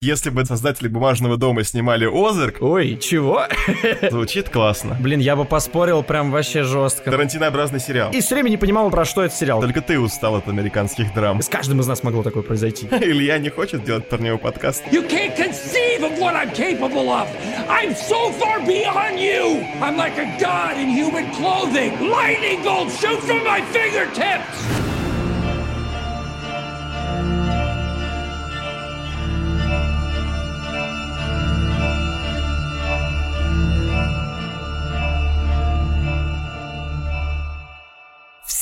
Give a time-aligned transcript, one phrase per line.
[0.00, 3.42] Если бы создатели «Бумажного дома» снимали «Озарк», Ой, чего?
[4.12, 4.96] звучит классно.
[5.00, 7.10] Блин, я бы поспорил прям вообще жестко.
[7.10, 8.12] Тарантинообразный сериал.
[8.12, 9.60] И все время не понимал, про что это сериал.
[9.60, 11.42] Только ты устал от американских драм.
[11.42, 12.86] С каждым из нас могло такое произойти.
[12.92, 14.84] Илья не хочет делать парневый подкаст.
[14.92, 17.26] You can't conceive of what I'm capable of.
[17.68, 19.66] I'm so far beyond you.
[19.82, 22.08] I'm like a god in human clothing.
[22.08, 24.87] Lightning bolts shoot from my fingertips.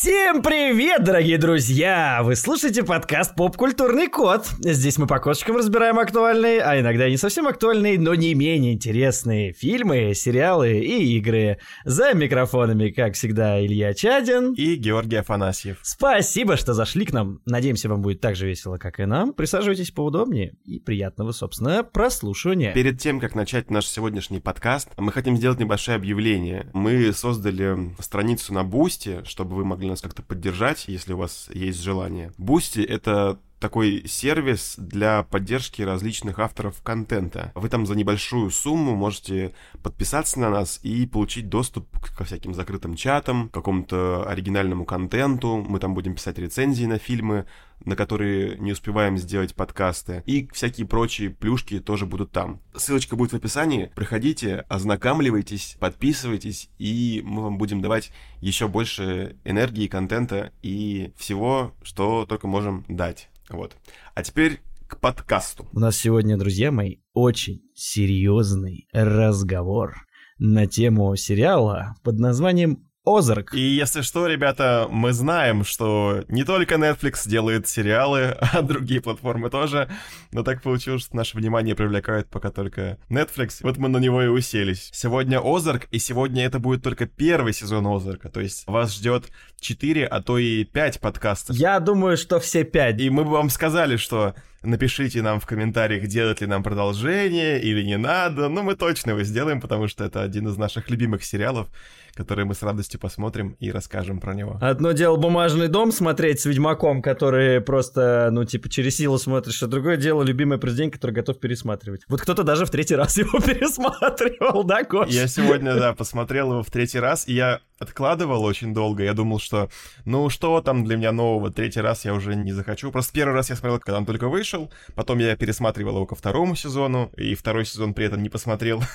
[0.06, 2.20] Всем привет, дорогие друзья!
[2.23, 4.47] Вы слушаете подкаст «Поп-культурный код».
[4.60, 8.74] Здесь мы по кодочкам разбираем актуальные, а иногда и не совсем актуальные, но не менее
[8.74, 11.59] интересные фильмы, сериалы и игры.
[11.84, 14.52] За микрофонами, как всегда, Илья Чадин.
[14.52, 15.78] И Георгий Афанасьев.
[15.83, 17.41] Спасибо, что зашли к нам.
[17.45, 19.33] Надеемся, вам будет так же весело, как и нам.
[19.33, 22.73] Присаживайтесь поудобнее и приятного, собственно, прослушивания.
[22.73, 26.70] Перед тем, как начать наш сегодняшний подкаст, мы хотим сделать небольшое объявление.
[26.75, 31.80] Мы создали страницу на Boosty, чтобы вы могли нас как-то поддержать, если у вас есть
[31.80, 32.33] желание.
[32.39, 37.52] Boosty — это такой сервис для поддержки различных авторов контента.
[37.54, 42.96] Вы там за небольшую сумму можете подписаться на нас и получить доступ ко всяким закрытым
[42.96, 45.64] чатам, к какому-то оригинальному контенту.
[45.68, 47.46] Мы там будем писать рецензии на фильмы,
[47.84, 50.22] на которые не успеваем сделать подкасты.
[50.27, 52.60] И всякие прочие плюшки тоже будут там.
[52.74, 53.90] Ссылочка будет в описании.
[53.94, 62.27] Проходите, ознакомливайтесь, подписывайтесь, и мы вам будем давать еще больше энергии, контента и всего, что
[62.27, 63.28] только можем дать.
[63.50, 63.77] Вот.
[64.14, 65.69] А теперь к подкасту.
[65.72, 70.06] У нас сегодня, друзья мои, очень серьезный разговор
[70.39, 73.54] на тему сериала под названием Озарк.
[73.54, 79.48] И если что, ребята, мы знаем, что не только Netflix делает сериалы, а другие платформы
[79.48, 79.88] тоже,
[80.32, 83.58] но так получилось, что наше внимание привлекает пока только Netflix.
[83.60, 84.90] Вот мы на него и уселись.
[84.92, 89.27] Сегодня Озарк, и сегодня это будет только первый сезон Озарка, то есть вас ждет
[89.61, 91.56] 4, а то и 5 подкастов.
[91.56, 93.00] Я думаю, что все пять.
[93.00, 94.34] И мы бы вам сказали, что
[94.66, 98.48] напишите нам в комментариях, делать ли нам продолжение или не надо.
[98.48, 101.68] Ну, мы точно его сделаем, потому что это один из наших любимых сериалов,
[102.16, 104.58] которые мы с радостью посмотрим и расскажем про него.
[104.60, 109.66] Одно дело «Бумажный дом» смотреть с Ведьмаком, который просто, ну, типа, через силу смотришь, а
[109.66, 112.02] другое дело «Любимое произведение», которое готов пересматривать.
[112.08, 115.10] Вот кто-то даже в третий раз его пересматривал, да, Кош?
[115.10, 119.02] Я сегодня, да, посмотрел его в третий раз, и я откладывал очень долго.
[119.02, 119.68] Я думал, что,
[120.04, 122.90] ну, что там для меня нового, третий раз я уже не захочу.
[122.90, 126.56] Просто первый раз я смотрел, когда он только вышел, потом я пересматривал его ко второму
[126.56, 128.82] сезону, и второй сезон при этом не посмотрел.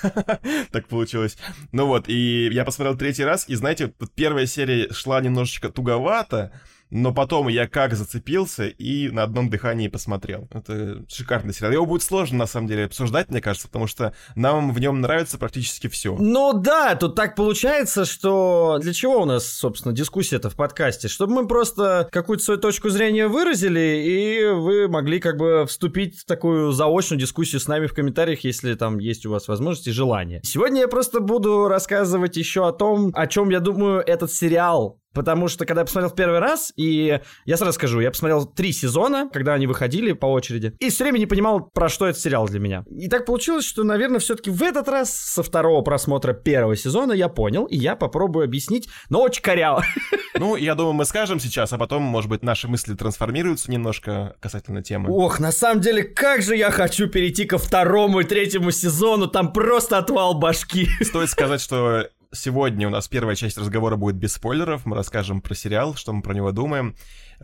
[0.70, 1.36] Так получилось.
[1.72, 6.52] Ну вот, и я посмотрел третий раз, и знаете, первая серия шла немножечко туговато,
[6.92, 10.46] но потом я как зацепился и на одном дыхании посмотрел.
[10.52, 11.72] Это шикарный сериал.
[11.72, 15.38] Его будет сложно, на самом деле, обсуждать, мне кажется, потому что нам в нем нравится
[15.38, 16.14] практически все.
[16.18, 21.08] Ну да, тут так получается, что для чего у нас, собственно, дискуссия-то в подкасте?
[21.08, 26.26] Чтобы мы просто какую-то свою точку зрения выразили, и вы могли как бы вступить в
[26.26, 30.40] такую заочную дискуссию с нами в комментариях, если там есть у вас возможность и желание.
[30.44, 35.48] Сегодня я просто буду рассказывать еще о том, о чем я думаю этот сериал Потому
[35.48, 39.28] что, когда я посмотрел в первый раз, и я сразу скажу, я посмотрел три сезона,
[39.32, 42.60] когда они выходили по очереди, и все время не понимал, про что этот сериал для
[42.60, 42.84] меня.
[42.90, 47.28] И так получилось, что, наверное, все-таки в этот раз со второго просмотра первого сезона я
[47.28, 49.84] понял, и я попробую объяснить, но очень коряво.
[50.38, 54.82] Ну, я думаю, мы скажем сейчас, а потом, может быть, наши мысли трансформируются немножко касательно
[54.82, 55.10] темы.
[55.10, 59.52] Ох, на самом деле, как же я хочу перейти ко второму и третьему сезону, там
[59.52, 60.88] просто отвал башки.
[61.02, 64.86] Стоит сказать, что Сегодня у нас первая часть разговора будет без спойлеров.
[64.86, 66.96] Мы расскажем про сериал, что мы про него думаем.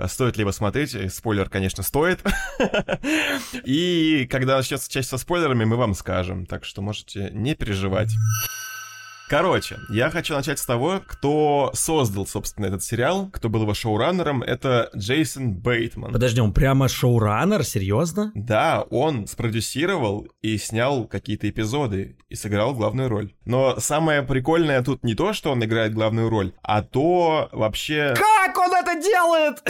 [0.07, 0.97] Стоит ли его смотреть?
[1.13, 2.21] Спойлер, конечно, стоит.
[3.65, 6.47] И когда начнется часть со спойлерами, мы вам скажем.
[6.47, 8.15] Так что можете не переживать.
[9.29, 14.43] Короче, я хочу начать с того, кто создал, собственно, этот сериал, кто был его шоураннером,
[14.43, 16.13] это Джейсон Бейтман.
[16.13, 17.63] Подожди, он прямо шоураннер?
[17.63, 18.33] Серьезно?
[18.35, 23.35] Да, он спродюсировал и снял какие-то эпизоды и сыграл главную роль.
[23.45, 28.15] Но самое прикольное тут не то, что он играет главную роль, а то вообще...
[28.17, 29.63] Как он это делает?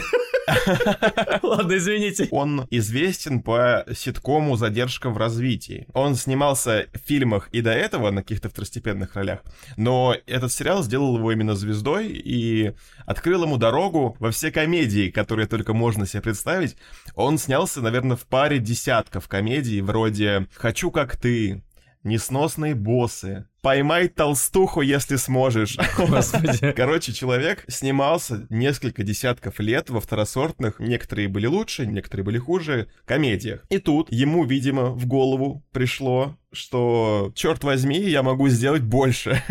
[1.43, 2.28] Ладно, извините.
[2.31, 5.87] Он известен по ситкому «Задержка в развитии».
[5.94, 9.40] Он снимался в фильмах и до этого на каких-то второстепенных ролях,
[9.77, 12.73] но этот сериал сделал его именно звездой и
[13.06, 16.77] открыл ему дорогу во все комедии, которые только можно себе представить.
[17.15, 21.62] Он снялся, наверное, в паре десятков комедий, вроде «Хочу как ты»,
[22.05, 25.76] «Несносные боссы», Поймай толстуху, если сможешь.
[25.96, 26.72] Господи.
[26.76, 33.64] Короче, человек снимался несколько десятков лет во второсортных, некоторые были лучше, некоторые были хуже, комедиях.
[33.69, 39.43] И тут ему, видимо, в голову пришло, что, черт возьми, я могу сделать больше.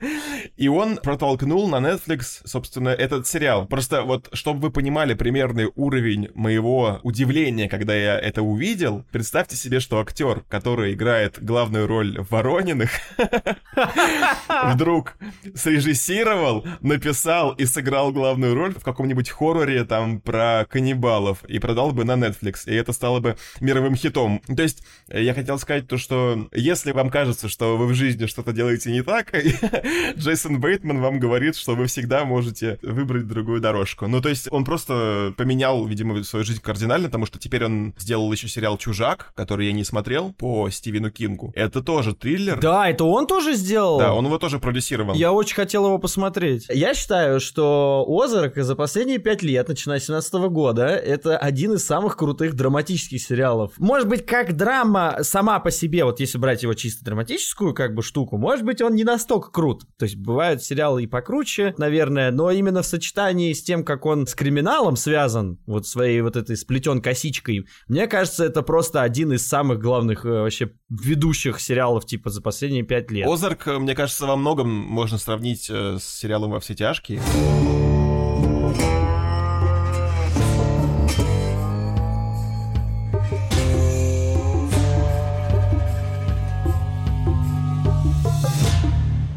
[0.56, 3.66] И он протолкнул на Netflix, собственно, этот сериал.
[3.66, 9.80] Просто вот, чтобы вы понимали примерный уровень моего удивления, когда я это увидел, представьте себе,
[9.80, 12.90] что актер, который играет главную роль в Ворониных,
[14.64, 15.16] вдруг
[15.54, 22.04] срежиссировал, написал и сыграл главную роль в каком-нибудь хорроре там про каннибалов и продал бы
[22.04, 24.40] на Netflix, и это стало бы мировым хитом.
[24.54, 28.52] То есть я хотел сказать то, что если вам кажется, что вы в жизни что-то
[28.52, 29.34] делаете не так,
[30.16, 34.06] Джейсон Бейтман вам говорит, что вы всегда можете выбрать другую дорожку.
[34.06, 38.30] Ну, то есть он просто поменял, видимо, свою жизнь кардинально, потому что теперь он сделал
[38.32, 41.52] еще сериал «Чужак», который я не смотрел, по Стивену Кингу.
[41.54, 42.58] Это тоже триллер.
[42.60, 43.98] Да, это он тоже сделал?
[43.98, 45.14] Да, он его тоже продюсировал.
[45.14, 46.66] Я очень хотел его посмотреть.
[46.68, 51.84] Я считаю, что Озарк за последние пять лет, начиная с 17 года, это один из
[51.84, 53.72] самых крутых драматических сериалов.
[53.78, 58.02] Может быть, как драма сама по себе, вот если брать его чисто драматическую как бы
[58.02, 59.82] штуку, может быть, он не настолько крут.
[59.98, 64.26] То есть бывают сериалы и покруче, наверное, но именно в сочетании с тем, как он
[64.26, 69.46] с криминалом связан, вот своей вот этой сплетен косичкой, мне кажется, это просто один из
[69.46, 73.26] самых главных э, вообще ведущих сериалов типа за последние пять лет.
[73.36, 77.20] Озарк, мне кажется, во многом можно сравнить э, с сериалом «Во все тяжкие».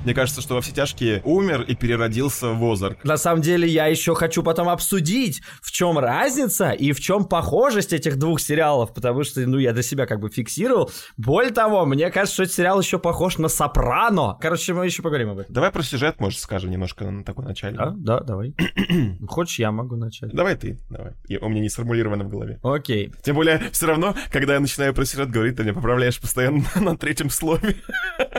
[0.10, 3.04] Мне кажется, что во все тяжкие умер и переродился в Озарк.
[3.04, 7.94] На самом деле, я еще хочу потом обсудить, в чем разница и в чем похожесть
[7.94, 10.90] этих двух сериалов, потому что, ну, я для себя как бы фиксировал.
[11.16, 14.36] Более того, мне кажется, что этот сериал еще похож на Сопрано.
[14.42, 15.54] Короче, мы еще поговорим об этом.
[15.54, 17.78] Давай про сюжет, может, скажем немножко на такой начале.
[17.78, 18.56] Да, да, давай.
[19.28, 20.32] Хочешь, я могу начать?
[20.34, 21.14] Давай ты, давай.
[21.28, 22.60] И у меня не сформулировано в голове.
[22.64, 23.14] Окей.
[23.22, 26.98] Тем более, все равно, когда я начинаю про сюжет говорить, ты меня поправляешь постоянно на
[26.98, 27.76] третьем слове.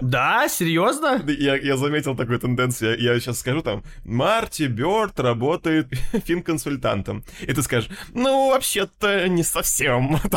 [0.02, 1.22] Да, серьезно?
[1.28, 2.98] Я, я заметил такую тенденцию.
[2.98, 5.88] Я, я сейчас скажу там, Марти Бёрд работает
[6.26, 7.24] финконсультантом.
[7.40, 10.18] И ты скажешь, ну, вообще-то не совсем.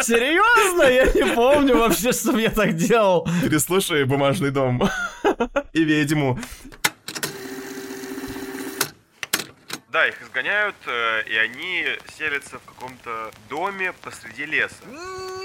[0.00, 0.82] Серьезно?
[0.82, 3.26] Я не помню вообще, что я так делал.
[3.42, 4.82] Переслушай «Бумажный дом»
[5.72, 6.38] и «Ведьму».
[9.96, 11.86] Да, их изгоняют, э, и они
[12.18, 14.84] селятся в каком-то доме посреди леса.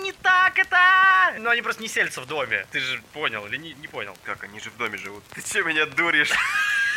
[0.02, 0.78] Не так это!
[1.40, 2.66] Ну, они просто не селятся в доме.
[2.70, 4.14] Ты же понял или не, не понял?
[4.26, 5.24] Как, они же в доме живут.
[5.34, 6.34] Ты че меня дуришь?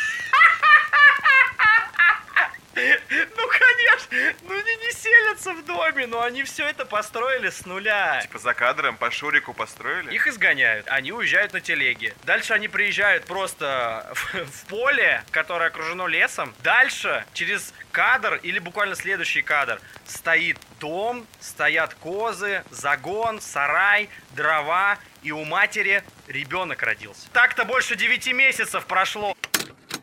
[2.75, 8.19] Ну, конечно, ну не, не селятся в доме, но они все это построили с нуля.
[8.21, 10.13] Типа за кадром по Шурику построили?
[10.13, 12.13] Их изгоняют, они уезжают на телеге.
[12.23, 16.53] Дальше они приезжают просто в, в поле, которое окружено лесом.
[16.63, 25.31] Дальше, через кадр или буквально следующий кадр, стоит дом, стоят козы, загон, сарай, дрова, и
[25.31, 27.29] у матери ребенок родился.
[27.31, 29.35] Так-то больше 9 месяцев прошло.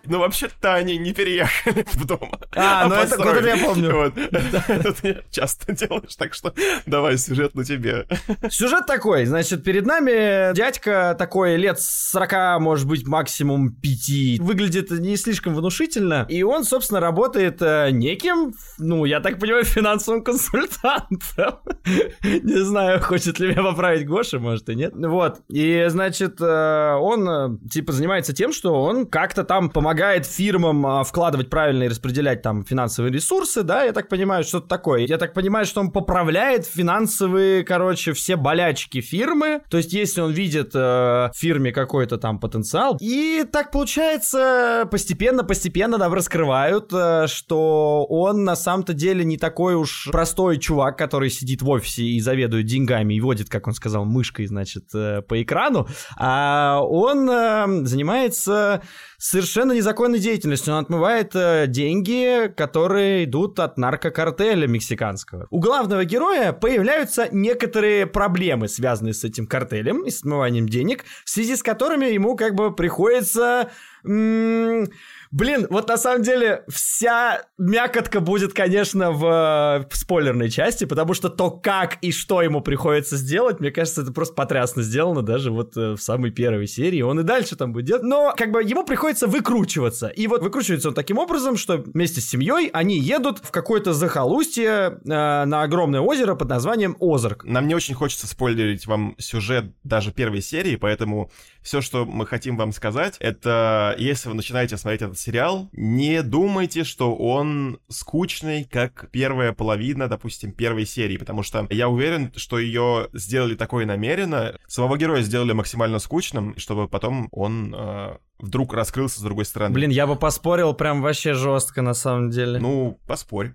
[0.04, 2.32] Но вообще-то они не переехали в дом.
[2.54, 3.94] А, ну это, это я помню.
[3.94, 4.16] Вот.
[4.16, 6.54] Это ты часто делаешь, так что
[6.86, 8.06] давай сюжет на тебе.
[8.50, 14.40] Сюжет такой, значит, перед нами дядька такой лет 40, может быть, максимум 5.
[14.40, 16.26] Выглядит не слишком внушительно.
[16.28, 21.58] И он, собственно, работает э, неким, ну, я так понимаю, финансовым консультантом.
[22.22, 24.92] Не знаю, хочет ли меня поправить Гоша, может и нет.
[24.94, 25.40] Вот.
[25.48, 30.86] И, значит, э, он, э, типа, занимается тем, что он как-то там помогает помогает фирмам
[30.86, 35.02] а, вкладывать правильно и распределять там финансовые ресурсы, да, я так понимаю, что-то такое.
[35.02, 39.60] Я так понимаю, что он поправляет финансовые, короче, все болячки фирмы.
[39.68, 42.96] То есть, если он видит э, в фирме какой-то там потенциал.
[43.02, 50.08] И так получается, постепенно-постепенно нам раскрывают, э, что он на самом-то деле не такой уж
[50.10, 54.46] простой чувак, который сидит в офисе и заведует деньгами и водит, как он сказал, мышкой,
[54.46, 55.86] значит, э, по экрану.
[56.16, 58.80] А он э, занимается
[59.18, 60.74] совершенно незаконной деятельностью.
[60.74, 65.46] Он отмывает э, деньги, которые идут от наркокартеля мексиканского.
[65.50, 71.30] У главного героя появляются некоторые проблемы, связанные с этим картелем и с отмыванием денег, в
[71.30, 73.70] связи с которыми ему как бы приходится...
[74.04, 74.88] М-
[75.32, 81.30] Блин, вот на самом деле вся мякотка будет, конечно, в, в спойлерной части, потому что
[81.30, 85.74] то, как и что ему приходится сделать, мне кажется, это просто потрясно сделано даже вот
[85.74, 87.00] э, в самой первой серии.
[87.00, 88.02] Он и дальше там будет делать.
[88.02, 90.08] Но как бы ему приходится выкручиваться.
[90.08, 94.68] И вот выкручивается он таким образом, что вместе с семьей они едут в какое-то захолустье
[94.70, 97.44] э, на огромное озеро под названием Озарк.
[97.44, 101.30] Нам не очень хочется спойлерить вам сюжет даже первой серии, поэтому
[101.62, 106.84] все, что мы хотим вам сказать, это если вы начинаете смотреть этот сериал, не думайте,
[106.84, 113.08] что он скучный, как первая половина, допустим, первой серии, потому что я уверен, что ее
[113.12, 119.22] сделали такое намеренно, самого героя сделали максимально скучным, чтобы потом он э, вдруг раскрылся с
[119.22, 119.72] другой стороны.
[119.72, 122.58] Блин, я бы поспорил прям вообще жестко на самом деле.
[122.58, 123.54] Ну, поспорь.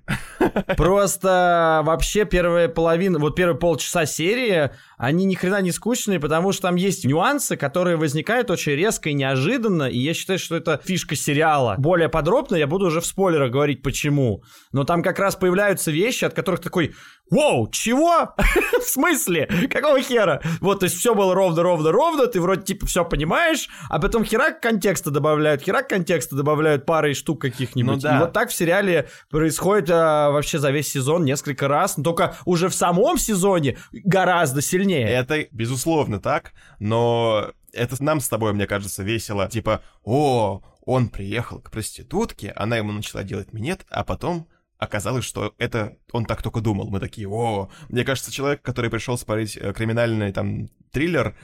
[0.78, 6.64] Просто вообще первая половина, вот первые полчаса серии, они ни хрена не скучные, потому что
[6.64, 11.16] там есть нюансы, которые возникают очень резко и неожиданно, и я считаю, что это фишка
[11.16, 11.76] сериала.
[11.78, 14.44] Более подробно я буду уже в спойлерах говорить почему.
[14.72, 16.96] Но там как раз появляются вещи, от которых такой,
[17.30, 18.34] Воу, чего?
[18.80, 19.48] в смысле?
[19.70, 20.42] Какого хера?
[20.62, 25.12] Вот, то есть все было ровно-ровно-ровно, ты вроде типа все понимаешь, а потом херак контекста
[25.12, 27.96] добавляют, херак контекста добавляют парой штук каких-нибудь.
[27.96, 28.16] Ну, да.
[28.16, 32.36] И вот так в сериале происходит а, вообще за весь сезон несколько раз, но только
[32.46, 34.87] уже в самом сезоне гораздо сильнее.
[34.96, 39.48] Это безусловно так, но это нам с тобой, мне кажется, весело.
[39.50, 45.54] Типа, о, он приехал к проститутке, она ему начала делать минет, а потом оказалось, что
[45.58, 46.90] это он так только думал.
[46.90, 51.36] Мы такие, о, мне кажется, человек, который пришел смотреть э, криминальный там триллер,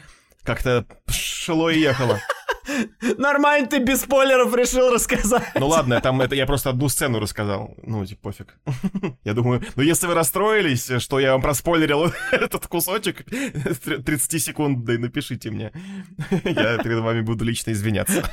[0.43, 2.19] как-то шло и ехало.
[3.17, 5.51] Нормально ты без спойлеров решил рассказать.
[5.55, 7.75] Ну ладно, там это я просто одну сцену рассказал.
[7.83, 8.57] Ну, типа, пофиг.
[9.23, 14.93] Я думаю, ну если вы расстроились, что я вам проспойлерил этот кусочек 30 секунд, да
[14.93, 15.71] и напишите мне.
[16.43, 18.23] Я перед вами буду лично извиняться.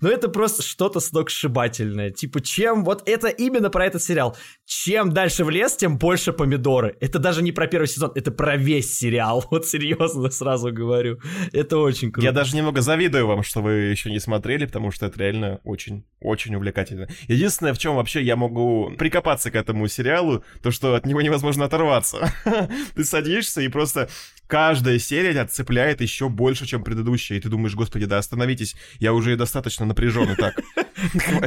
[0.00, 2.10] Ну это просто что-то сногсшибательное.
[2.10, 2.84] Типа, чем...
[2.84, 4.36] Вот это именно про этот сериал.
[4.64, 6.96] Чем дальше в лес, тем больше помидоры.
[7.00, 9.44] Это даже не про первый сезон, это про весь сериал.
[9.50, 11.18] Вот серьезно сразу говорю.
[11.52, 12.24] Это очень круто.
[12.24, 16.04] Я даже немного завидую вам, что вы еще не смотрели, потому что это реально очень,
[16.20, 17.08] очень увлекательно.
[17.28, 21.64] Единственное, в чем вообще я могу прикопаться к этому сериалу, то, что от него невозможно
[21.64, 22.32] оторваться.
[22.94, 24.08] Ты садишься и просто
[24.46, 29.12] каждая серия тебя цепляет еще больше, чем предыдущая, и ты думаешь, господи, да остановитесь, я
[29.12, 30.54] уже достаточно напряжен и так.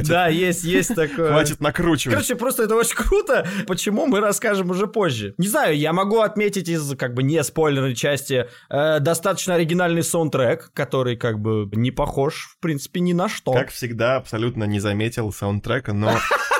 [0.04, 1.30] Да, есть, есть такое.
[1.30, 2.14] Хватит накручивать.
[2.14, 3.46] Короче, просто это очень круто.
[3.66, 5.34] Почему, мы расскажем уже позже.
[5.38, 10.70] Не знаю, я могу отметить из, как бы, не спойлерной части э, достаточно оригинальный саундтрек,
[10.72, 13.52] который, как бы, не похож, в принципе, ни на что.
[13.52, 16.12] Как всегда, абсолютно не заметил саундтрека, но...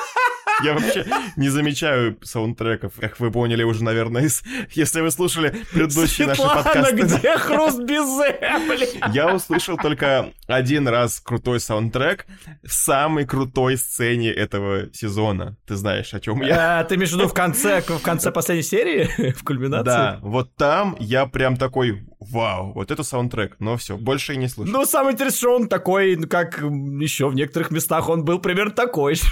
[0.63, 4.43] Я вообще не замечаю саундтреков, как вы поняли уже, наверное, из...
[4.71, 6.95] если вы слушали предыдущие наши подкасты.
[6.95, 8.39] где хруст безе,
[9.13, 12.25] Я услышал только один раз крутой саундтрек
[12.63, 15.57] в самой крутой сцене этого сезона.
[15.65, 16.79] Ты знаешь, о чем я?
[16.79, 19.33] А, ты имеешь в виду в конце, в конце последней серии?
[19.35, 19.85] В кульминации?
[19.85, 24.47] Да, вот там я прям такой, вау, вот это саундтрек, но все, больше и не
[24.47, 24.71] слышу.
[24.71, 29.15] Ну, самое интересное, что он такой, как еще в некоторых местах он был примерно такой
[29.15, 29.23] же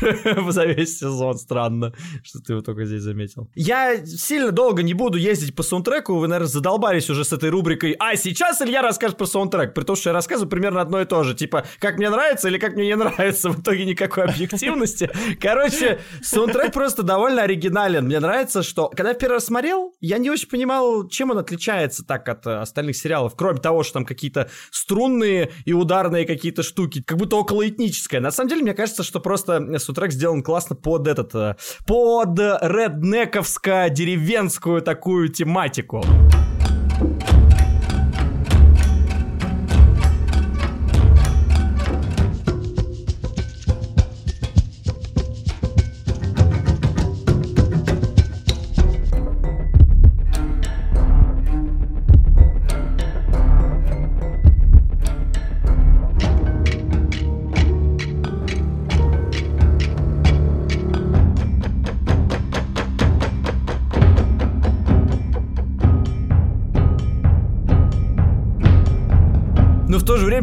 [0.50, 1.38] за весь сезон.
[1.38, 1.94] Странно,
[2.24, 3.50] что ты его только здесь заметил.
[3.56, 7.96] Я сильно долго не буду ездить по саундтреку, вы, наверное, задолбались уже с этой рубрикой
[8.00, 11.24] «А сейчас Илья расскажет про саундтрек», при том, что я рассказываю примерно одно и то
[11.24, 15.10] же, типа «Как мне нравится» или «Как мне не нравится», в итоге никакой объективности.
[15.40, 18.06] Короче, саундтрек просто довольно оригинален.
[18.06, 22.04] Мне нравится, что, когда я первый раз смотрел, я не очень понимал, чем он отличается
[22.06, 27.02] так от остальных остальных сериалов, кроме того, что там какие-то струнные и ударные какие-то штуки,
[27.02, 28.20] как будто около этническое.
[28.20, 31.56] На самом деле, мне кажется, что просто саундтрек сделан классно под этот, э,
[31.86, 36.04] под реднековско-деревенскую такую тематику.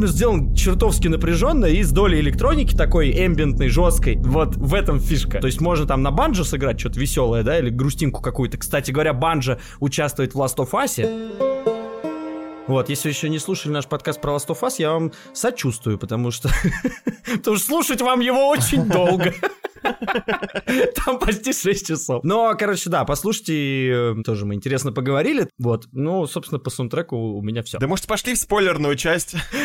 [0.00, 4.16] Время сделан чертовски напряженно и с долей электроники такой эмбиентной, жесткой.
[4.16, 5.40] Вот в этом фишка.
[5.40, 8.56] То есть можно там на банджо сыграть что-то веселое, да, или грустинку какую-то.
[8.56, 11.69] Кстати говоря, банджо участвует в Last of Us.
[12.70, 16.30] Вот, если еще не слушали наш подкаст про Last of Us, я вам сочувствую, потому
[16.30, 16.50] что...
[17.26, 19.34] потому что слушать вам его очень долго.
[21.04, 22.22] Там почти 6 часов.
[22.22, 25.48] Но, короче, да, послушайте, э, тоже мы интересно поговорили.
[25.58, 27.78] Вот, ну, собственно, по саундтреку у меня все.
[27.78, 29.34] Да может пошли в спойлерную часть?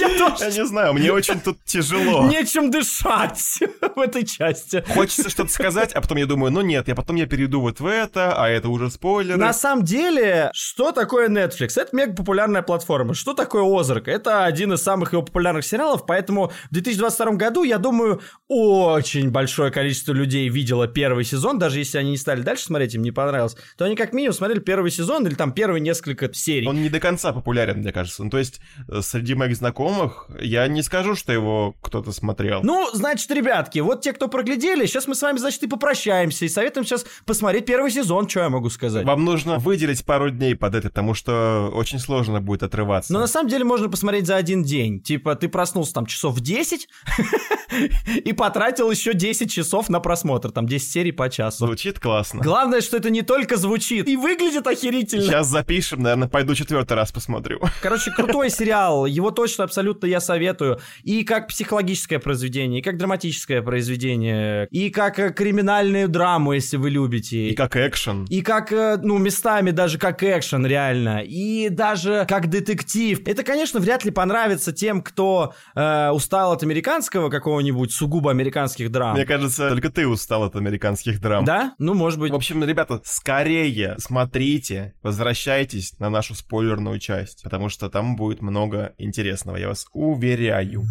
[0.00, 2.26] Я не знаю, мне очень тут тяжело.
[2.26, 3.60] Нечем дышать
[3.96, 4.84] в этой части.
[4.94, 7.86] Хочется что-то сказать, а потом я думаю, ну нет, я потом я перейду вот в
[7.86, 9.38] это, а это уже спойлеры.
[9.38, 11.80] На самом деле, что такое Netflix?
[11.80, 13.14] Это мега популярная платформа.
[13.14, 14.08] Что такое Озарк?
[14.08, 19.70] Это один из самых его популярных сериалов, поэтому в 2022 году, я думаю, очень большое
[19.70, 23.56] количество людей видело первый сезон, даже если они не стали дальше смотреть, им не понравилось,
[23.76, 26.66] то они как минимум смотрели первый сезон или там первые несколько серий.
[26.66, 28.24] Он не до конца популярен, мне кажется.
[28.24, 32.62] Ну, то есть, э, среди моих знакомых я не скажу, что его кто-то смотрел.
[32.62, 36.48] Ну, значит, ребятки, вот те, кто проглядели, сейчас мы с вами, значит, и попрощаемся, и
[36.48, 39.04] советуем сейчас посмотреть первый сезон, что я могу сказать.
[39.04, 43.12] Вам нужно выделить пару дней под это, потому что очень сложно будет отрываться.
[43.12, 45.00] Но на самом деле можно посмотреть за один день.
[45.00, 46.88] Типа, ты проснулся там часов в 10
[48.24, 51.66] и потратил еще 10 часов на просмотр, там 10 серий по часу.
[51.66, 52.42] Звучит классно.
[52.42, 55.24] Главное, что это не только звучит, и выглядит охерительно.
[55.24, 57.60] Сейчас запишем, наверное, пойду четвертый раз посмотрю.
[57.82, 60.80] Короче, крутой сериал, его точно абсолютно я советую.
[61.02, 63.75] И как психологическое произведение, и как драматическое произведение,
[64.70, 67.48] и как э, криминальную драму, если вы любите.
[67.48, 68.24] И как экшен.
[68.24, 71.22] И как, э, ну, местами даже как экшен, реально.
[71.24, 73.20] И даже как детектив.
[73.26, 79.14] Это, конечно, вряд ли понравится тем, кто э, устал от американского какого-нибудь сугубо американских драм.
[79.14, 81.44] Мне кажется, только ты устал от американских драм.
[81.44, 81.74] Да?
[81.78, 82.32] Ну, может быть.
[82.32, 88.94] В общем, ребята, скорее смотрите, возвращайтесь на нашу спойлерную часть, потому что там будет много
[88.98, 90.84] интересного, я вас уверяю.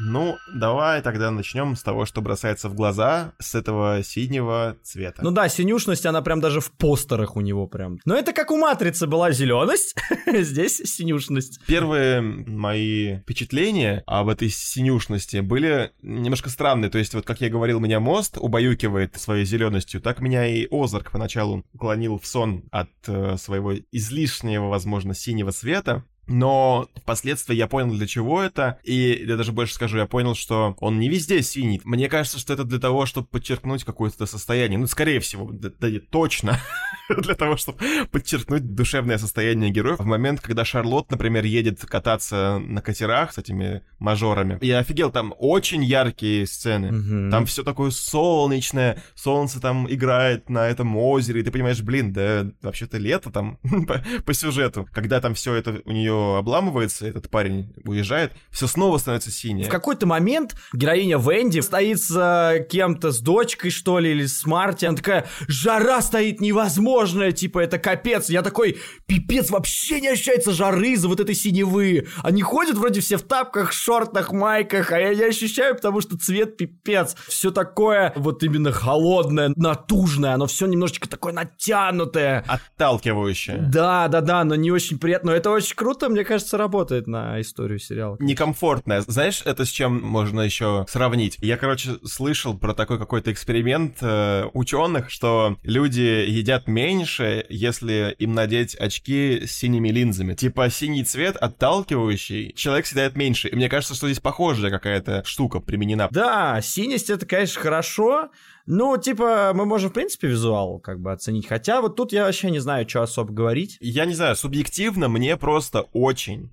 [0.00, 5.22] Ну, давай тогда начнем с того, что бросается в глаза, с этого синего цвета.
[5.22, 7.98] Ну да, синюшность, она прям даже в постерах у него прям.
[8.04, 9.94] Но это как у Матрицы была зеленость,
[10.26, 11.60] здесь синюшность.
[11.66, 16.90] Первые мои впечатления об этой синюшности были немножко странные.
[16.90, 21.12] То есть, вот как я говорил, меня мост убаюкивает своей зеленостью, так меня и Озарк
[21.12, 26.04] поначалу клонил в сон от э, своего излишнего, возможно, синего цвета.
[26.26, 30.76] Но впоследствии я понял, для чего это, и я даже больше скажу, я понял, что
[30.80, 31.80] он не везде синий.
[31.84, 34.78] Мне кажется, что это для того, чтобы подчеркнуть какое-то состояние.
[34.78, 36.60] Ну, скорее всего, да, да точно.
[37.08, 37.78] для того, чтобы
[38.10, 39.98] подчеркнуть душевное состояние героев.
[39.98, 44.58] В момент, когда Шарлот, например, едет кататься на катерах с этими мажорами.
[44.62, 46.92] Я офигел, там очень яркие сцены.
[46.92, 47.30] Мгм.
[47.30, 52.50] Там все такое солнечное, солнце там играет на этом озере, и ты понимаешь, блин, да
[52.62, 53.58] вообще-то лето там
[54.24, 54.88] по сюжету.
[54.92, 59.66] Когда там все это у нее обламывается, этот парень уезжает, все снова становится синее.
[59.66, 64.44] В какой-то момент героиня Венди стоит с э, кем-то, с дочкой, что ли, или с
[64.46, 64.86] Марти.
[64.86, 68.28] Она такая, жара стоит невозможная, типа, это капец.
[68.28, 72.06] Я такой, пипец, вообще не ощущается жары из-за вот этой синевы.
[72.22, 76.56] Они ходят вроде все в тапках, шортах, майках, а я не ощущаю, потому что цвет
[76.56, 77.16] пипец.
[77.28, 82.44] Все такое вот именно холодное, натужное, оно все немножечко такое натянутое.
[82.46, 83.56] Отталкивающее.
[83.58, 85.24] Да, да, да, но не очень приятно.
[85.24, 88.16] Но это очень круто, мне кажется, работает на историю сериала.
[88.20, 89.02] некомфортная.
[89.02, 91.36] Знаешь, это с чем можно еще сравнить?
[91.40, 98.34] Я, короче, слышал про такой какой-то эксперимент э, ученых, что люди едят меньше, если им
[98.34, 100.34] надеть очки с синими линзами.
[100.34, 103.48] Типа синий цвет отталкивающий, человек съедает меньше.
[103.48, 106.08] И мне кажется, что здесь похожая какая-то штука применена.
[106.10, 108.30] Да, синость это, конечно, хорошо.
[108.66, 111.46] Ну, типа, мы можем, в принципе, визуал как бы оценить.
[111.46, 113.76] Хотя вот тут я вообще не знаю, что особо говорить.
[113.80, 116.50] Я не знаю, субъективно мне просто очень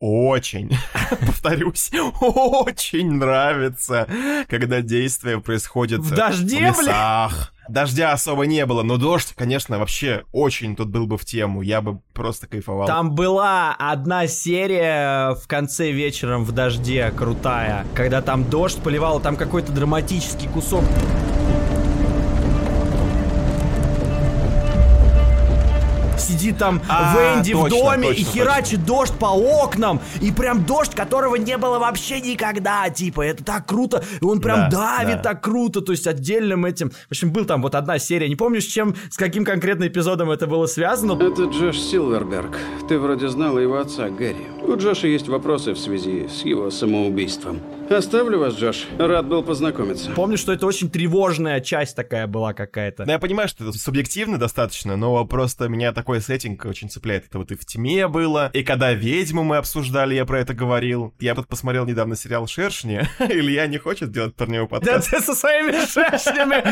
[0.00, 0.70] очень,
[1.26, 4.06] повторюсь, очень нравится,
[4.48, 7.52] когда действие происходит В дожде, в лесах.
[7.68, 11.62] Дождя особо не было, но дождь, конечно, вообще очень тут был бы в тему.
[11.62, 12.86] Я бы просто кайфовал.
[12.86, 19.36] Там была одна серия в конце вечером в дожде крутая, когда там дождь поливал, там
[19.36, 20.84] какой-то драматический кусок.
[26.48, 30.00] Сидит там А, Венди в точно, доме точно, и херачит дождь по окнам.
[30.22, 32.88] И прям дождь, которого не было вообще никогда.
[32.88, 34.02] Типа, это так круто.
[34.20, 35.22] И он прям Да, давит да.
[35.34, 35.82] так круто.
[35.82, 36.90] То есть отдельным этим.
[36.90, 38.28] В общем, был там вот одна серия.
[38.28, 41.12] Не помню, с чем, с каким конкретно эпизодом это было связано.
[41.22, 42.56] Это Джош Силверберг.
[42.88, 44.46] Ты вроде знала его отца, Гэри.
[44.62, 47.60] У Джоша есть вопросы в связи с его самоубийством.
[47.90, 48.86] Оставлю вас, Джош.
[48.98, 50.10] Рад был познакомиться.
[50.10, 53.04] Помню, что это очень тревожная часть такая была какая-то.
[53.06, 57.26] Да, я понимаю, что это субъективно достаточно, но просто меня такой сеттинг очень цепляет.
[57.26, 61.14] Это вот и в тьме было, и когда ведьму мы обсуждали, я про это говорил.
[61.18, 63.08] Я тут посмотрел недавно сериал «Шершни».
[63.20, 65.10] Илья не хочет делать парневый Да подкаст.
[65.10, 66.62] ты со своими шершнями.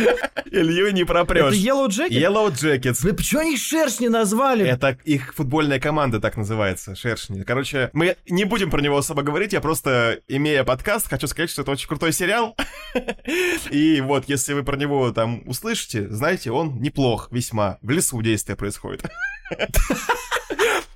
[0.51, 1.55] Илью не Это пропрешь.
[1.55, 2.11] Yellow Jacket?
[2.11, 3.03] Yellow Jackets.
[3.03, 4.67] Вы почему они шершни назвали?
[4.67, 7.43] Это их футбольная команда так называется, Шершни.
[7.43, 11.51] Короче, мы не будем про него особо говорить, я просто, имея подкаст, просто хочу сказать,
[11.51, 12.57] что это очень крутой сериал.
[13.71, 17.79] И вот, если вы про него там услышите, знаете, он неплох весьма.
[17.83, 19.05] В лесу действие происходит.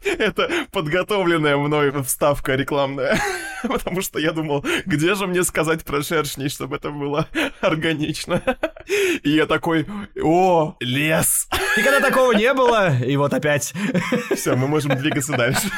[0.03, 3.20] Это подготовленная мной вставка рекламная.
[3.62, 7.29] Потому что я думал, где же мне сказать про шершней, чтобы это было
[7.61, 8.42] органично.
[9.23, 9.87] И я такой,
[10.23, 11.46] о, лес.
[11.77, 13.75] Никогда такого не было, и вот опять.
[14.35, 15.70] Все, мы можем двигаться дальше.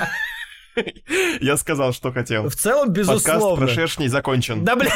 [1.41, 2.49] Я сказал, что хотел.
[2.49, 3.57] В целом, безусловно.
[3.57, 4.65] Подкаст про шершней закончен.
[4.65, 4.93] Да, бля.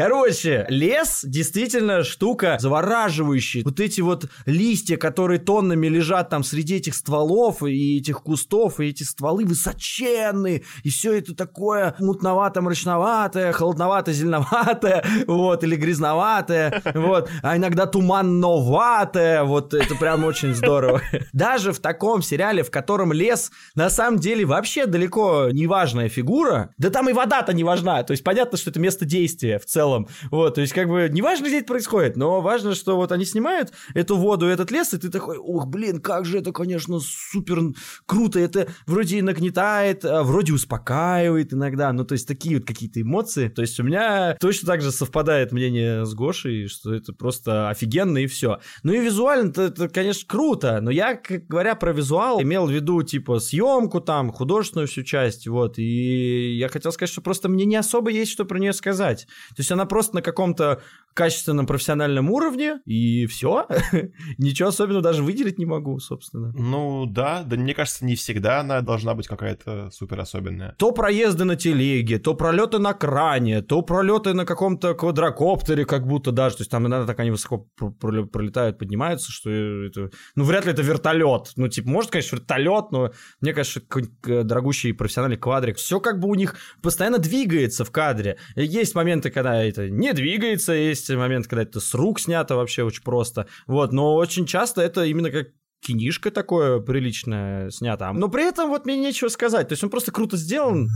[0.00, 3.62] Короче, лес действительно штука завораживающая.
[3.62, 8.86] Вот эти вот листья, которые тоннами лежат там среди этих стволов и этих кустов, и
[8.86, 17.84] эти стволы высоченные, и все это такое мутновато-мрачноватое, холодновато-зеленоватое, вот, или грязноватое, вот, а иногда
[17.84, 21.02] туманноватое, вот, это прям очень здорово.
[21.34, 26.72] Даже в таком сериале, в котором лес на самом деле вообще далеко не важная фигура,
[26.78, 29.89] да там и вода-то не важна, то есть понятно, что это место действия в целом,
[29.90, 30.08] целом.
[30.30, 33.72] Вот, то есть, как бы, неважно, где это происходит, но важно, что вот они снимают
[33.94, 37.60] эту воду, этот лес, и ты такой, ух, блин, как же это, конечно, супер
[38.06, 43.00] круто, это вроде и нагнетает, а вроде успокаивает иногда, ну, то есть, такие вот какие-то
[43.00, 43.48] эмоции.
[43.48, 48.18] То есть, у меня точно так же совпадает мнение с Гошей, что это просто офигенно
[48.18, 48.60] и все.
[48.82, 53.02] Ну, и визуально это, конечно, круто, но я, как говоря про визуал, имел в виду,
[53.02, 57.76] типа, съемку там, художественную всю часть, вот, и я хотел сказать, что просто мне не
[57.76, 59.26] особо есть что про нее сказать.
[59.50, 60.80] То есть, она просто на каком-то
[61.14, 63.66] качественном профессиональном уровне, и все.
[64.38, 66.52] Ничего особенного даже выделить не могу, собственно.
[66.56, 70.74] Ну да, да мне кажется, не всегда она должна быть какая-то супер особенная.
[70.78, 76.32] То проезды на телеге, то пролеты на кране, то пролеты на каком-то квадрокоптере, как будто
[76.32, 76.56] даже.
[76.56, 77.66] То есть там иногда так они высоко
[78.00, 80.10] пролетают, поднимаются, что это...
[80.36, 81.52] Ну, вряд ли это вертолет.
[81.56, 83.82] Ну, типа, может, конечно, вертолет, но мне кажется,
[84.22, 85.76] дорогущий профессиональный квадрик.
[85.76, 88.38] Все как бы у них постоянно двигается в кадре.
[88.54, 93.02] Есть моменты, когда это не двигается, есть момент, когда это с рук снято вообще очень
[93.02, 93.46] просто.
[93.66, 95.48] Вот, но очень часто это именно как
[95.80, 98.12] кинишка такое приличное снято.
[98.12, 99.68] Но при этом вот мне нечего сказать.
[99.68, 100.88] То есть он просто круто сделан.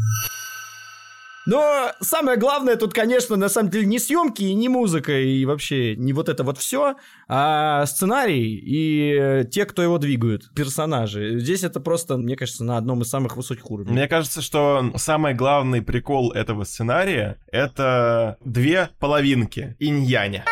[1.47, 5.95] Но самое главное тут, конечно, на самом деле не съемки и не музыка и вообще
[5.97, 6.97] не вот это вот все,
[7.29, 11.39] а сценарий и те, кто его двигают, персонажи.
[11.39, 13.93] Здесь это просто, мне кажется, на одном из самых высоких уровней.
[13.93, 20.45] Мне кажется, что самый главный прикол этого сценария— это две половинки инь-яня.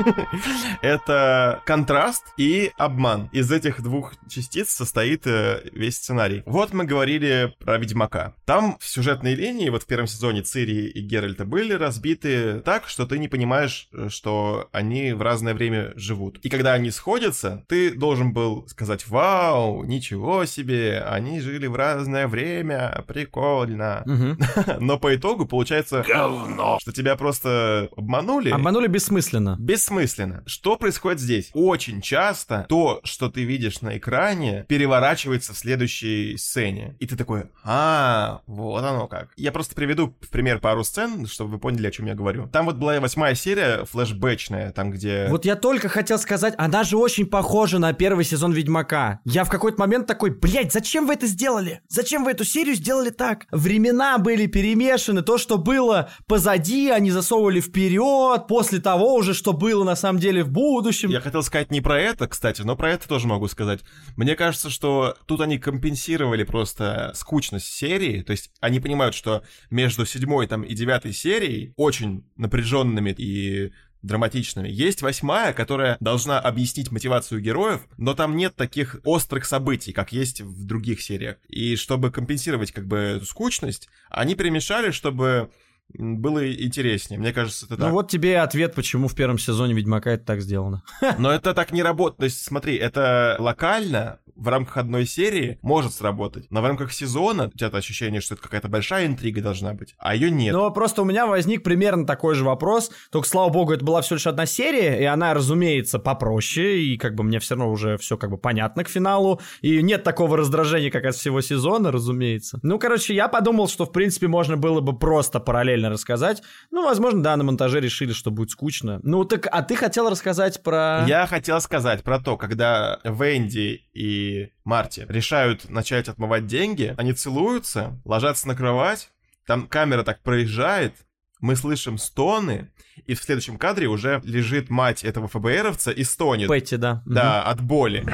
[0.82, 3.28] Это контраст и обман.
[3.32, 6.42] Из этих двух частиц состоит э, весь сценарий.
[6.46, 8.34] Вот мы говорили про Ведьмака.
[8.44, 13.06] Там в сюжетной линии, вот в первом сезоне Цири и Геральта были разбиты так, что
[13.06, 16.38] ты не понимаешь, э, что они в разное время живут.
[16.42, 22.26] И когда они сходятся, ты должен был сказать, вау, ничего себе, они жили в разное
[22.26, 24.04] время, прикольно.
[24.80, 28.50] Но по итогу получается, говно, что тебя просто обманули.
[28.50, 29.56] Обманули бессмысленно.
[29.58, 30.42] Бессмысленно бессмысленно.
[30.46, 31.50] Что происходит здесь?
[31.52, 36.96] Очень часто то, что ты видишь на экране, переворачивается в следующей сцене.
[37.00, 39.30] И ты такой, а, вот оно как.
[39.36, 42.48] Я просто приведу в пример пару сцен, чтобы вы поняли, о чем я говорю.
[42.48, 45.26] Там вот была восьмая серия, флешбэчная, там где...
[45.28, 49.20] Вот я только хотел сказать, она же очень похожа на первый сезон Ведьмака.
[49.24, 51.80] Я в какой-то момент такой, блядь, зачем вы это сделали?
[51.88, 53.46] Зачем вы эту серию сделали так?
[53.50, 59.79] Времена были перемешаны, то, что было позади, они засовывали вперед, после того уже, что было
[59.80, 61.08] было на самом деле в будущем.
[61.08, 63.80] Я хотел сказать не про это, кстати, но про это тоже могу сказать.
[64.16, 70.04] Мне кажется, что тут они компенсировали просто скучность серии, то есть они понимают, что между
[70.04, 74.68] седьмой там и девятой серией очень напряженными и драматичными.
[74.68, 80.42] Есть восьмая, которая должна объяснить мотивацию героев, но там нет таких острых событий, как есть
[80.42, 81.36] в других сериях.
[81.48, 85.50] И чтобы компенсировать как бы скучность, они перемешали, чтобы
[85.94, 87.18] было интереснее.
[87.18, 87.88] Мне кажется, это ну, так.
[87.88, 90.82] Ну вот тебе ответ, почему в первом сезоне Ведьмака это так сделано.
[91.18, 92.18] Но это так не работает.
[92.18, 96.46] То есть смотри, это локально, в рамках одной серии может сработать.
[96.50, 100.14] Но в рамках сезона у тебя ощущение, что это какая-то большая интрига должна быть, а
[100.14, 100.54] ее нет.
[100.54, 102.90] Ну, просто у меня возник примерно такой же вопрос.
[103.10, 107.14] Только, слава богу, это была всего лишь одна серия, и она, разумеется, попроще, и как
[107.14, 110.90] бы мне все равно уже все как бы понятно к финалу, и нет такого раздражения,
[110.90, 112.58] как от всего сезона, разумеется.
[112.62, 116.42] Ну, короче, я подумал, что, в принципе, можно было бы просто параллельно рассказать.
[116.70, 119.00] Ну, возможно, да, на монтаже решили, что будет скучно.
[119.02, 121.04] Ну, так, а ты хотел рассказать про...
[121.06, 127.98] Я хотел сказать про то, когда Венди и Марти решают начать отмывать деньги, они целуются,
[128.04, 129.10] ложатся на кровать,
[129.46, 130.94] там камера так проезжает,
[131.40, 132.70] мы слышим стоны,
[133.06, 136.48] и в следующем кадре уже лежит мать этого ФБРовца и стонет.
[136.48, 137.02] Петти, да.
[137.06, 137.50] Да, угу.
[137.50, 138.04] от боли.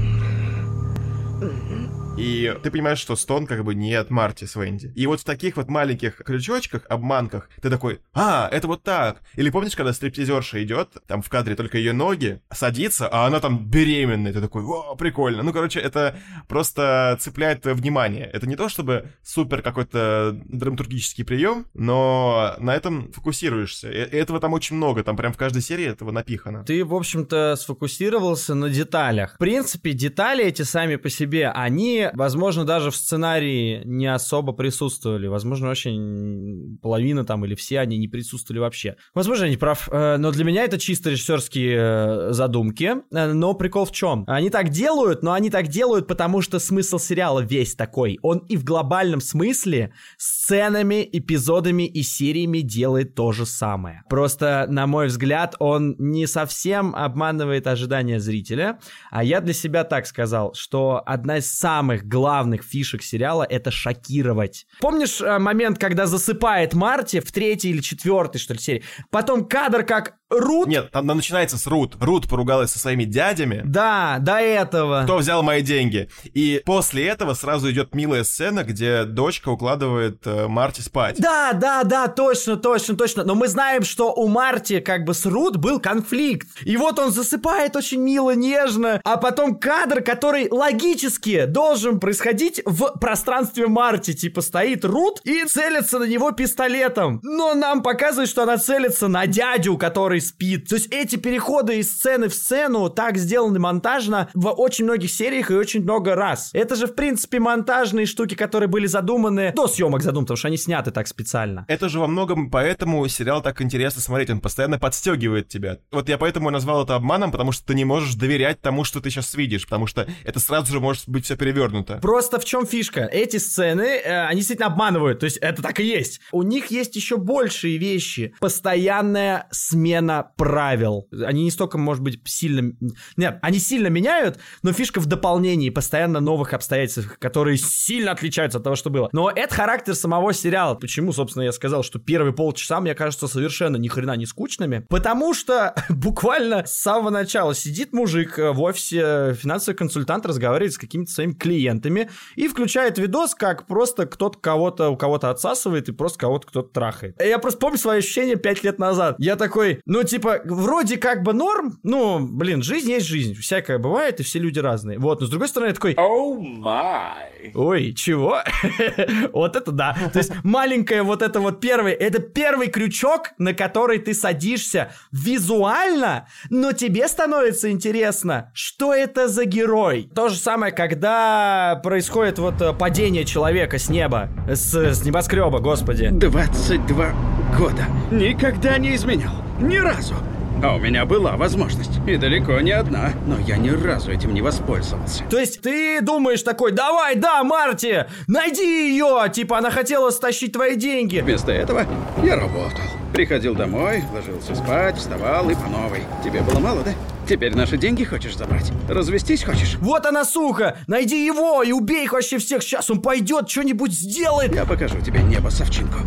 [2.23, 4.93] И ты понимаешь, что Стон как бы не от Марти Свенди.
[4.95, 9.23] И вот в таких вот маленьких крючочках, обманках, ты такой, а, это вот так.
[9.35, 13.67] Или помнишь, когда стриптизерша идет, там в кадре только ее ноги, садится, а она там
[13.69, 15.43] беременная, ты такой, о, прикольно.
[15.43, 18.31] Ну, короче, это просто цепляет внимание.
[18.33, 23.91] Это не то, чтобы супер какой-то драматургический прием, но на этом фокусируешься.
[23.91, 26.65] И этого там очень много, там прям в каждой серии этого напихано.
[26.65, 29.35] Ты, в общем-то, сфокусировался на деталях.
[29.35, 35.27] В принципе, детали эти сами по себе, они возможно, даже в сценарии не особо присутствовали.
[35.27, 38.97] Возможно, очень половина там или все они не присутствовали вообще.
[39.15, 39.89] Возможно, я не прав.
[39.91, 42.95] Э, но для меня это чисто режиссерские э, задумки.
[43.13, 44.25] Э, но прикол в чем?
[44.27, 48.19] Они так делают, но они так делают, потому что смысл сериала весь такой.
[48.23, 54.03] Он и в глобальном смысле сценами, эпизодами и сериями делает то же самое.
[54.09, 58.79] Просто, на мой взгляд, он не совсем обманывает ожидания зрителя.
[59.11, 63.71] А я для себя так сказал, что одна из самых самых главных фишек сериала— это
[63.71, 64.67] шокировать.
[64.81, 68.83] Помнишь э, момент, когда засыпает Марти в третьей или четвертой, что ли, серии?
[69.11, 70.69] Потом кадр, как Рут...
[70.69, 71.97] Нет, там начинается с Рут.
[72.01, 73.63] Рут поругалась со своими дядями.
[73.65, 75.03] Да, до этого.
[75.05, 76.09] Кто взял мои деньги?
[76.35, 81.17] И после этого сразу идет милая сцена, где дочка укладывает э, Марти спать.
[81.19, 83.25] Да, да, да, точно, точно, точно.
[83.25, 86.49] Но мы знаем, что у Марти как бы с Рут был конфликт.
[86.65, 89.01] И вот он засыпает очень мило, нежно.
[89.05, 94.13] А потом кадр, который логически должен происходить в пространстве Марти.
[94.13, 97.21] Типа стоит Рут и целится на него пистолетом.
[97.23, 100.69] Но нам показывают, что она целится на дядю, который спит.
[100.69, 105.51] То есть эти переходы из сцены в сцену так сделаны монтажно в очень многих сериях
[105.51, 106.51] и очень много раз.
[106.53, 110.57] Это же, в принципе, монтажные штуки, которые были задуманы до съемок задуманы, потому что они
[110.57, 111.65] сняты так специально.
[111.69, 115.79] Это же во многом поэтому сериал так интересно смотреть, он постоянно подстегивает тебя.
[115.91, 119.11] Вот я поэтому назвал это обманом, потому что ты не можешь доверять тому, что ты
[119.11, 121.99] сейчас видишь, потому что это сразу же может быть все перевернуто.
[122.03, 123.01] Просто в чем фишка?
[123.01, 126.21] Эти сцены, э, они действительно обманывают, то есть это так и есть.
[126.31, 128.35] У них есть еще большие вещи.
[128.41, 131.09] Постоянная смена смена правил.
[131.25, 132.75] Они не столько, может быть, сильно...
[133.17, 138.65] Нет, они сильно меняют, но фишка в дополнении постоянно новых обстоятельств, которые сильно отличаются от
[138.65, 139.09] того, что было.
[139.13, 140.75] Но это характер самого сериала.
[140.75, 144.85] Почему, собственно, я сказал, что первые полчаса мне кажется совершенно ни хрена не скучными?
[144.89, 151.13] Потому что буквально с самого начала сидит мужик в офисе, финансовый консультант разговаривает с какими-то
[151.13, 156.47] своими клиентами и включает видос, как просто кто-то кого-то у кого-то отсасывает и просто кого-то
[156.47, 157.21] кто-то трахает.
[157.23, 159.17] Я просто помню свои ощущения пять лет назад.
[159.19, 164.21] Я такой, ну, типа, вроде как бы норм, ну, блин, жизнь есть жизнь, всякое бывает,
[164.21, 164.99] и все люди разные.
[164.99, 165.95] Вот, но с другой стороны, я такой...
[165.95, 167.53] Oh my.
[167.55, 168.39] Ой, чего?
[169.33, 169.97] вот это да.
[170.13, 176.29] То есть маленькое вот это вот первый, это первый крючок, на который ты садишься визуально,
[176.51, 180.11] но тебе становится интересно, что это за герой.
[180.15, 186.09] То же самое, когда происходит вот э, падение человека с неба, с, с небоскреба, господи.
[186.11, 187.13] 22
[187.57, 187.85] года.
[188.11, 189.33] Никогда не изменял.
[189.61, 190.15] Ни разу.
[190.63, 191.99] А у меня была возможность.
[192.07, 193.11] И далеко не одна.
[193.27, 195.25] Но я ни разу этим не воспользовался.
[195.29, 200.77] То есть ты думаешь такой, давай, да, Марти, найди ее, типа она хотела стащить твои
[200.77, 201.19] деньги.
[201.19, 201.85] Вместо этого
[202.23, 202.79] я работал.
[203.13, 206.05] Приходил домой, ложился спать, вставал и по новой.
[206.25, 206.93] Тебе было мало, да?
[207.29, 208.73] Теперь наши деньги хочешь забрать?
[208.89, 209.77] Развестись хочешь?
[209.81, 210.79] Вот она, сука!
[210.87, 212.63] Найди его и убей их вообще всех.
[212.63, 214.55] Сейчас он пойдет, что-нибудь сделает.
[214.55, 215.99] Я покажу тебе небо, Савчинку.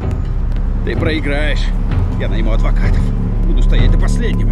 [0.85, 1.63] Ты проиграешь.
[2.19, 3.01] Я найму адвокатов.
[3.47, 4.51] Буду стоять до последнего.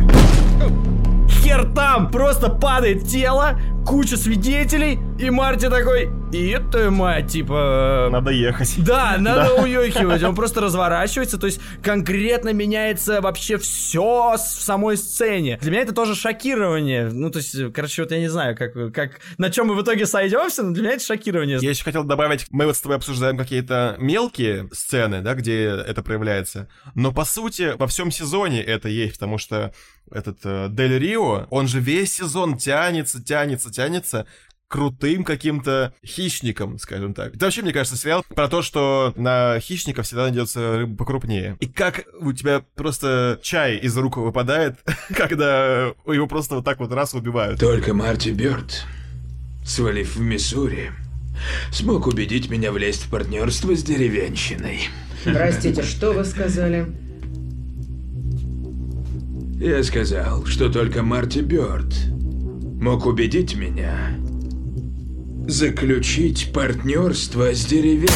[1.29, 2.09] Хер там!
[2.09, 8.09] Просто падает тело, куча свидетелей, и Марти такой, и это мать, типа...
[8.11, 8.75] Надо ехать.
[8.83, 10.23] Да, надо уехивать.
[10.23, 15.59] Он просто разворачивается, то есть конкретно меняется вообще все в самой сцене.
[15.61, 17.09] Для меня это тоже шокирование.
[17.09, 20.05] Ну, то есть, короче, вот я не знаю, как, как на чем мы в итоге
[20.05, 21.59] сойдемся, но для меня это шокирование.
[21.61, 26.01] Я еще хотел добавить, мы вот с тобой обсуждаем какие-то мелкие сцены, да, где это
[26.01, 29.73] проявляется, но по сути во всем сезоне это есть, потому что
[30.11, 34.25] этот э, Дель Рио, он же весь сезон тянется, тянется, тянется
[34.73, 37.35] крутым каким-то хищником, скажем так.
[37.35, 41.57] Это вообще, мне кажется, сериал про то, что на хищника всегда найдется рыба покрупнее.
[41.59, 44.79] И как у тебя просто чай из рук выпадает,
[45.15, 47.59] когда его просто вот так вот раз убивают.
[47.59, 48.85] Только Марти Бёрд,
[49.63, 50.91] свалив в Миссури,
[51.71, 54.89] смог убедить меня влезть в партнерство с деревенщиной.
[55.23, 56.87] Простите, что вы сказали?
[59.59, 61.93] Я сказал, что только Марти Бёрд
[62.83, 64.17] мог убедить меня
[65.47, 68.09] заключить партнерство с деревенщиной.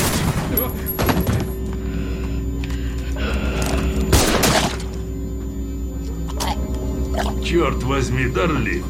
[7.45, 8.83] Черт возьми, Дарлин.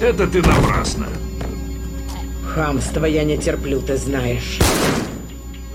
[0.00, 1.08] Это ты напрасно.
[2.54, 4.58] Хамство я не терплю, ты знаешь.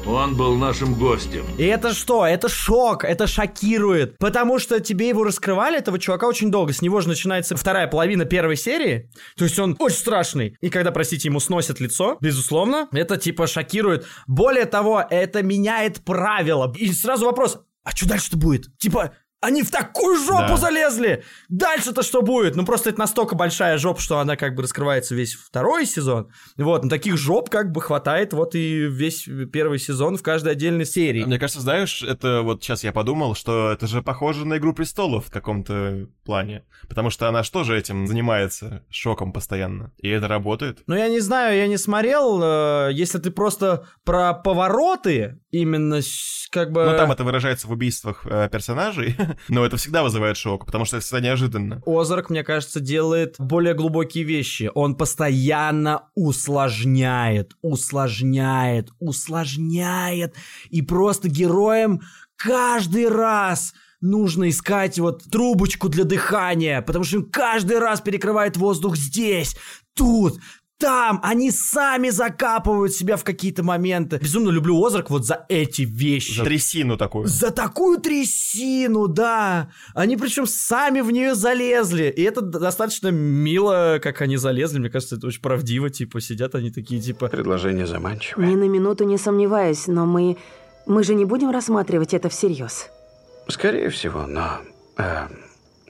[0.10, 1.46] Он был нашим гостем.
[1.60, 2.26] И это что?
[2.26, 4.18] Это шок, это шокирует.
[4.18, 6.74] Потому что тебе его раскрывали, этого чувака, очень долго.
[6.74, 9.12] С него же начинается вторая половина первой серии.
[9.38, 10.58] То есть он очень страшный.
[10.62, 14.08] И когда, простите, ему сносят лицо, безусловно, это типа шокирует.
[14.26, 16.74] Более того, это меняет правила.
[16.76, 18.76] И сразу вопрос, а что дальше-то будет?
[18.80, 20.58] Типа, они в такую жопу Да.
[20.58, 21.24] залезли!
[21.48, 22.56] Дальше-то что будет?
[22.56, 26.30] Ну, просто это настолько большая жопа, что она как бы раскрывается весь второй сезон.
[26.58, 30.86] Вот, но таких жоп как бы хватает вот и весь первый сезон в каждой отдельной
[30.86, 31.24] серии.
[31.24, 35.28] Мне кажется, знаешь, это вот сейчас я подумал, что это же похоже на «Игру престолов»
[35.28, 36.66] в каком-то плане.
[36.88, 38.84] Потому что она что же этим занимается?
[38.90, 39.92] Шоком постоянно.
[40.00, 40.80] И это работает.
[40.88, 42.40] Ну, я не знаю, я не смотрел.
[42.44, 46.02] э, Если ты просто про повороты, именно
[46.52, 46.84] как бы...
[46.86, 49.16] Ну, там это выражается в убийствах э, персонажей,
[49.50, 51.82] но это всегда вызывает шок, потому что это всегда неожиданно.
[51.86, 54.72] Озарк, мне кажется, делает более глубокие вещи.
[54.74, 60.36] Он постоянно усложняет, усложняет, усложняет.
[60.70, 62.02] И просто героям
[62.36, 68.96] каждый раз нужно искать вот трубочку для дыхания, потому что им каждый раз перекрывает воздух
[68.96, 69.58] здесь,
[69.94, 70.40] тут,
[70.80, 71.20] там.
[71.22, 74.18] Они сами закапывают себя в какие-то моменты.
[74.18, 76.38] Безумно люблю Озарк вот за эти вещи.
[76.38, 77.28] За трясину такую.
[77.28, 79.70] За такую трясину, да.
[79.94, 82.06] Они причем сами в нее залезли.
[82.06, 84.80] И это достаточно мило, как они залезли.
[84.80, 85.90] Мне кажется, это очень правдиво.
[85.90, 87.28] Типа, сидят они такие, типа...
[87.28, 88.48] Предложение заманчивое.
[88.48, 90.38] Ни на минуту не сомневаюсь, но мы...
[90.86, 92.88] Мы же не будем рассматривать это всерьез.
[93.48, 94.60] Скорее всего, но...
[94.98, 95.28] э,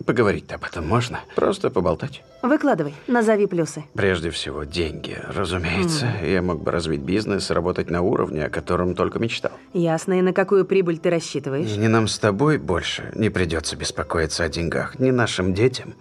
[0.06, 1.20] поговорить об этом можно?
[1.36, 2.24] Просто поболтать?
[2.42, 3.84] Выкладывай, назови плюсы.
[3.94, 5.18] Прежде всего, деньги.
[5.36, 9.52] Разумеется, я мог бы развить бизнес, работать на уровне, о котором только мечтал.
[9.74, 11.70] Ясно, и на какую прибыль ты рассчитываешь?
[11.72, 14.98] И ни нам с тобой больше не придется беспокоиться о деньгах.
[15.00, 15.94] Ни нашим детям,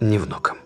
[0.00, 0.56] ни внукам.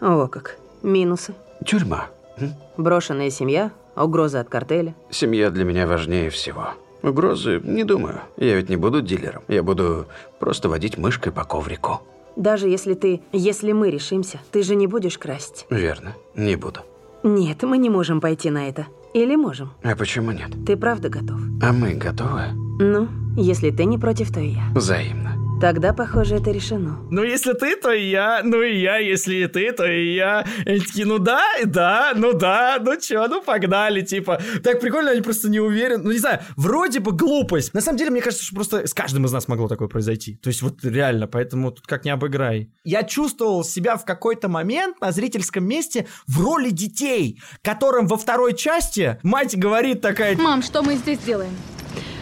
[0.00, 0.56] О как.
[0.82, 1.34] Минусы.
[1.66, 2.06] Тюрьма.
[2.38, 2.54] м?
[2.76, 4.94] Брошенная семья, угроза от картеля.
[5.10, 6.68] Семья для меня важнее всего.
[7.02, 7.60] Угрозы?
[7.62, 8.20] Не думаю.
[8.36, 9.42] Я ведь не буду дилером.
[9.48, 10.06] Я буду
[10.38, 12.00] просто водить мышкой по коврику.
[12.38, 13.20] Даже если ты...
[13.32, 15.66] Если мы решимся, ты же не будешь красть.
[15.70, 16.80] Верно, не буду.
[17.24, 18.86] Нет, мы не можем пойти на это.
[19.12, 19.72] Или можем?
[19.82, 20.50] А почему нет?
[20.64, 21.40] Ты правда готов?
[21.60, 22.52] А мы готовы?
[22.78, 24.62] Ну, если ты не против, то и я.
[24.72, 25.37] Взаимно.
[25.60, 27.00] Тогда, похоже, это решено.
[27.10, 28.42] Ну, если ты, то и я.
[28.44, 30.46] Ну, и я, если и ты, то и я.
[30.64, 34.40] И такие, ну да, да, ну да, ну чё, ну погнали, типа.
[34.62, 36.04] Так прикольно, они просто не уверены.
[36.04, 37.74] Ну, не знаю, вроде бы глупость.
[37.74, 40.36] На самом деле, мне кажется, что просто с каждым из нас могло такое произойти.
[40.36, 42.70] То есть вот реально, поэтому тут как не обыграй.
[42.84, 48.54] Я чувствовал себя в какой-то момент на зрительском месте в роли детей, которым во второй
[48.54, 51.50] части мать говорит такая, Мам, что мы здесь делаем?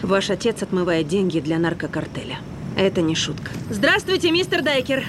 [0.01, 2.37] Ваш отец отмывает деньги для наркокартеля.
[2.77, 3.49] Это не шутка.
[3.71, 5.03] Здравствуйте, мистер Дайкер.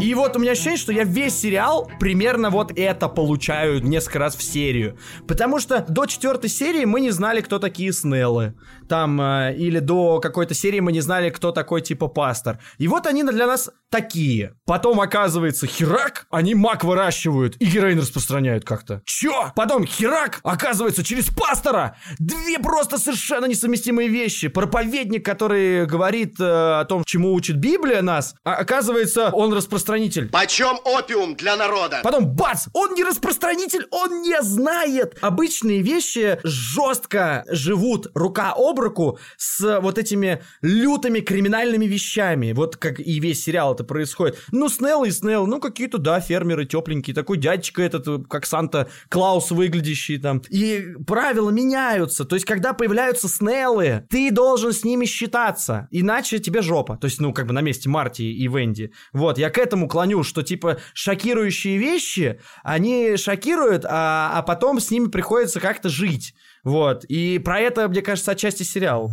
[0.00, 4.34] И вот у меня ощущение, что я весь сериал примерно вот это получаю несколько раз
[4.34, 4.96] в серию.
[5.28, 8.54] Потому что до четвертой серии мы не знали, кто такие Снеллы.
[8.88, 12.58] Там, э, или до какой-то серии мы не знали, кто такой типа пастор.
[12.78, 14.54] И вот они для нас такие.
[14.64, 19.02] Потом оказывается, херак, они мак выращивают и героин распространяют как-то.
[19.04, 19.52] Чё?
[19.54, 21.96] Потом херак, оказывается, через пастора.
[22.18, 24.48] Две просто совершенно несовместимые вещи.
[24.48, 29.52] Проповедник, который говорит э, о том, чему учит Библия нас, а оказывается, он
[29.92, 30.28] распространитель.
[30.28, 32.00] Почем опиум для народа?
[32.02, 32.68] Потом бац!
[32.72, 35.18] Он не распространитель, он не знает!
[35.20, 42.52] Обычные вещи жестко живут рука об руку с вот этими лютыми криминальными вещами.
[42.52, 44.38] Вот как и весь сериал это происходит.
[44.50, 47.14] Ну, Снелл и Снелл, ну, какие-то, да, фермеры тепленькие.
[47.14, 50.42] Такой дядечка этот, как Санта-Клаус выглядящий там.
[50.48, 52.24] И правила меняются.
[52.24, 55.88] То есть, когда появляются Снеллы, ты должен с ними считаться.
[55.90, 56.96] Иначе тебе жопа.
[56.96, 58.92] То есть, ну, как бы на месте Марти и Венди.
[59.12, 64.90] Вот, я к этому клоню, что, типа, шокирующие вещи, они шокируют, а, а потом с
[64.90, 66.34] ними приходится как-то жить.
[66.64, 67.04] Вот.
[67.04, 69.12] И про это, мне кажется, отчасти сериал.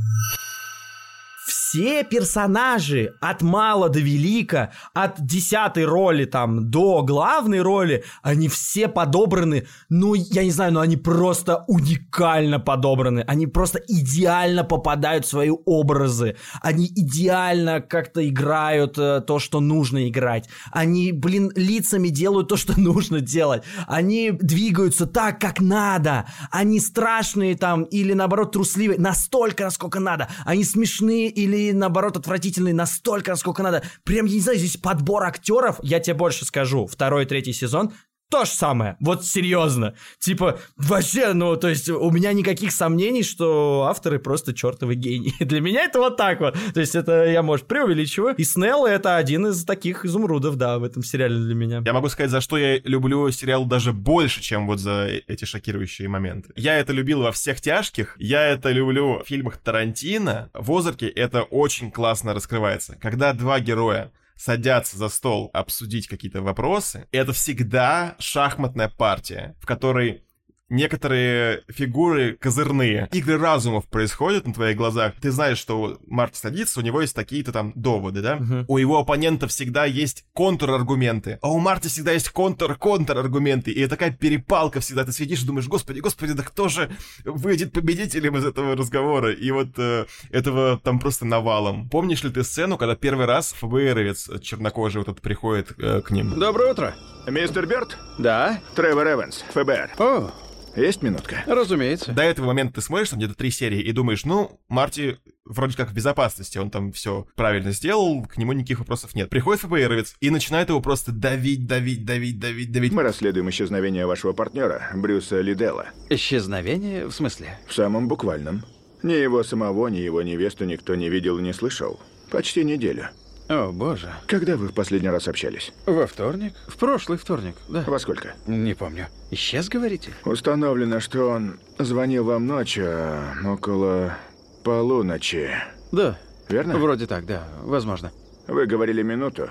[1.70, 8.88] Все персонажи от мала до велика, от десятой роли там до главной роли, они все
[8.88, 13.24] подобраны, ну, я не знаю, но они просто уникально подобраны.
[13.28, 16.38] Они просто идеально попадают в свои образы.
[16.64, 20.50] Они идеально как-то играют э, то, что нужно играть.
[20.72, 23.62] Они, блин, лицами делают то, что нужно делать.
[23.86, 26.26] Они двигаются так, как надо.
[26.50, 30.30] Они страшные там или, наоборот, трусливые настолько, насколько надо.
[30.46, 33.84] Они смешные или, наоборот, отвратительные настолько, насколько надо.
[34.04, 37.94] Прям, я не знаю, здесь подбор актеров, я тебе больше скажу, второй третий сезон
[38.30, 38.96] то же самое.
[39.00, 39.96] Вот серьезно.
[40.20, 45.34] Типа, вообще, ну, то есть у меня никаких сомнений, что авторы просто чертовы гении.
[45.44, 46.56] Для меня это вот так вот.
[46.74, 48.36] То есть это я, может, преувеличиваю.
[48.36, 51.82] И Снелл это один из таких изумрудов, да, в этом сериале для меня.
[51.86, 56.08] Я могу сказать, за что я люблю сериал даже больше, чем вот за эти шокирующие
[56.08, 56.54] моменты.
[56.56, 60.50] Я это любил во всех тяжких, я это люблю в фильмах Тарантино.
[60.54, 62.96] В Озарке это очень классно раскрывается.
[63.02, 70.24] Когда два героя садятся за стол обсудить какие-то вопросы, это всегда шахматная партия, в которой
[70.70, 73.10] некоторые фигуры козырные.
[73.12, 75.14] Игры разумов происходят на твоих глазах.
[75.22, 78.38] Ты знаешь, что Марк садится, у него есть такие-то там доводы, да?
[78.38, 78.66] Мгм.
[78.68, 83.72] У его оппонента всегда есть контраргументы, а у Марти всегда есть контр-контраргументы.
[83.72, 85.04] И такая перепалка всегда.
[85.04, 86.90] Ты сидишь и думаешь, господи, господи, да кто же
[87.26, 89.34] выйдет победителем из этого разговора?
[89.34, 91.90] И вот э, этого там просто навалом.
[91.90, 96.40] Помнишь ли ты сцену, когда первый раз ФБРовец чернокожий вот этот приходит э, к ним?
[96.40, 96.96] Доброе утро.
[97.28, 97.98] Мистер Берт?
[98.18, 98.60] Да?
[98.76, 99.92] Тревор Эванс, ФБР.
[99.98, 100.32] О,
[100.76, 101.44] Есть минутка?
[101.46, 102.12] разумеется.
[102.12, 105.90] До этого момента ты смотришь там где-то три серии и думаешь, ну, Марти вроде как
[105.90, 109.30] в безопасности, он там все правильно сделал, к нему никаких вопросов нет.
[109.30, 112.94] Приходит ФБРовец и начинает его просто давить, давить, давить, давить, давить.
[112.94, 115.88] Мы расследуем исчезновение вашего партнера, Брюса Лиделла.
[116.10, 117.08] Исчезновение?
[117.08, 117.60] В смысле?
[117.68, 118.64] В самом буквальном.
[119.02, 122.00] Ни его самого, ни его невесту никто не видел и не слышал.
[122.30, 123.10] Почти неделю.
[123.50, 124.14] О, боже.
[124.28, 125.74] Когда вы в последний раз общались?
[125.88, 126.54] Во вторник?
[126.68, 127.84] В прошлый вторник, да.
[127.88, 128.36] Во сколько?
[128.46, 129.08] Не помню.
[129.32, 130.12] Исчез, говорите?
[130.24, 134.16] Установлено, что он звонил вам ночью, а, около
[134.64, 135.50] полуночи.
[135.92, 136.20] Да.
[136.48, 136.78] Верно?
[136.78, 137.48] Вроде так, да.
[137.64, 138.12] Возможно.
[138.48, 139.50] Вы говорили минуту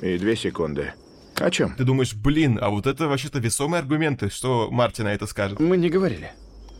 [0.00, 0.94] и две секунды.
[1.36, 1.74] О чем?
[1.74, 5.60] Ты думаешь, блин, а вот это вообще-то весомые аргументы, что Марти на это скажет.
[5.60, 6.32] Мы не говорили.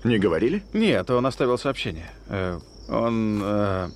[0.02, 0.62] Не говорили?
[0.72, 2.10] Нет, он оставил сообщение.
[2.28, 2.58] Э,
[2.88, 3.88] он э,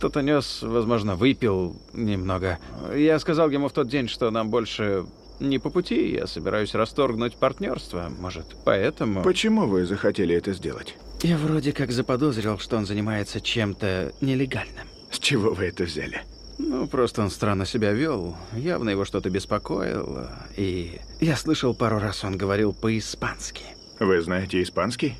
[0.00, 2.58] что-то нес, возможно, выпил немного.
[2.96, 5.04] Я сказал ему в тот день, что нам больше
[5.40, 6.12] не по пути.
[6.12, 9.22] Я собираюсь расторгнуть партнерство, может, поэтому...
[9.22, 10.96] Почему вы захотели это сделать?
[11.20, 14.86] Я вроде как заподозрил, что он занимается чем-то нелегальным.
[15.10, 16.22] С чего вы это взяли?
[16.56, 18.38] Ну, просто он странно себя вел.
[18.54, 20.30] Явно его что-то беспокоило.
[20.56, 23.64] И я слышал пару раз, он говорил по-испански.
[23.98, 25.16] Вы знаете испанский?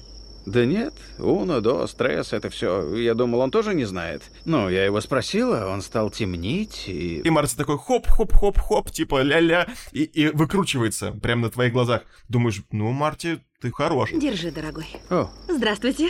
[0.46, 2.94] Да нет, уно, до, стресс, это все.
[2.96, 4.22] Я думал, он тоже не знает.
[4.44, 7.18] Ну, я его спросила, он стал темнить и...
[7.20, 12.02] И Марти такой хоп-хоп-хоп-хоп, типа ля-ля, и, и выкручивается прямо на твоих глазах.
[12.28, 14.10] Думаешь, ну, Марти, ты хорош.
[14.12, 14.86] Держи, дорогой.
[15.10, 16.08] О, Здравствуйте.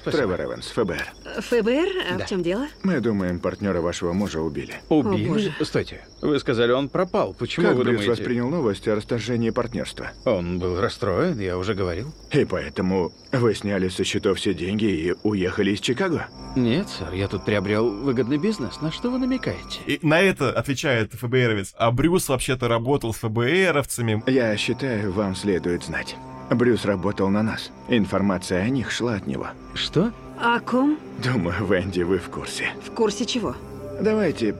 [0.00, 0.22] Спасибо.
[0.36, 1.12] Тревор Эванс, ФБР.
[1.40, 2.26] ФБР, а Да.
[2.26, 2.66] в чем дело?
[2.82, 4.74] Мы думаем, партнера вашего мужа убили.
[4.88, 5.28] Убили?
[5.28, 5.54] боже.
[5.62, 7.34] Стойте, вы сказали, он пропал.
[7.34, 8.10] Почему как вы Брюс думаете?
[8.10, 10.10] воспринял новость о расторжении партнерства?
[10.24, 12.12] Он был расстроен, я уже говорил.
[12.32, 16.26] И поэтому вы сняли со счетов все деньги и уехали из Чикаго?
[16.56, 18.80] Нет, сэр, я тут приобрел выгодный бизнес.
[18.80, 19.80] На что вы намекаете?
[19.86, 21.74] И на это отвечает ФБРовец.
[21.76, 24.22] А Брюс вообще-то работал с ФБРовцами.
[24.26, 26.16] Я считаю, вам следует знать.
[26.50, 27.70] Брюс работал на нас.
[27.88, 29.48] Информация о них шла от него.
[29.74, 30.12] Что?
[30.40, 30.98] О ком?
[31.22, 32.70] Думаю, Венди, вы в курсе.
[32.84, 33.54] В курсе чего?
[34.00, 34.54] Давайте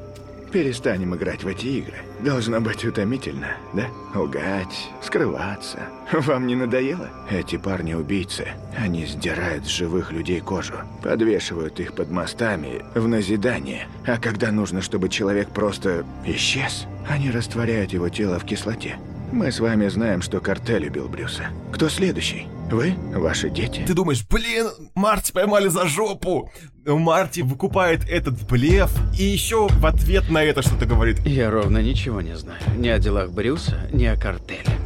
[0.52, 1.94] перестанем играть в эти игры.
[2.20, 3.86] Должно быть утомительно, да?
[4.14, 5.78] Лгать, скрываться.
[6.12, 7.08] Вам не надоело?
[7.30, 8.48] Эти парни-убийцы.
[8.76, 13.86] Они сдирают с живых людей кожу, подвешивают их под мостами в назидание.
[14.06, 18.96] А когда нужно, чтобы человек просто исчез, они растворяют его тело в кислоте.
[19.32, 21.50] Мы с вами знаем, что картель убил Брюса.
[21.72, 22.48] Кто следующий?
[22.70, 22.94] Вы?
[23.14, 23.84] Ваши дети?
[23.86, 24.66] Ты думаешь, блин,
[24.96, 26.50] Марти поймали за жопу.
[26.84, 31.20] Марти выкупает этот блеф и еще в ответ на это что-то говорит.
[31.24, 32.60] Я ровно ничего не знаю.
[32.76, 34.76] Ни о делах Брюса, ни о картеле.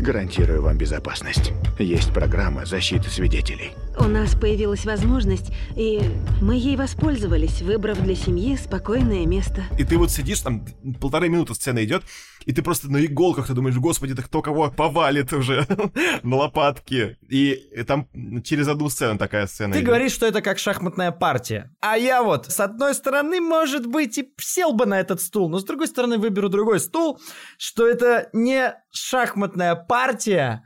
[0.00, 1.52] Гарантирую вам безопасность.
[1.78, 3.72] Есть программа защиты свидетелей.
[3.96, 6.00] У нас появилась возможность, и
[6.42, 9.62] мы ей воспользовались, выбрав для семьи спокойное место.
[9.78, 10.66] И ты вот сидишь, там
[11.00, 12.02] полторы минуты сцена идет,
[12.44, 15.66] и ты просто на иголках, ты думаешь, господи, да кто кого повалит уже
[16.22, 17.16] на лопатки.
[17.28, 17.54] И
[17.86, 18.08] там
[18.42, 19.88] через одну сцену такая сцена Ты идет.
[19.88, 21.70] говоришь, что это как шахматная партия.
[21.80, 25.58] А я вот, с одной стороны, может быть, и сел бы на этот стул, но
[25.58, 27.20] с другой стороны, выберу другой стул,
[27.58, 30.64] что это не шахматная партия,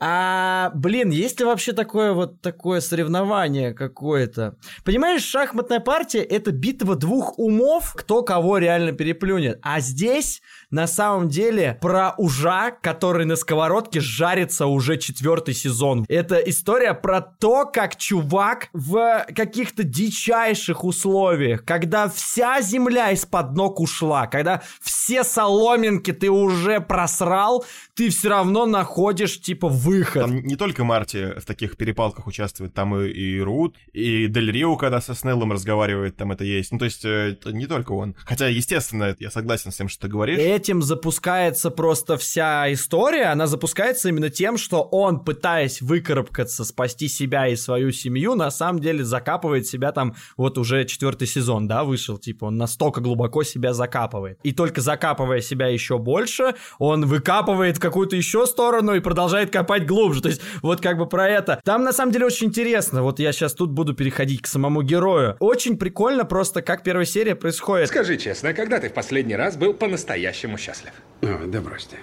[0.00, 4.56] а, блин, есть ли вообще такое вот такое соревнование какое-то?
[4.84, 9.58] Понимаешь, шахматная партия— это битва двух умов, кто кого реально переплюнет.
[9.62, 10.40] А здесь,
[10.70, 16.04] на самом деле, про ужа, который на сковородке жарится уже четвертый сезон.
[16.08, 23.80] Это история про то, как чувак в каких-то дичайших условиях, когда вся земля из-под ног
[23.80, 27.64] ушла, когда все соломинки ты уже просрал,
[27.98, 30.22] ты все равно находишь, типа, выход.
[30.22, 34.76] Там не только Марти в таких перепалках участвует, там и, и Рут, и Дель Рио,
[34.76, 36.70] когда со Снеллом разговаривает, там это есть.
[36.70, 38.14] Ну, то есть, э, это не только он.
[38.24, 40.38] Хотя, естественно, я согласен с тем, что ты говоришь.
[40.38, 43.32] Этим запускается просто вся история.
[43.32, 48.80] Она запускается именно тем, что он, пытаясь выкарабкаться, спасти себя и свою семью, на самом
[48.80, 53.72] деле закапывает себя там, вот уже четвертый сезон, да, вышел, типа, он настолько глубоко себя
[53.72, 54.38] закапывает.
[54.44, 59.86] И только закапывая себя еще больше, он выкапывает в какую-то еще сторону и продолжает копать
[59.86, 60.22] глубже.
[60.22, 61.60] То есть, вот как бы про это.
[61.64, 63.02] Там, на самом деле, очень интересно.
[63.02, 65.36] Вот я сейчас тут буду переходить к самому герою.
[65.40, 67.88] Очень прикольно просто, как первая серия происходит.
[67.88, 70.92] Скажи честно, когда ты в последний раз был по-настоящему счастлив?
[71.22, 71.96] О, да бросьте.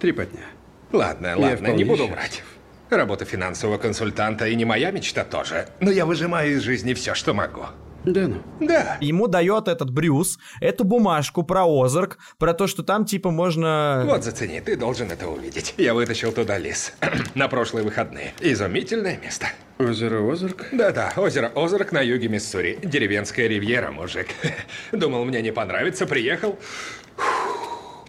[0.00, 0.44] Три по дня.
[0.92, 2.14] Ладно, Я ладно, не буду счастлив.
[2.16, 2.42] врать.
[2.90, 5.66] Работа финансового консультанта и не моя мечта тоже.
[5.80, 7.62] Но я выжимаю из жизни все, что могу.
[8.04, 8.42] Да ну.
[8.60, 8.98] Да.
[9.00, 14.02] Ему дает этот Брюс эту бумажку про Озарк, про то, что там типа можно...
[14.06, 15.74] Вот зацени, ты должен это увидеть.
[15.78, 16.92] Я вытащил туда лис.
[17.34, 18.34] на прошлые выходные.
[18.40, 19.46] Изумительное место.
[19.78, 20.66] Озеро Озарк?
[20.72, 22.78] Да-да, озеро Озарк на юге Миссури.
[22.82, 24.28] Деревенская ривьера, мужик.
[24.92, 26.58] Думал, мне не понравится, приехал.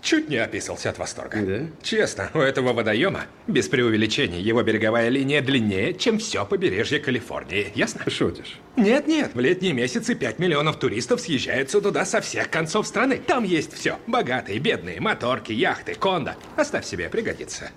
[0.06, 1.42] Чуть не описался от восторга.
[1.42, 1.66] Да?
[1.82, 7.72] Честно, у этого водоема, без преувеличений, его береговая линия длиннее, чем все побережье Калифорнии.
[7.74, 8.08] Ясно?
[8.08, 8.60] Шутишь?
[8.76, 13.18] Нет-нет, в летние месяцы 5 миллионов туристов съезжаются туда со всех концов страны.
[13.18, 13.98] Там есть все.
[14.06, 16.34] Богатые, бедные, моторки, яхты, кондо.
[16.56, 17.72] Оставь себе, пригодится.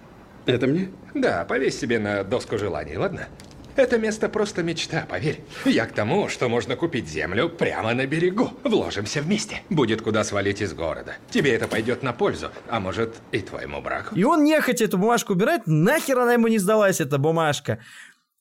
[0.44, 0.90] Это мне?
[1.14, 3.28] Да, повесь себе на доску желаний, ладно?
[3.78, 5.40] Это место просто мечта, поверь.
[5.64, 8.50] Я к тому, что можно купить землю прямо на берегу.
[8.64, 9.62] Вложимся вместе.
[9.70, 11.14] Будет куда свалить из города.
[11.30, 14.16] Тебе это пойдет на пользу, а может и твоему браку.
[14.16, 17.78] И он нехотя эту бумажку убирает, нахер она ему не сдалась, эта бумажка.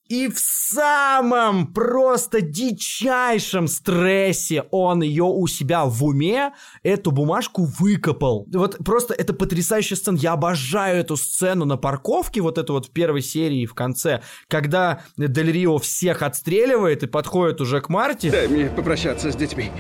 [0.09, 6.53] И в самом просто дичайшем стрессе он ее у себя в уме
[6.83, 8.47] эту бумажку выкопал.
[8.53, 10.17] Вот просто это потрясающая сцена.
[10.17, 15.01] Я обожаю эту сцену на парковке, вот эту вот в первой серии в конце, когда
[15.17, 18.29] Дель Рио всех отстреливает и подходит уже к Марти.
[18.29, 19.71] Дай мне попрощаться с детьми.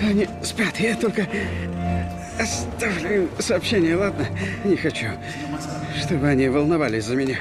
[0.00, 1.28] Они спят, я только
[2.38, 4.26] оставлю сообщение, ладно?
[4.64, 5.06] Не хочу,
[6.04, 7.38] чтобы они волновались за меня.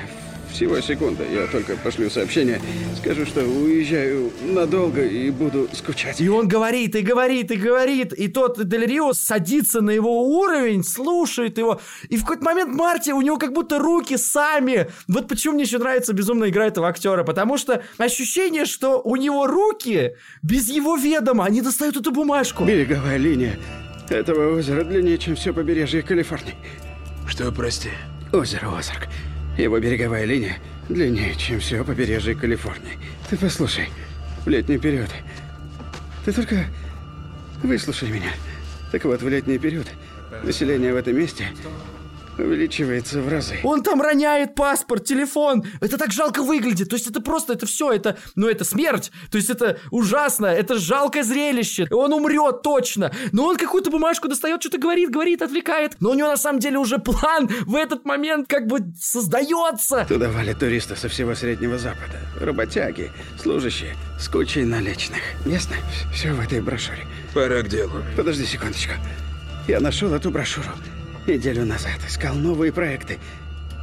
[0.52, 2.62] Всего секунда, я только пошлю сообщение.
[2.98, 6.20] Скажу, что уезжаю надолго и буду скучать.
[6.20, 10.84] И он говорит, и говорит, и говорит, и тот Дель Рио садится на его уровень,
[10.84, 11.80] слушает его,
[12.10, 14.88] и в какой-то момент Марти, у него как будто руки сами.
[15.08, 19.48] Вот почему мне еще нравится безумно игра этого актера, потому что ощущение, что у него
[19.48, 22.66] руки без его ведома, они достают эту бумажку.
[22.66, 23.58] Береговая линия
[24.10, 26.56] этого озера длиннее, чем все побережье Калифорнии.
[27.28, 27.90] Что, прости?
[28.34, 29.08] Озеро Озарк.
[29.62, 30.58] Его береговая линия
[30.90, 32.98] длиннее, чем все побережье Калифорнии.
[33.30, 33.90] Ты послушай,
[34.44, 35.10] в летний период.
[36.26, 36.66] Ты только
[37.62, 38.32] выслушай меня.
[38.92, 39.86] Так вот, в летний период
[40.44, 41.46] население в этом месте
[42.44, 43.60] увеличивается в разы.
[43.64, 45.64] Он там роняет паспорт, телефон.
[45.80, 46.90] Это так жалко выглядит.
[46.90, 49.12] То есть это просто, это все, это, ну это смерть.
[49.32, 51.88] То есть это ужасно, это жалкое зрелище.
[51.92, 53.12] Он умрет точно.
[53.32, 55.96] Но он какую-то бумажку достает, что-то говорит, говорит, отвлекает.
[56.00, 60.06] Но у него на самом деле уже план в этот момент как бы создается.
[60.08, 62.20] Туда валят туристы со всего Среднего Запада.
[62.40, 63.12] Работяги,
[63.42, 65.22] служащие, с кучей наличных.
[65.46, 65.76] Ясно?
[66.14, 67.06] Все в этой брошюре.
[67.34, 68.04] Пора к делу.
[68.16, 68.94] Подожди секундочку.
[69.68, 70.70] Я нашел эту брошюру
[71.28, 72.00] неделю назад.
[72.08, 73.20] Искал новые проекты.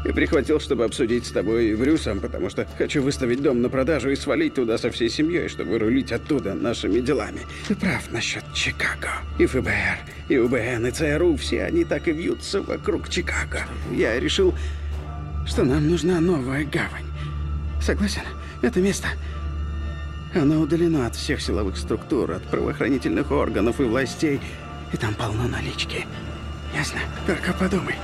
[0.05, 4.11] И прихватил, чтобы обсудить с тобой и Брюсом, потому что хочу выставить дом на продажу
[4.11, 7.41] и свалить туда со всей семьей, чтобы рулить оттуда нашими делами.
[7.67, 9.11] Ты прав насчет Чикаго.
[9.41, 13.65] И ФБР, и УБН, и ЦРУ, все они так и вьются вокруг Чикаго.
[13.93, 14.55] Я решил,
[15.47, 17.07] что нам нужна новая гавань.
[17.83, 18.23] Согласен?
[18.63, 19.09] Это место
[20.35, 24.41] оно удалено от всех силовых структур, от правоохранительных органов и властей.
[24.93, 26.07] И там полно налички.
[26.75, 27.01] Ясно?
[27.27, 27.95] Только подумай.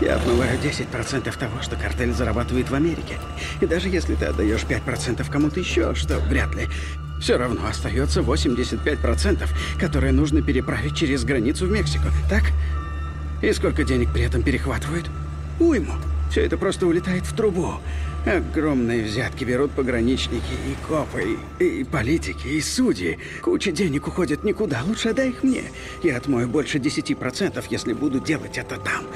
[0.00, 3.18] Я отмываю 10% того, что картель зарабатывает в Америке.
[3.60, 6.68] И даже если ты отдаешь 5% кому-то еще, что вряд ли,
[7.20, 9.46] все равно остается 85%,
[9.78, 12.44] которые нужно переправить через границу в Мексику, так?
[13.42, 15.10] И сколько денег при этом перехватывают?
[15.58, 15.94] Уйму.
[16.30, 17.74] Все это просто улетает в трубу.
[18.26, 23.18] Огромные взятки берут пограничники и копы, и, политики, и судьи.
[23.42, 24.82] Куча денег уходит никуда.
[24.86, 25.62] Лучше отдай их мне.
[26.02, 29.06] Я отмою больше 10%, если буду делать это там.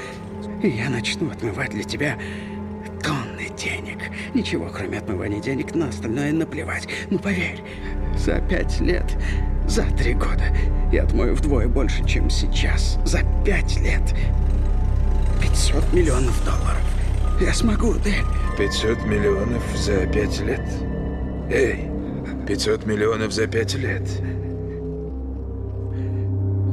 [0.63, 2.17] И я начну отмывать для тебя
[3.03, 3.99] тонны денег.
[4.33, 6.87] Ничего, кроме отмывания денег, на остальное наплевать.
[7.11, 7.61] Ну, поверь,
[8.17, 9.15] за пять лет,
[9.67, 10.45] за три года
[10.91, 12.97] я отмою вдвое больше, чем сейчас.
[13.05, 14.01] За пять лет.
[15.43, 16.81] 500 миллионов долларов.
[17.39, 18.25] Я смогу, Дель.
[18.57, 20.61] 500 миллионов за пять лет?
[21.49, 21.89] Эй,
[22.47, 24.03] 500 миллионов за пять лет.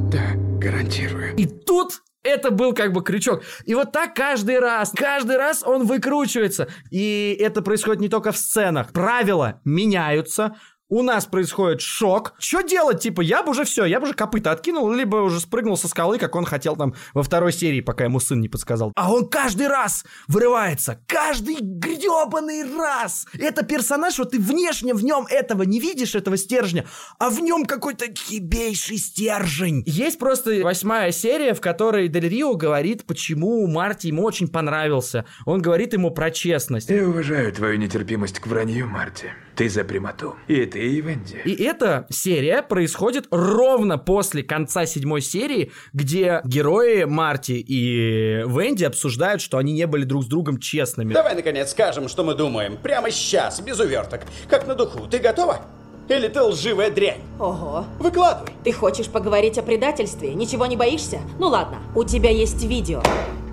[0.09, 1.35] Да, гарантирую.
[1.35, 3.43] И тут Это был как бы крючок.
[3.65, 6.69] И вот так каждый раз, каждый раз он выкручивается.
[6.89, 8.93] И это происходит не только в сценах.
[8.93, 10.55] Правила меняются,
[10.89, 12.33] у нас происходит шок.
[12.37, 13.01] Что делать?
[13.01, 16.19] Типа, я бы уже все, я бы уже копыта откинул, либо уже спрыгнул со скалы,
[16.19, 18.91] как он хотел там во второй серии, пока ему сын не подсказал.
[18.95, 20.99] А он каждый раз вырывается.
[21.07, 23.25] Каждый гребаный раз.
[23.37, 26.85] Это персонаж, вот ты внешне в нем этого не видишь, этого стержня,
[27.17, 29.83] а в нем какой-то хибейший стержень.
[29.85, 35.25] Есть просто восьмая серия, в которой Дель Рио говорит, почему Марти ему очень понравился.
[35.45, 36.89] Он говорит ему про честность.
[36.89, 39.31] Я уважаю твою нетерпимость к вранью, Марти.
[39.55, 40.35] Ты за прямоту.
[40.47, 41.39] И ты, и Венди.
[41.45, 49.41] И эта серия происходит ровно после конца седьмой серии, где герои Марти и Венди обсуждают,
[49.41, 51.13] что они не были друг с другом честными.
[51.13, 52.77] Давай, наконец, скажем, что мы думаем.
[52.81, 54.21] Прямо сейчас, без уверток.
[54.49, 55.07] Как на духу.
[55.07, 55.61] Ты готова?
[56.09, 57.21] Или ты лживая дрянь?
[57.39, 57.85] Ого.
[57.99, 58.51] Выкладывай.
[58.63, 60.33] Ты хочешь поговорить о предательстве?
[60.33, 61.19] Ничего не боишься?
[61.39, 63.01] Ну ладно, у тебя есть видео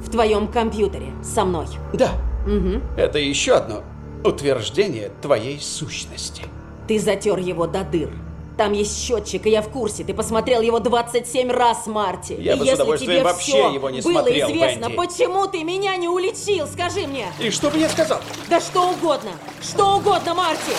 [0.02, 1.66] в твоем компьютере со мной.
[1.92, 2.10] Да.
[2.46, 2.80] Угу.
[2.96, 3.84] Это еще одно
[4.24, 6.44] утверждение твоей сущности.
[6.88, 8.10] Ты затер его до дыр.
[8.56, 10.04] Там есть счетчик, и я в курсе.
[10.04, 12.34] Ты посмотрел его 27 раз, Марти.
[12.38, 14.96] Я и бы с если удовольствием тебе вообще его не было смотрел, известно, Венди.
[14.96, 16.66] почему ты меня не уличил?
[16.66, 17.28] Скажи мне.
[17.38, 18.20] И что бы я сказал?
[18.50, 19.30] Да что угодно.
[19.62, 20.74] Что угодно, Марти.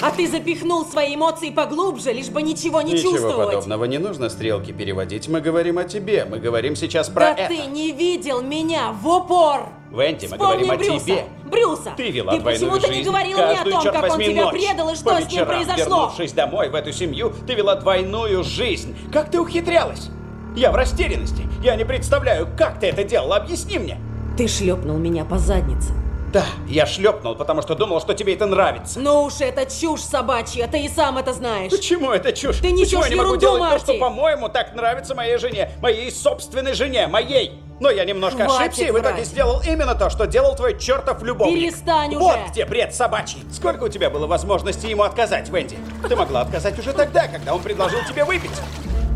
[0.00, 3.46] А ты запихнул свои эмоции поглубже, лишь бы ничего не Ничего чувствовать.
[3.54, 3.84] подобного.
[3.84, 5.28] Не нужно стрелки переводить.
[5.28, 6.24] Мы говорим о тебе.
[6.24, 7.48] Мы говорим сейчас про Да это.
[7.48, 9.68] ты не видел меня в упор.
[9.90, 11.04] Венти, мы Вспомни говорим о Брюса.
[11.04, 11.24] тебе.
[11.46, 11.94] Брюса.
[11.96, 13.08] Ты вела Ты двойную почему-то не жизнь.
[13.08, 14.52] говорил мне о том, черт как он тебя ночь.
[14.52, 15.76] предал и По что с ним произошло.
[15.96, 18.96] Вернувшись домой в эту семью, ты вела двойную жизнь.
[19.12, 20.08] Как ты ухитрялась?
[20.56, 21.42] Я в растерянности.
[21.62, 23.36] Я не представляю, как ты это делала.
[23.36, 23.98] Объясни мне.
[24.36, 25.92] Ты шлепнул меня по заднице.
[26.32, 29.00] Да, я шлепнул, потому что думал, что тебе это нравится.
[29.00, 31.70] Ну уж это чушь собачья, ты и сам это знаешь.
[31.70, 32.56] Почему это чушь?
[32.56, 33.84] Ты Почему несешь я не могу делать то, Марти?
[33.84, 35.70] что, по-моему, так нравится моей жене?
[35.80, 37.62] Моей собственной жене, моей!
[37.80, 39.26] Но я немножко Хватит ошибся и в итоге врать.
[39.26, 41.60] сделал именно то, что делал твой чертов любовник.
[41.70, 42.46] Перестань Вот уже.
[42.50, 43.42] где бред собачий.
[43.50, 45.78] Сколько у тебя было возможности ему отказать, Венди?
[46.06, 48.50] Ты могла отказать уже тогда, когда он предложил тебе выпить.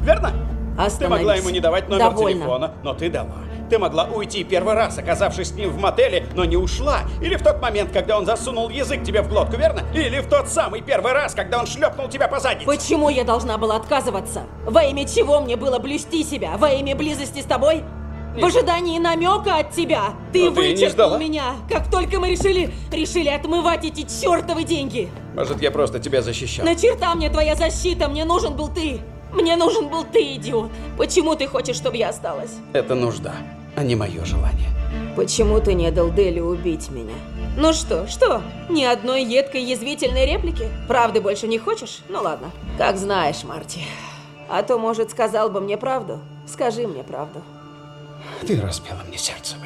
[0.02, 0.32] Верно?
[0.76, 1.18] Ты Остановись.
[1.18, 2.38] могла ему не давать номер Довольно.
[2.38, 3.34] телефона, но ты дала.
[3.72, 7.04] Ты могла уйти первый раз, оказавшись с ним в мотеле, но не ушла.
[7.22, 9.80] Или в тот момент, когда он засунул язык тебе в глотку, верно?
[9.94, 12.66] Или в тот самый первый раз, когда он шлепнул тебя по заднице.
[12.66, 14.42] Почему я должна была отказываться?
[14.66, 16.58] Во имя чего мне было блюсти себя?
[16.58, 17.82] Во имя близости с тобой?
[18.36, 20.16] В ожидании намека от тебя.
[20.34, 21.18] Ты Но ты не вычеркнул ждала.
[21.18, 25.08] меня, как только мы решили, решили отмывать эти чертовы деньги.
[25.34, 26.66] Может, я просто тебя защищал.
[26.66, 29.00] На черта мне твоя защита, мне нужен был ты.
[29.32, 30.70] Мне нужен был ты, идиот.
[30.98, 32.52] Почему ты хочешь, чтобы я осталась?
[32.74, 33.32] Это нужда,
[33.76, 34.68] а не мое желание.
[35.16, 37.14] Почему ты не дал Дели убить меня?
[37.56, 38.42] Ну что, что?
[38.68, 40.68] Ни одной едкой язвительной реплики?
[40.88, 42.00] Правды больше не хочешь?
[42.08, 42.50] Ну ладно.
[42.78, 43.80] Как знаешь, Марти.
[44.48, 46.20] А то, может, сказал бы мне правду?
[46.46, 47.42] Скажи мне правду.
[48.46, 49.56] Ты разбила мне сердце.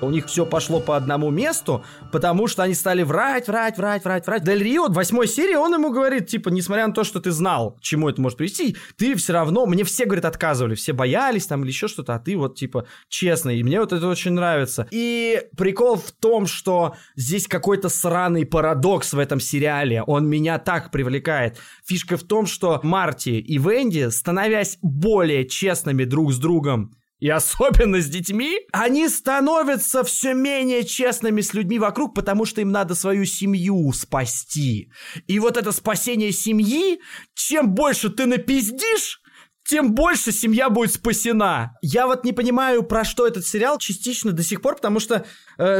[0.00, 4.26] У них все пошло по одному месту, потому что они стали врать, врать, врать, врать,
[4.26, 4.44] врать.
[4.44, 7.72] Дель Рио в восьмой серии он ему говорит, типа, несмотря на то, что ты знал,
[7.72, 11.62] к чему это может привести, ты все равно, мне все, говорит, отказывали, все боялись там
[11.62, 14.86] или еще что-то, а ты вот, типа, честный, и мне вот это очень нравится.
[14.90, 20.90] И прикол в том, что здесь какой-то сраный парадокс в этом сериале, он меня так
[20.90, 21.58] привлекает.
[21.84, 28.00] Фишка в том, что Марти и Венди, становясь более честными друг с другом, и особенно
[28.00, 33.24] с детьми, они становятся все менее честными с людьми вокруг, потому что им надо свою
[33.24, 34.90] семью спасти.
[35.26, 37.00] И вот это спасение семьи,
[37.34, 39.20] чем больше ты напиздишь,
[39.68, 41.72] тем больше семья будет спасена.
[41.82, 45.26] Я вот не понимаю, про что этот сериал частично до сих пор, потому что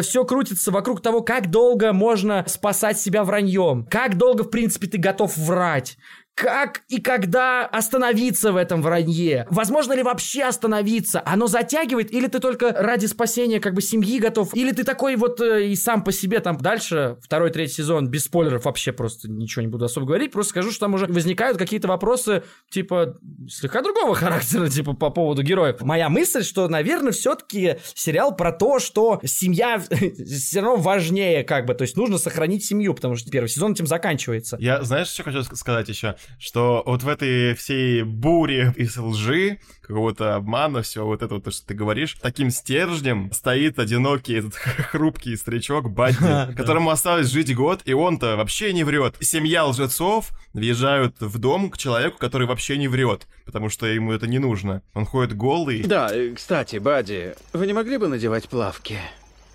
[0.02, 4.98] все крутится вокруг того, как долго можно спасать себя враньем, как долго, в принципе, ты
[4.98, 5.96] готов врать,
[6.38, 9.46] как и когда остановиться в этом вранье?
[9.50, 11.20] Возможно ли вообще остановиться?
[11.26, 12.12] Оно затягивает?
[12.12, 14.54] Или ты только ради спасения как бы семьи готов?
[14.54, 18.26] Или ты такой вот э, и сам по себе там дальше, второй, третий сезон, без
[18.26, 21.88] спойлеров вообще просто ничего не буду особо говорить, просто скажу, что там уже возникают какие-то
[21.88, 23.18] вопросы, типа,
[23.48, 25.80] слегка другого характера, типа, по поводу героев.
[25.80, 29.82] Моя мысль, что, наверное, все-таки сериал про то, что семья
[30.24, 33.88] все равно важнее, как бы, то есть нужно сохранить семью, потому что первый сезон этим
[33.88, 34.56] заканчивается.
[34.60, 36.14] Я, знаешь, что хочу сказать еще?
[36.38, 41.50] Что вот в этой всей буре из лжи, какого-то обмана, все вот это вот, то,
[41.50, 44.54] что ты говоришь, таким стержнем стоит одинокий этот
[44.90, 49.16] хрупкий старичок Бадди, которому осталось жить год, и он-то вообще не врет.
[49.20, 54.26] Семья лжецов въезжают в дом к человеку, который вообще не врет, потому что ему это
[54.26, 54.82] не нужно.
[54.94, 55.82] Он ходит голый.
[55.82, 58.98] Да, кстати, Бадди, вы не могли бы надевать плавки?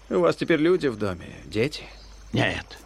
[0.09, 1.83] У вас теперь люди в доме, дети?
[2.33, 2.82] Нет.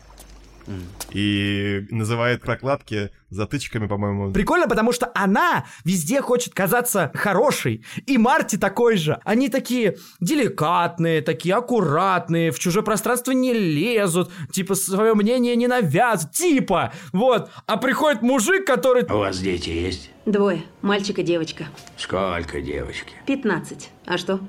[1.11, 4.31] И называет прокладки затычками, по-моему.
[4.31, 7.85] Прикольно, потому что она везде хочет казаться хорошей.
[8.05, 9.19] И Марти такой же.
[9.23, 16.33] Они такие деликатные, такие аккуратные, в чужое пространство не лезут, типа свое мнение не навязывают,
[16.33, 17.49] типа, вот.
[17.65, 19.03] А приходит мужик, который...
[19.03, 20.11] У вас дети есть?
[20.25, 20.63] Двое.
[20.81, 21.67] Мальчик и девочка.
[21.97, 23.13] Сколько девочки?
[23.25, 23.89] 15.
[24.05, 24.39] А что?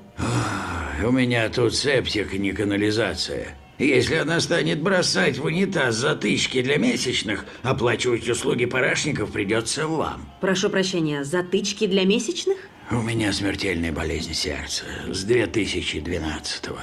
[1.03, 3.55] У меня тут септик, не канализация.
[3.79, 10.29] Если она станет бросать в унитаз затычки для месячных, оплачивать услуги парашников придется вам.
[10.41, 12.57] Прошу прощения, затычки для месячных?
[12.91, 16.77] У меня смертельная болезнь сердца с 2012-го.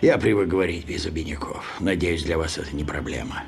[0.00, 1.64] Я привык говорить без обиняков.
[1.80, 3.42] Надеюсь, для вас это не проблема.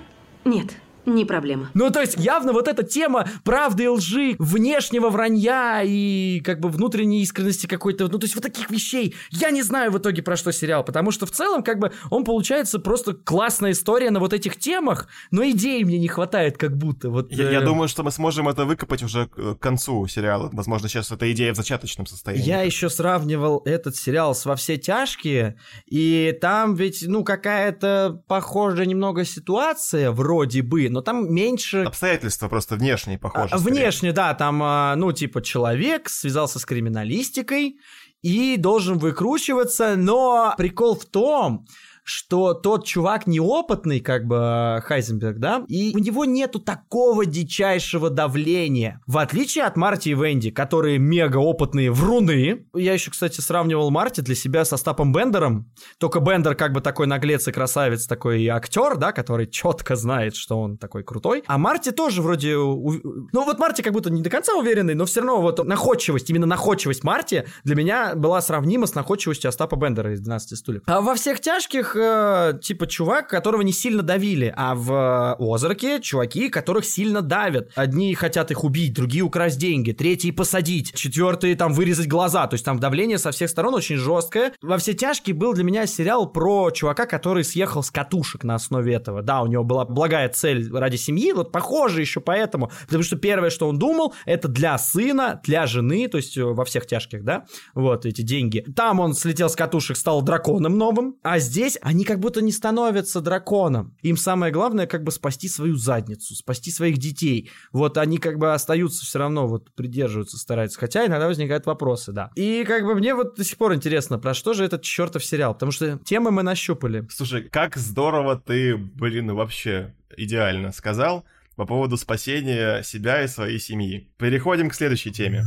[0.44, 0.70] Нет,
[1.06, 1.70] не проблема.
[1.74, 6.68] Ну, то есть, явно вот эта тема правды и лжи, внешнего вранья и как бы
[6.68, 9.14] внутренней искренности какой-то, ну, то есть вот таких вещей.
[9.30, 12.24] Я не знаю в итоге про что сериал, потому что в целом как бы он
[12.24, 17.10] получается просто классная история на вот этих темах, но идей мне не хватает как будто.
[17.10, 20.50] Вот, Я, э, я думаю, что мы сможем это выкопать уже к к концу сериала.
[20.52, 22.44] Возможно, сейчас эта идея в зачаточном состоянии.
[22.44, 28.86] Я еще сравнивал этот сериал с «Во все тяжкие», и там ведь, ну, какая-то похожая
[28.86, 31.84] немного ситуация вроде бы, но там меньше...
[31.84, 33.54] Обстоятельства просто внешние похожи.
[33.54, 33.58] А.
[33.58, 37.78] Внешне, да, там, а, ну, типа, человек связался с криминалистикой
[38.22, 41.66] и должен выкручиваться, но прикол в том,
[42.10, 49.00] что тот чувак неопытный, как бы Хайзенберг, да, и у него нету такого дичайшего давления.
[49.06, 52.66] В отличие от Марти и Венди, которые мега опытные вруны.
[52.74, 55.72] Я еще, кстати, сравнивал Марти для себя со Стапом Бендером.
[55.98, 60.60] Только Бендер как бы такой наглец и красавец, такой актер, да, который четко знает, что
[60.60, 61.44] он такой крутой.
[61.46, 62.54] А Марти тоже вроде...
[62.56, 66.46] Ну вот Марти как будто не до конца уверенный, но все равно вот находчивость, именно
[66.46, 70.82] находчивость Марти для меня была сравнима с находчивостью Остапа Бендера из 12 стульев.
[70.86, 76.00] А во всех тяжких, э, типа, чувак, которого не сильно давили, а в э, Озарке
[76.00, 77.70] чуваки, которых сильно давят.
[77.74, 82.46] Одни хотят их убить, другие украсть деньги, третьи посадить, четвертые там вырезать глаза.
[82.46, 84.52] То есть там давление со всех сторон очень жесткое.
[84.62, 88.94] Во все тяжкие был для меня сериал про чувака, который съехал с катушек на основе
[88.94, 89.22] этого.
[89.22, 92.70] Да, у него была благая цель ради семьи, вот похоже еще поэтому.
[92.86, 96.64] Потому что первое, что он думал, это для сына, для жены, то есть э, во
[96.64, 98.64] всех тяжких, да, вот эти деньги.
[98.74, 103.20] Там он слетел с катушек, стал драконом новым, а здесь они как будто не становятся
[103.20, 103.96] драконом.
[104.02, 107.50] Им самое главное как бы спасти свою задницу, спасти своих детей.
[107.72, 110.78] Вот они как бы остаются все равно, вот придерживаются, стараются.
[110.78, 112.30] Хотя иногда возникают вопросы, да.
[112.34, 115.54] И как бы мне вот до сих пор интересно, про что же этот чертов сериал,
[115.54, 117.06] потому что темы мы нащупали.
[117.10, 121.24] Слушай, как здорово ты, блин, вообще идеально сказал
[121.56, 124.08] по поводу спасения себя и своей семьи.
[124.18, 125.44] Переходим к следующей теме.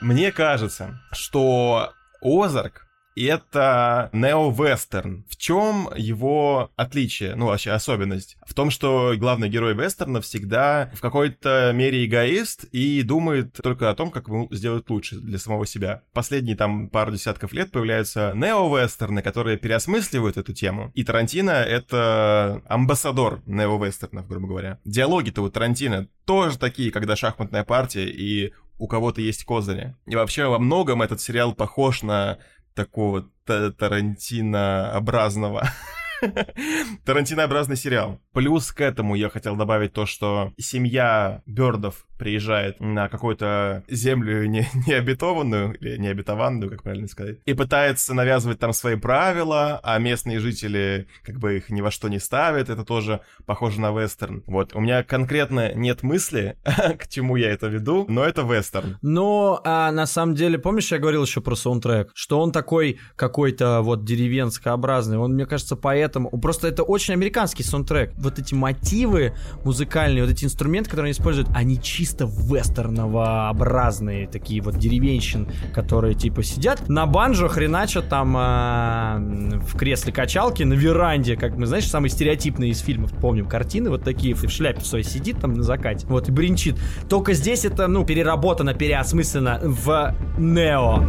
[0.00, 1.92] Мне кажется, что
[2.22, 2.87] Озарк
[3.24, 5.24] это нео-вестерн.
[5.28, 8.36] В чем его отличие, ну, вообще особенность?
[8.46, 13.94] В том, что главный герой вестерна всегда в какой-то мере эгоист и думает только о
[13.94, 16.02] том, как ему сделать лучше для самого себя.
[16.12, 20.90] Последние там пару десятков лет появляются нео-вестерны, которые переосмысливают эту тему.
[20.94, 24.78] И Тарантино— это амбассадор нео-вестернов, грубо говоря.
[24.84, 29.96] Диалоги-то у Тарантино тоже такие, когда шахматная партия и у кого-то есть козыри.
[30.06, 32.38] И вообще во многом этот сериал похож на
[32.78, 35.62] такого та- Тарантинообразного.
[37.04, 38.18] Тарантинообразный сериал.
[38.38, 44.68] Плюс к этому я хотел добавить то, что семья Бёрдов приезжает на какую-то землю не,
[44.86, 51.08] необетованную, или необетованную, как правильно сказать, и пытается навязывать там свои правила, а местные жители
[51.24, 54.42] как бы их ни во что не ставят, это тоже похоже на вестерн.
[54.46, 56.56] Вот, у меня конкретно нет мысли,
[56.98, 58.98] к чему я это веду, но это вестерн.
[59.02, 63.80] Но а на самом деле, помнишь, я говорил еще про саундтрек, что он такой какой-то
[63.82, 66.30] вот деревенскообразный, он, мне кажется, поэтому...
[66.40, 68.12] Просто это очень американский саундтрек.
[68.28, 69.32] Вот эти мотивы
[69.64, 76.42] музыкальные, вот эти инструменты, которые они используют, они чисто вестернообразные, такие вот деревенщин, которые типа
[76.42, 82.10] сидят на банджо, хреначат там а, в кресле качалки на веранде, как мы, знаешь, самые
[82.10, 86.28] стереотипные из фильмов, помним, картины вот такие, в шляпе своей сидит там на закате, вот,
[86.28, 86.78] и бринчит.
[87.08, 91.02] Только здесь это, ну, переработано, переосмысленно в нео.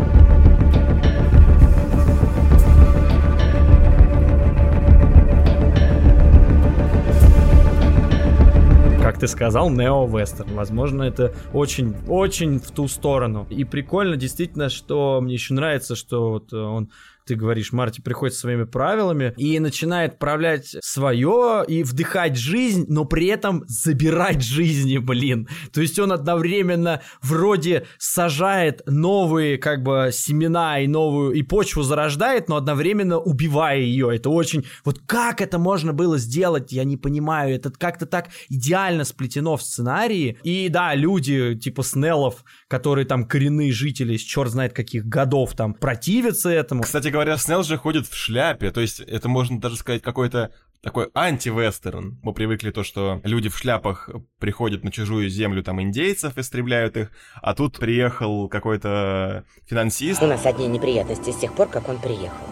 [9.20, 10.54] Ты сказал, нео-вестерн.
[10.54, 13.46] Возможно, это очень-очень в ту сторону.
[13.50, 16.90] И прикольно, действительно, что мне еще нравится, что вот он
[17.30, 23.06] ты говоришь, Марти приходит со своими правилами и начинает правлять свое и вдыхать жизнь, но
[23.06, 25.48] при этом забирать жизни, блин.
[25.72, 32.50] То есть он одновременно вроде сажает новые как бы семена и новую и почву зарождает,
[32.50, 34.16] но одновременно убивая ее.
[34.16, 34.66] Это очень...
[34.84, 37.54] Вот как это можно было сделать, я не понимаю.
[37.54, 40.40] Это как-то так идеально сплетено в сценарии.
[40.42, 45.76] И да, люди типа Снеллов, которые там коренные жители с черт знает каких годов там
[45.76, 46.82] противятся этому.
[46.82, 50.52] Кстати говоря, Снелл же ходит в шляпе, то есть это можно даже сказать какой-то
[50.82, 52.20] такой анти-вестерн.
[52.24, 54.10] Мы привыкли то, что люди в шляпах
[54.40, 57.12] приходят на чужую землю, там, индейцев, истребляют их,
[57.42, 60.22] а тут приехал какой-то финансист.
[60.24, 62.48] У нас одни неприятности с тех пор, как он приехал.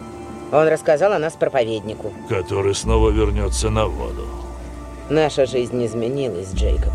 [0.52, 2.12] Он рассказал о нас проповеднику.
[2.28, 4.26] Который снова вернется на воду.
[5.10, 6.92] Наша жизнь изменилась, Джейкоб.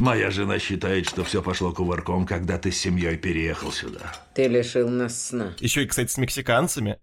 [0.00, 4.12] Моя жена считает, что все пошло кувырком, когда ты с семьей переехал сюда.
[4.36, 5.54] Ты лишил нас сна.
[5.60, 6.98] Еще и, кстати, с мексиканцами.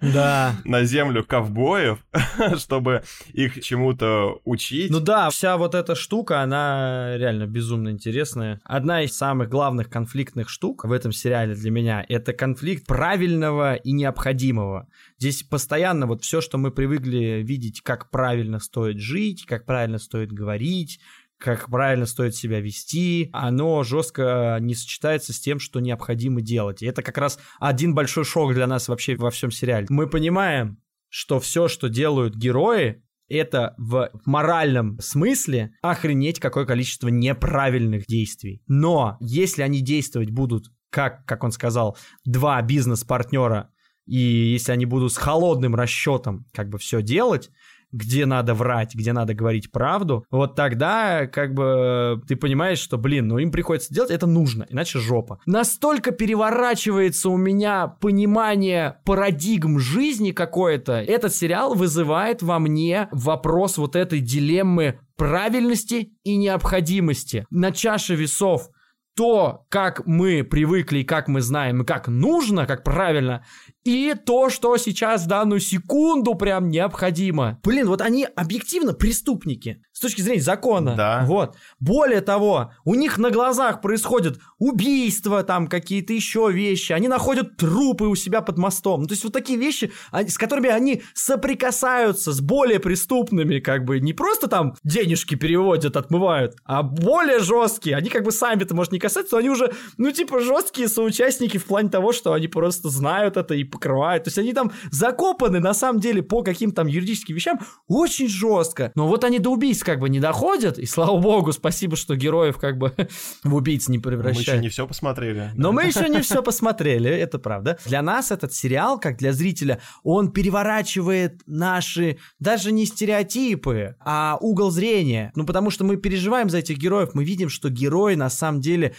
[0.00, 0.56] Да.
[0.64, 1.98] На землю ковбоев,
[2.56, 3.02] чтобы
[3.34, 4.90] их чему-то учить.
[4.90, 8.58] Ну да, вся вот эта штука, она реально безумно интересная.
[8.64, 13.92] Одна из самых главных конфликтных штук в этом сериале для меня, это конфликт правильного и
[13.92, 14.88] необходимого.
[15.18, 20.32] Здесь постоянно вот все, что мы привыкли видеть, как правильно стоит жить, как правильно стоит
[20.32, 21.00] говорить,
[21.42, 26.82] как правильно стоит себя вести, оно жестко не сочетается с тем, что необходимо делать.
[26.82, 29.86] И это как раз один большой шок для нас вообще во всем сериале.
[29.90, 30.78] Мы понимаем,
[31.08, 38.62] что все, что делают герои, это в моральном смысле охренеть какое количество неправильных действий.
[38.68, 43.70] Но если они действовать будут, как, как он сказал, два бизнес-партнера,
[44.06, 47.50] и если они будут с холодным расчетом как бы все делать,
[47.92, 53.28] где надо врать, где надо говорить правду, вот тогда как бы ты понимаешь, что, блин,
[53.28, 55.40] ну им приходится делать, это нужно, иначе жопа.
[55.46, 63.96] Настолько переворачивается у меня понимание парадигм жизни какое-то, этот сериал вызывает во мне вопрос вот
[63.96, 67.46] этой дилеммы правильности и необходимости.
[67.50, 68.70] На чаше весов
[69.14, 73.44] то, как мы привыкли и как мы знаем, и как нужно, как правильно,
[73.84, 77.58] и то, что сейчас в данную секунду прям необходимо.
[77.62, 80.94] Блин, вот они объективно преступники с точки зрения закона.
[80.96, 81.24] Да.
[81.26, 81.56] Вот.
[81.80, 86.92] Более того, у них на глазах происходят убийства, там какие-то еще вещи.
[86.92, 89.02] Они находят трупы у себя под мостом.
[89.02, 94.00] Ну, то есть вот такие вещи, с которыми они соприкасаются с более преступными, как бы
[94.00, 97.96] не просто там денежки переводят, отмывают, а более жесткие.
[97.96, 101.64] Они как бы сами-то, может, не касаются, но они уже, ну, типа, жесткие соучастники в
[101.64, 104.24] плане того, что они просто знают это и покрывают.
[104.24, 107.58] То есть они там закопаны, на самом деле, по каким-то там юридическим вещам
[107.88, 108.92] очень жестко.
[108.94, 112.58] Но вот они до убийств как бы не доходят, и слава богу, спасибо, что героев
[112.58, 112.92] как бы
[113.44, 114.46] в убийц не превращают.
[114.46, 115.50] Мы еще не все посмотрели.
[115.56, 117.78] Но мы еще не все посмотрели, это правда.
[117.86, 124.70] Для нас этот сериал, как для зрителя, он переворачивает наши даже не стереотипы, а угол
[124.70, 125.32] зрения.
[125.34, 128.94] Ну, потому что мы переживаем за этих героев, мы видим, что герои на самом деле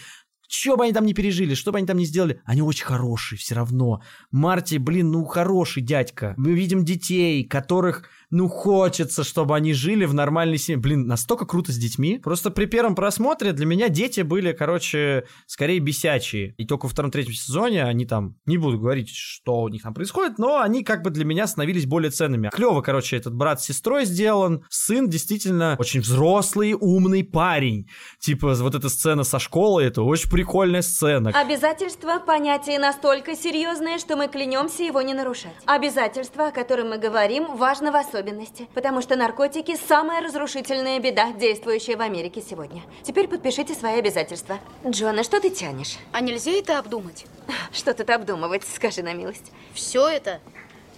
[0.54, 3.38] что бы они там не пережили, что бы они там не сделали, они очень хорошие
[3.38, 4.02] все равно.
[4.30, 6.34] Марти, блин, ну хороший дядька.
[6.36, 10.80] Мы видим детей, которых ну, хочется, чтобы они жили в нормальной семье.
[10.80, 12.18] Блин, настолько круто с детьми.
[12.18, 16.52] Просто при первом просмотре для меня дети были, короче, скорее бесячие.
[16.58, 20.38] И только во втором-третьем сезоне они там, не буду говорить, что у них там происходит,
[20.38, 22.50] но они как бы для меня становились более ценными.
[22.52, 24.64] Клево, короче, этот брат с сестрой сделан.
[24.68, 27.88] Сын действительно очень взрослый, умный парень.
[28.18, 31.30] Типа вот эта сцена со школы, это очень прикольная сцена.
[31.30, 35.54] Обязательство– понятие настолько серьезное, что мы клянемся его не нарушать.
[35.66, 41.32] Обязательство, о котором мы говорим, важно в особенности особенности, потому что наркотики– самая разрушительная беда,
[41.32, 42.82] действующая в Америке сегодня.
[43.02, 44.58] Теперь подпишите свои обязательства.
[44.86, 45.96] Джона, что ты тянешь?
[46.12, 47.26] А нельзя это обдумать?
[47.72, 49.52] Что тут обдумывать, скажи на милость?
[49.74, 50.40] Все это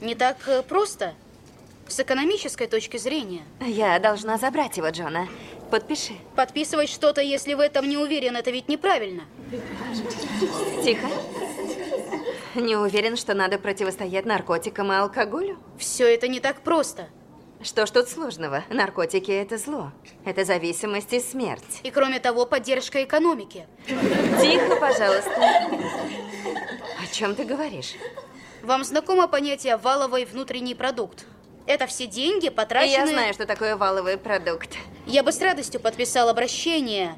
[0.00, 1.14] не так э, просто.
[1.88, 3.42] С экономической точки зрения.
[3.60, 5.28] Я должна забрать его, Джона.
[5.70, 6.14] Подпиши.
[6.34, 9.22] Подписывать что-то, если в этом не уверен, это ведь неправильно.
[10.84, 11.06] Тихо.
[12.56, 15.58] Не уверен, что надо противостоять наркотикам и алкоголю?
[15.78, 17.08] Все это не так просто.
[17.66, 18.62] Что ж тут сложного?
[18.70, 19.90] Наркотики– это зло.
[20.24, 21.80] Это зависимость и смерть.
[21.82, 23.66] И кроме того, поддержка экономики.
[24.40, 25.32] Тихо, пожалуйста.
[27.02, 27.94] О чем ты говоришь?
[28.62, 31.24] Вам знакомо понятие «валовый внутренний продукт»?
[31.66, 32.98] Это все деньги, потраченные...
[32.98, 34.70] Я знаю, что такое валовый продукт.
[35.04, 37.16] Я бы с радостью подписал обращение.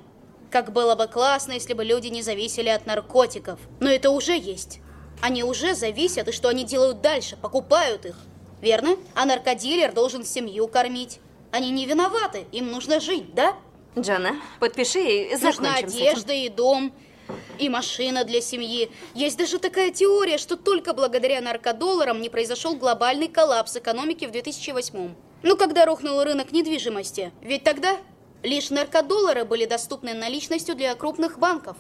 [0.51, 3.61] Как было бы классно, если бы люди не зависели от наркотиков.
[3.81, 4.81] Но это уже есть.
[5.21, 7.37] Они уже зависят, и что они делают дальше?
[7.37, 8.17] Покупают их.
[8.61, 8.97] Верно?
[9.15, 11.21] А наркодилер должен семью кормить.
[11.51, 13.55] Они не виноваты, им нужно жить, да?
[13.99, 16.93] Джона, подпиши и Нужна одежда и дом.
[17.59, 18.91] и машина для семьи.
[19.15, 25.15] Есть даже такая теория, что только благодаря наркодолларам не произошел глобальный коллапс экономики в 2008
[25.43, 27.33] Ну, когда рухнул рынок недвижимости.
[27.43, 27.97] Ведь тогда
[28.43, 31.77] лишь наркодоллары были доступны наличностью для крупных банков.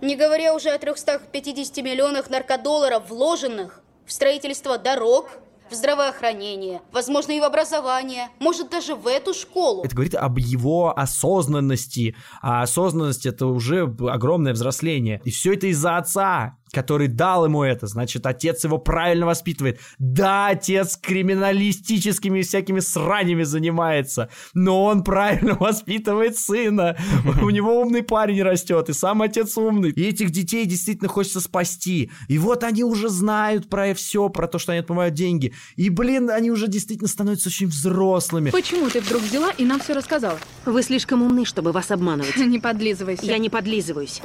[0.00, 5.30] Не говоря уже о 350 миллионах наркодолларов, вложенных в строительство дорог,
[5.70, 9.82] в здравоохранение, возможно, и в образование, может, даже в эту школу.
[9.84, 15.20] Это говорит об его осознанности, а осознанность это уже огромное взросление.
[15.24, 19.80] И все это из-за отца, который дал ему это, значит, отец его правильно воспитывает.
[19.98, 26.96] Да, отец криминалистическими всякими сранями занимается, но он правильно воспитывает сына.
[27.42, 29.90] У него умный парень растет, и сам отец умный.
[29.90, 32.10] И этих детей действительно хочется спасти.
[32.28, 35.52] И вот они уже знают про все, про то, что они отмывают деньги.
[35.76, 38.50] И, блин, они уже действительно становятся очень взрослыми.
[38.50, 40.38] Почему ты вдруг взяла и нам все рассказала?
[40.64, 42.36] Вы слишком умны, чтобы вас обманывать.
[42.56, 43.24] Не подлизывайся.
[43.24, 44.22] Я не подлизываюсь.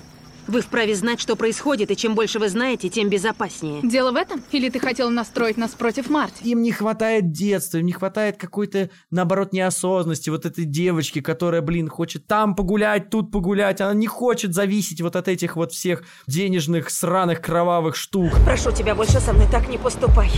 [0.48, 3.82] Вы вправе знать, что происходит, и чем больше вы знаете, тем безопаснее.
[3.84, 4.44] Дело в этом?
[4.52, 6.44] Или ты хотел настроить нас против Марти?
[6.44, 10.30] Им не хватает детства, им не хватает какой-то, наоборот, неосознанности.
[10.30, 13.82] Вот этой девочки, которая, блин, хочет там погулять, тут погулять.
[13.82, 18.32] Она не хочет зависеть вот от этих вот всех денежных, сраных, кровавых штук.
[18.44, 20.32] Прошу тебя, больше со мной так не поступай.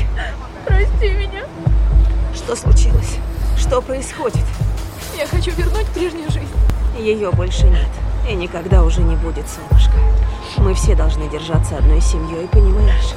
[0.66, 1.46] Прости меня.
[2.36, 3.18] Что случилось?
[3.58, 4.44] Что происходит?
[5.18, 6.48] Я хочу вернуть прежнюю жизнь.
[7.00, 7.88] Ее больше нет.
[8.30, 9.94] И никогда уже не будет, солнышко.
[10.58, 13.14] Мы все должны держаться одной семьей, понимаешь?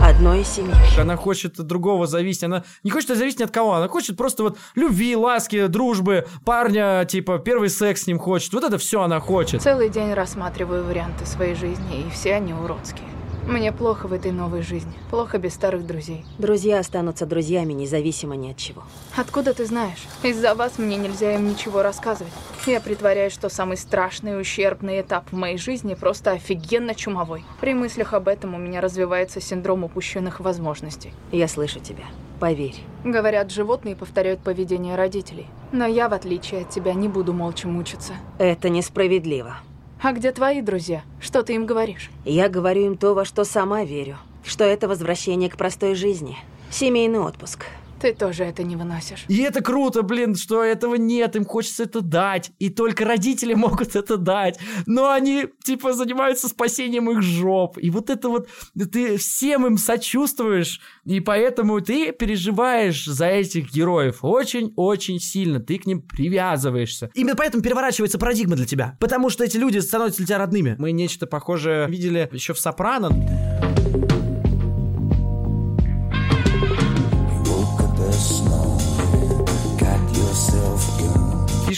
[0.00, 0.74] Одной семьей.
[0.98, 2.44] Она хочет от другого зависеть.
[2.44, 3.74] Она не хочет зависеть ни от кого.
[3.74, 8.52] Она хочет просто вот любви, ласки, дружбы, парня, типа, первый секс с ним хочет.
[8.52, 9.62] Вот это все она хочет.
[9.62, 13.08] Целый день рассматриваю варианты своей жизни, и все они уродские.
[13.46, 14.92] Мне плохо в этой новой жизни.
[15.10, 16.24] Плохо без старых друзей.
[16.38, 18.82] Друзья останутся друзьями, независимо ни от чего.
[19.16, 20.02] Откуда ты знаешь?
[20.22, 22.32] Из-за вас мне нельзя им ничего рассказывать.
[22.66, 27.44] Я притворяюсь, что самый страшный и ущербный этап в моей жизни просто офигенно чумовой.
[27.60, 31.12] При мыслях об этом у меня развивается синдром упущенных возможностей.
[31.30, 32.04] Я слышу тебя.
[32.40, 32.76] Поверь.
[33.04, 35.46] Говорят, животные повторяют поведение родителей.
[35.70, 38.14] Но я, в отличие от тебя, не буду молча мучиться.
[38.38, 39.56] Это несправедливо.
[40.04, 41.00] А где твои друзья?
[41.18, 42.10] Что ты им говоришь?
[42.26, 44.18] Я говорю им то, во что сама верю.
[44.44, 46.36] Что это возвращение к простой жизни.
[46.70, 47.64] Семейный отпуск.
[48.04, 49.24] Ты тоже это не выносишь.
[49.28, 52.52] И это круто, блин, что этого нет, им хочется это дать.
[52.58, 54.58] И только родители могут это дать.
[54.84, 57.78] Но они, типа, занимаются спасением их жоп.
[57.78, 58.46] И вот это вот,
[58.92, 65.58] ты всем им сочувствуешь, и поэтому ты переживаешь за этих героев очень-очень сильно.
[65.58, 67.10] Ты к ним привязываешься.
[67.14, 68.98] Именно поэтому переворачивается парадигма для тебя.
[69.00, 70.76] Потому что эти люди становятся для тебя родными.
[70.78, 73.08] Мы нечто похожее видели еще в «Сопрано».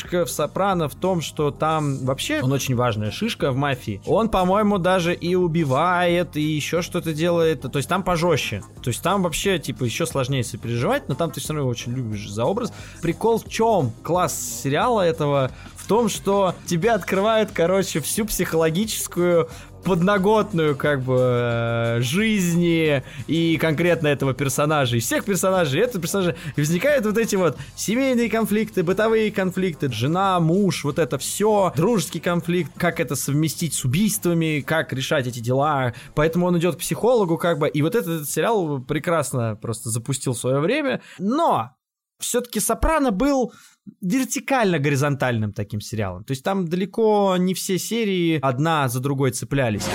[0.06, 4.00] Фишка в Сопрано в том, что там вообще он очень важная шишка в мафии.
[4.06, 7.62] Он, по-моему, даже и убивает, и еще что-то делает.
[7.62, 8.62] То есть там пожестче.
[8.82, 11.92] То есть там вообще, типа, еще сложнее сопереживать, но там ты все равно его очень
[11.92, 12.72] любишь за образ.
[13.02, 13.92] Прикол в чем?
[14.02, 19.48] Класс сериала этого в том, что тебе открывают, короче, всю психологическую
[19.86, 24.96] подноготную, как бы, э, жизни и конкретно этого персонажа.
[24.96, 30.82] Из всех персонажей этого персонажа возникают вот эти вот семейные конфликты, бытовые конфликты, жена, муж,
[30.82, 35.94] вот это все, дружеский конфликт, как это совместить с убийствами, как решать эти дела.
[36.16, 40.34] Поэтому он идет к психологу, как бы, и вот этот, этот сериал прекрасно просто запустил
[40.34, 41.00] свое время.
[41.20, 41.76] Но
[42.18, 43.52] все-таки Сопрано был
[44.00, 46.24] вертикально-горизонтальным таким сериалом.
[46.24, 49.86] То есть там далеко не все серии одна за другой цеплялись.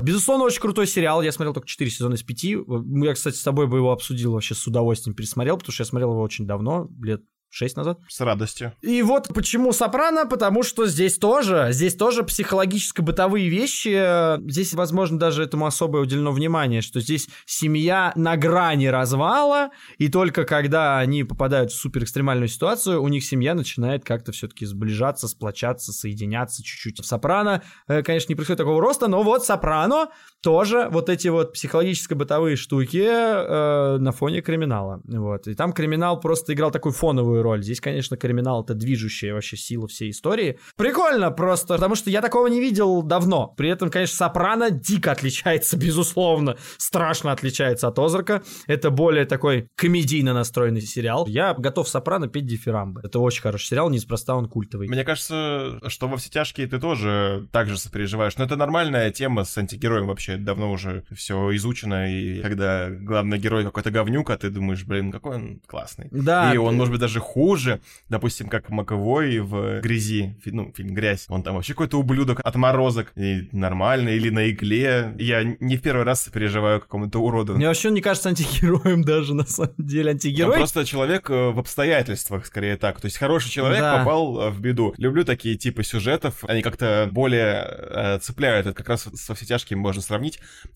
[0.00, 1.22] Безусловно, очень крутой сериал.
[1.22, 2.44] Я смотрел только 4 сезона из 5.
[2.44, 6.10] Я, кстати, с тобой бы его обсудил вообще с удовольствием, пересмотрел, потому что я смотрел
[6.10, 7.22] его очень давно, лет
[7.52, 7.98] шесть назад.
[8.08, 8.72] С радостью.
[8.80, 14.40] И вот почему Сопрано, потому что здесь тоже, здесь тоже психологическо-бытовые вещи.
[14.50, 20.44] Здесь, возможно, даже этому особое уделено внимание, что здесь семья на грани развала, и только
[20.44, 26.62] когда они попадают в суперэкстремальную ситуацию, у них семья начинает как-то все-таки сближаться, сплочаться, соединяться
[26.62, 27.00] чуть-чуть.
[27.00, 30.08] В Сопрано, э, конечно, не происходит такого роста, но вот Сопрано
[30.42, 35.00] тоже вот эти вот психологическо-бытовые штуки э, на фоне криминала.
[35.04, 35.46] Вот.
[35.46, 37.62] И там криминал просто играл такую фоновую роль.
[37.62, 40.58] Здесь, конечно, криминал это движущая вообще сила всей истории.
[40.76, 43.54] Прикольно просто, потому что я такого не видел давно.
[43.56, 46.56] При этом, конечно, Сопрано дико отличается, безусловно.
[46.76, 48.42] Страшно отличается от Озарка.
[48.66, 51.26] Это более такой комедийно настроенный сериал.
[51.28, 53.00] Я готов Сопрано петь дифирамбы.
[53.04, 54.88] Это очень хороший сериал, неспроста он культовый.
[54.88, 58.36] Мне кажется, что во все тяжкие ты тоже так же сопереживаешь.
[58.38, 60.31] Но это нормальная тема с антигероем вообще.
[60.36, 62.12] Давно уже все изучено.
[62.12, 66.08] И когда главный герой какой-то говнюк, а ты думаешь, блин, какой он классный.
[66.10, 66.52] Да.
[66.54, 67.80] И он, может быть, даже хуже.
[68.08, 71.26] Допустим, как Маковой в «Грязи», ну, фильм «Грязь».
[71.28, 75.14] Он там вообще какой-то ублюдок, отморозок, и нормальный, или на игле.
[75.18, 77.54] Я не в первый раз переживаю какому-то уроду.
[77.54, 80.10] Мне вообще не кажется антигероем даже, на самом деле.
[80.10, 80.56] Антигерой...
[80.56, 83.00] просто человек э, в обстоятельствах, скорее так.
[83.00, 83.98] То есть хороший человек Да.
[83.98, 84.94] попал э, в беду.
[84.96, 86.44] Люблю такие типы сюжетов.
[86.46, 88.66] Они как-то более э, цепляют.
[88.66, 90.21] Это как раз со все тяжкими можно сравнить.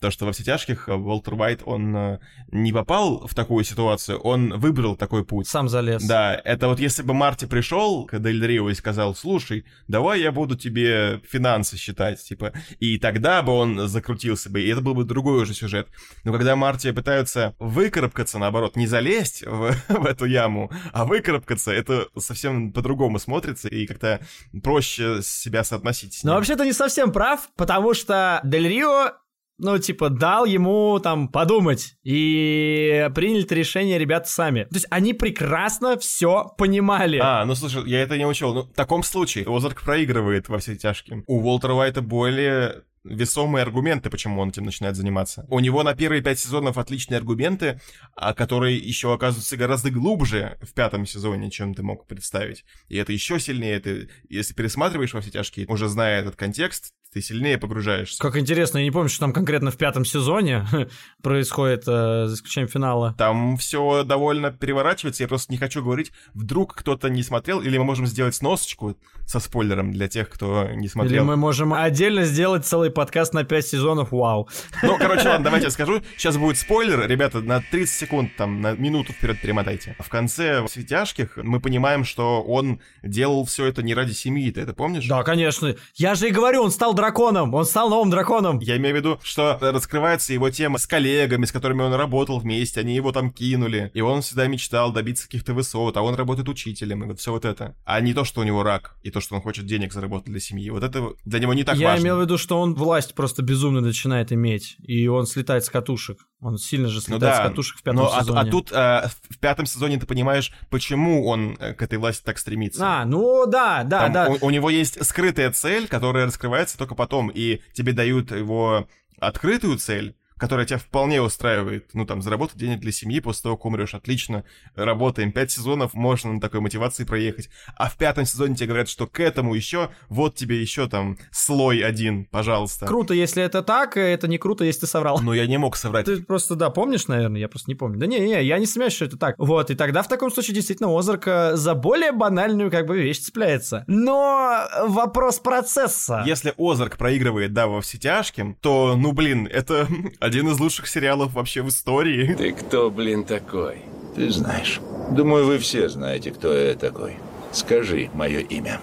[0.00, 2.18] То, что во все тяжких Уолтер Уайт, он э,
[2.48, 5.48] не попал в такую ситуацию, он выбрал такой путь.
[5.48, 6.02] Сам залез.
[6.04, 10.32] Да, это вот если бы Марти пришел к Дель Рио и сказал, слушай, давай я
[10.32, 15.04] буду тебе финансы считать, типа, и тогда бы он закрутился бы, и это был бы
[15.04, 15.88] другой уже сюжет.
[16.24, 22.08] Но когда Марти пытаются выкарабкаться, наоборот, не залезть в, в эту яму, а выкарабкаться, это
[22.18, 24.20] совсем по-другому смотрится и как-то
[24.62, 29.12] проще себя соотносить Но вообще-то не совсем прав, потому что Дель Рио,
[29.58, 31.96] ну, типа, дал ему там подумать.
[32.02, 34.64] И приняли решение ребята сами.
[34.64, 37.18] То есть они прекрасно все понимали.
[37.22, 38.54] А, ну слушай, я это не учел.
[38.54, 41.24] Ну, в таком случае Озарк проигрывает во все тяжкие.
[41.26, 45.46] У Уолтера Уайта более весомые аргументы, почему он этим начинает заниматься.
[45.48, 47.80] У него на первые пять сезонов отличные аргументы,
[48.14, 52.64] а которые еще оказываются гораздо глубже в пятом сезоне, чем ты мог представить.
[52.88, 53.80] И это еще сильнее.
[53.80, 58.20] Ты, если пересматриваешь во все тяжкие, уже зная этот контекст, ты сильнее погружаешься.
[58.20, 60.66] Как интересно, я не помню, что там конкретно в пятом сезоне
[61.22, 63.14] происходит, э, за исключением финала.
[63.16, 67.84] Там все довольно переворачивается, я просто не хочу говорить, вдруг кто-то не смотрел, или мы
[67.84, 71.24] можем сделать сносочку со спойлером для тех, кто не Или смотрел.
[71.24, 74.48] мы можем отдельно сделать целый подкаст на 5 сезонов, вау.
[74.82, 76.02] Ну, короче, ладно, давайте я скажу.
[76.18, 77.08] Сейчас будет спойлер.
[77.08, 79.96] Ребята, на 30 секунд, там, на минуту вперед перемотайте.
[79.98, 84.50] В конце «Светяшких» мы понимаем, что он делал все это не ради семьи.
[84.50, 85.08] Ты это помнишь?
[85.08, 85.74] Да, конечно.
[85.94, 87.05] Я же и говорю, он стал драконом,
[87.54, 88.58] он стал новым драконом.
[88.60, 92.80] Я имею в виду, что раскрывается его тема с коллегами, с которыми он работал вместе,
[92.80, 97.04] они его там кинули, и он всегда мечтал добиться каких-то высот, а он работает учителем,
[97.04, 97.74] и вот все вот это.
[97.84, 100.40] А не то, что у него рак, и то, что он хочет денег заработать для
[100.40, 100.70] семьи.
[100.70, 102.04] Вот это для него не так Я важно.
[102.04, 106.18] имел в виду, что он власть просто безумно начинает иметь, и он слетает с катушек.
[106.40, 108.40] Он сильно же Ну слетает да, с катушек в пятом но а- сезоне.
[108.40, 112.38] А, тут а, в пятом сезоне ты понимаешь, почему он э, к этой власти так
[112.38, 112.82] стремится.
[112.84, 114.28] А, ну да, да, Там да.
[114.28, 118.86] У, у него есть скрытая цель, которая раскрывается только потом, и тебе дают его
[119.18, 121.90] открытую цель, которая тебя вполне устраивает.
[121.94, 124.44] Ну, там, заработать денег для семьи после того, как умрешь, отлично.
[124.74, 125.32] Работаем.
[125.32, 127.48] Пять сезонов можно на такой мотивации проехать.
[127.76, 131.80] А в пятом сезоне тебе говорят, что к этому еще, вот тебе еще там слой
[131.80, 132.86] один, пожалуйста.
[132.86, 135.20] Круто, если это так, это не круто, если ты соврал.
[135.20, 136.06] Но я не мог соврать.
[136.06, 137.98] Ты просто, да, помнишь, наверное, я просто не помню.
[137.98, 139.36] Да не, не, я не сомневаюсь, что это так.
[139.38, 143.20] Вот, и тогда в таком случае действительно Озарк э, за более банальную как бы вещь
[143.20, 143.84] цепляется.
[143.86, 146.22] Но вопрос процесса.
[146.26, 149.88] Если Озарк проигрывает, да, во все тяжким, то, ну, блин, это
[150.26, 152.34] один из лучших сериалов вообще в истории.
[152.34, 153.82] Ты кто, блин, такой?
[154.14, 154.80] Ты знаешь.
[155.10, 157.16] Думаю, вы все знаете, кто я такой.
[157.52, 158.80] Скажи мое имя.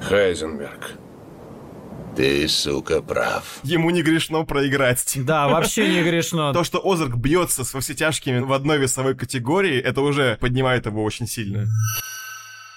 [0.00, 0.92] Хайзенберг.
[2.16, 3.60] Ты, сука, прав.
[3.62, 5.12] Ему не грешно проиграть.
[5.16, 6.52] Да, вообще не грешно.
[6.52, 10.86] То, что Озарк бьется с во все тяжкими в одной весовой категории, это уже поднимает
[10.86, 11.66] его очень сильно.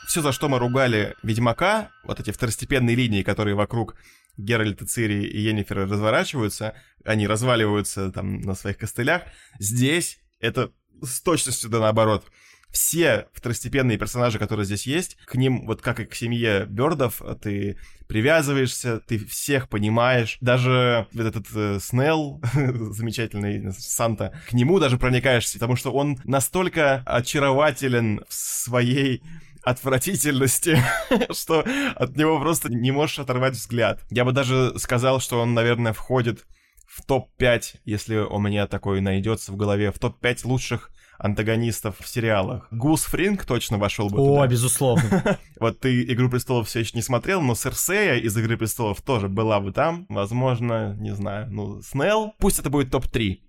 [0.05, 3.95] Все, за что мы ругали Ведьмака, вот эти второстепенные линии, которые вокруг
[4.37, 6.75] Геральта, Цири и Йеннифера разворачиваются,
[7.05, 9.23] они разваливаются там на своих костылях,
[9.59, 10.71] здесь это
[11.01, 12.25] с точностью да наоборот.
[12.71, 17.77] Все второстепенные персонажи, которые здесь есть, к ним, вот как и к семье Бёрдов, ты
[18.07, 20.37] привязываешься, ты всех понимаешь.
[20.41, 27.03] Даже вот этот э, Снелл, замечательный Санта, к нему даже проникаешься, потому что он настолько
[27.05, 29.21] очарователен в своей
[29.63, 30.77] отвратительности,
[31.31, 34.01] что от него просто не можешь оторвать взгляд.
[34.09, 36.45] Я бы даже сказал, что он, наверное, входит
[36.85, 40.91] в топ-5, если у меня такой найдется в голове, в топ-5 лучших
[41.23, 42.67] антагонистов в сериалах.
[42.69, 44.47] Гус Фринг точно вошел бы О, туда.
[44.47, 45.39] безусловно.
[45.59, 49.61] Вот ты «Игру престолов» все еще не смотрел, но Серсея из «Игры престолов» тоже была
[49.61, 50.05] бы там.
[50.09, 52.33] Возможно, не знаю, ну, Снелл.
[52.37, 53.39] Пусть это будет топ-3.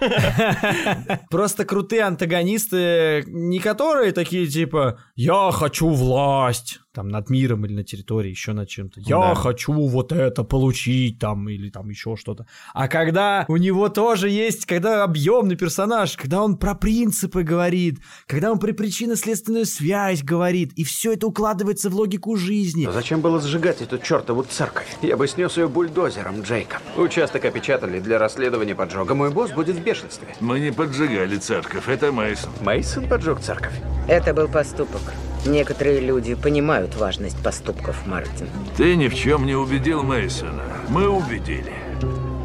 [1.30, 7.84] Просто крутые антагонисты, не которые такие типа «Я хочу власть», там над миром или на
[7.84, 9.00] территории, еще над чем-то.
[9.00, 9.34] Я Да.
[9.34, 12.46] хочу вот это получить там или там еще что-то.
[12.74, 18.52] А когда у него тоже есть, когда объемный персонаж, когда он про принципы говорит, когда
[18.52, 22.84] он про причинно-следственную связь говорит, и все это укладывается в логику жизни.
[22.86, 24.86] Но зачем было сжигать эту чертову церковь?
[25.02, 26.80] Я бы снес ее бульдозером, Джейкоб.
[26.96, 29.14] Участок опечатали для расследования поджога.
[29.14, 30.28] Мой босс будет в бешенстве.
[30.40, 32.50] Мы не поджигали церковь, это Мейсон.
[32.60, 33.74] Мейсон поджег церковь.
[34.08, 35.00] Это был поступок.
[35.44, 38.48] Некоторые люди понимают важность поступков, Мартин.
[38.76, 40.62] Ты ни в чем не убедил Мейсона.
[40.88, 41.72] Мы убедили.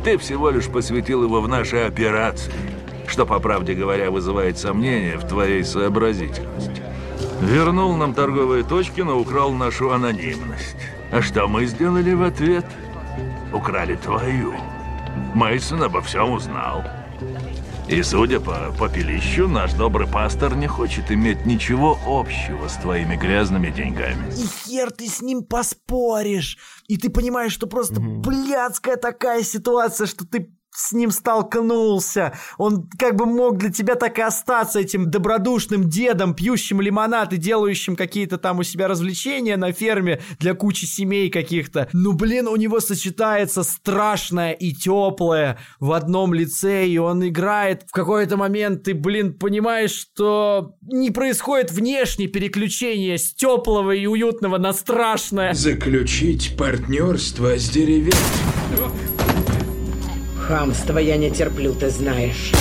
[0.04, 2.54] Ты всего лишь посвятил его в наши операции,
[3.08, 6.82] что, по правде говоря, вызывает сомнения в твоей сообразительности.
[7.41, 10.78] Вернул нам торговые точки, но украл нашу анонимность.
[11.12, 12.66] А что мы сделали в ответ?
[13.54, 14.56] Украли твою.
[15.36, 16.84] Мейсон обо всем узнал.
[17.89, 23.71] И судя по попелищу, наш добрый пастор не хочет иметь ничего общего с твоими грязными
[23.71, 24.29] деньгами.
[24.38, 26.57] И хер ты с ним поспоришь.
[26.88, 32.34] И ты понимаешь, что просто блядская такая ситуация, что ты с ним столкнулся.
[32.58, 37.38] Он как бы мог для тебя так и остаться этим добродушным дедом, пьющим лимонад и
[37.38, 41.90] делающим какие-то там у себя развлечения на ферме для кучи семей каких-то.
[41.94, 47.91] Ну, блин, у него сочетается страшное и теплое в одном лице, и он играет в
[47.91, 54.74] какой-то момент, ты, блин, понимаешь, что не происходит внешнее переключение с теплого и уютного на
[54.74, 55.54] страшное.
[55.54, 58.14] Заключить партнерство с деревень.
[60.48, 62.53] Хамство я не терплю, ты знаешь.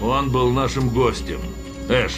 [0.00, 1.38] Он был нашим гостем.
[1.88, 2.14] Эш,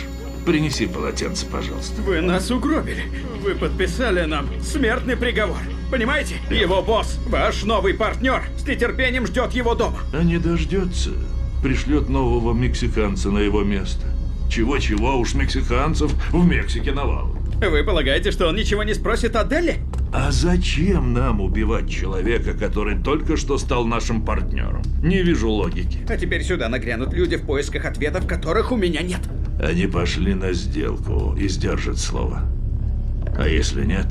[0.47, 2.01] принеси полотенце, пожалуйста.
[2.01, 3.03] Вы нас угробили.
[3.43, 5.59] Вы подписали нам смертный приговор.
[5.91, 6.37] Понимаете?
[6.51, 9.99] Его босс, ваш новый партнер, с нетерпением ждет его дома.
[10.15, 11.11] А не дождется.
[11.63, 14.07] Пришлет нового мексиканца на его место.
[14.49, 17.37] Чего-чего уж мексиканцев в Мексике навал.
[17.61, 19.81] Вы полагаете, что он ничего не спросит о Делли?
[20.13, 24.83] А зачем нам убивать человека, который только что стал нашим партнером?
[25.03, 25.99] Не вижу логики.
[26.09, 29.21] А теперь сюда нагрянут люди в поисках ответов, которых у меня нет.
[29.63, 32.43] Они пошли на сделку и сдержат слово.
[33.39, 34.07] А если нет,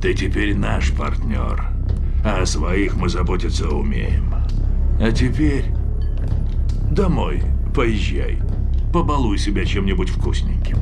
[0.00, 1.64] ты теперь наш партнер.
[2.24, 4.34] А о своих мы заботиться умеем.
[5.00, 5.64] А теперь
[6.90, 7.42] домой
[7.74, 8.38] поезжай.
[8.92, 10.78] Побалуй себя чем-нибудь вкусненьким.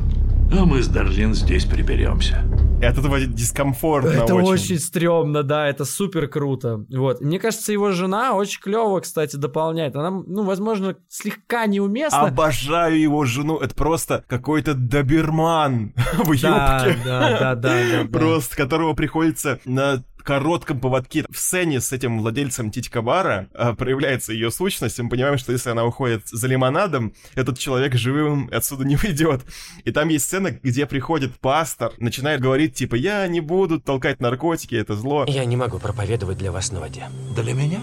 [0.51, 2.43] А мы с Дарлин здесь приберемся.
[2.83, 4.49] И от этого дискомфортно Это очень.
[4.49, 6.85] очень стрёмно, да, это супер круто.
[6.89, 7.21] Вот.
[7.21, 9.95] Мне кажется, его жена очень клево, кстати, дополняет.
[9.95, 12.23] Она, ну, возможно, слегка неуместна.
[12.23, 13.57] Обожаю его жену.
[13.57, 15.93] Это просто какой-то доберман
[16.25, 16.43] в юбке.
[16.43, 18.05] да, да, да, да.
[18.11, 24.51] Просто которого приходится на коротком поводке в сцене с этим владельцем Титька-бара а, проявляется ее
[24.51, 28.95] сущность, и мы понимаем, что если она уходит за лимонадом, этот человек живым отсюда не
[28.95, 29.41] выйдет.
[29.83, 34.75] И там есть сцена, где приходит пастор, начинает говорить, типа, я не буду толкать наркотики,
[34.75, 35.25] это зло.
[35.27, 37.05] Я не могу проповедовать для вас на воде.
[37.35, 37.79] Для меня?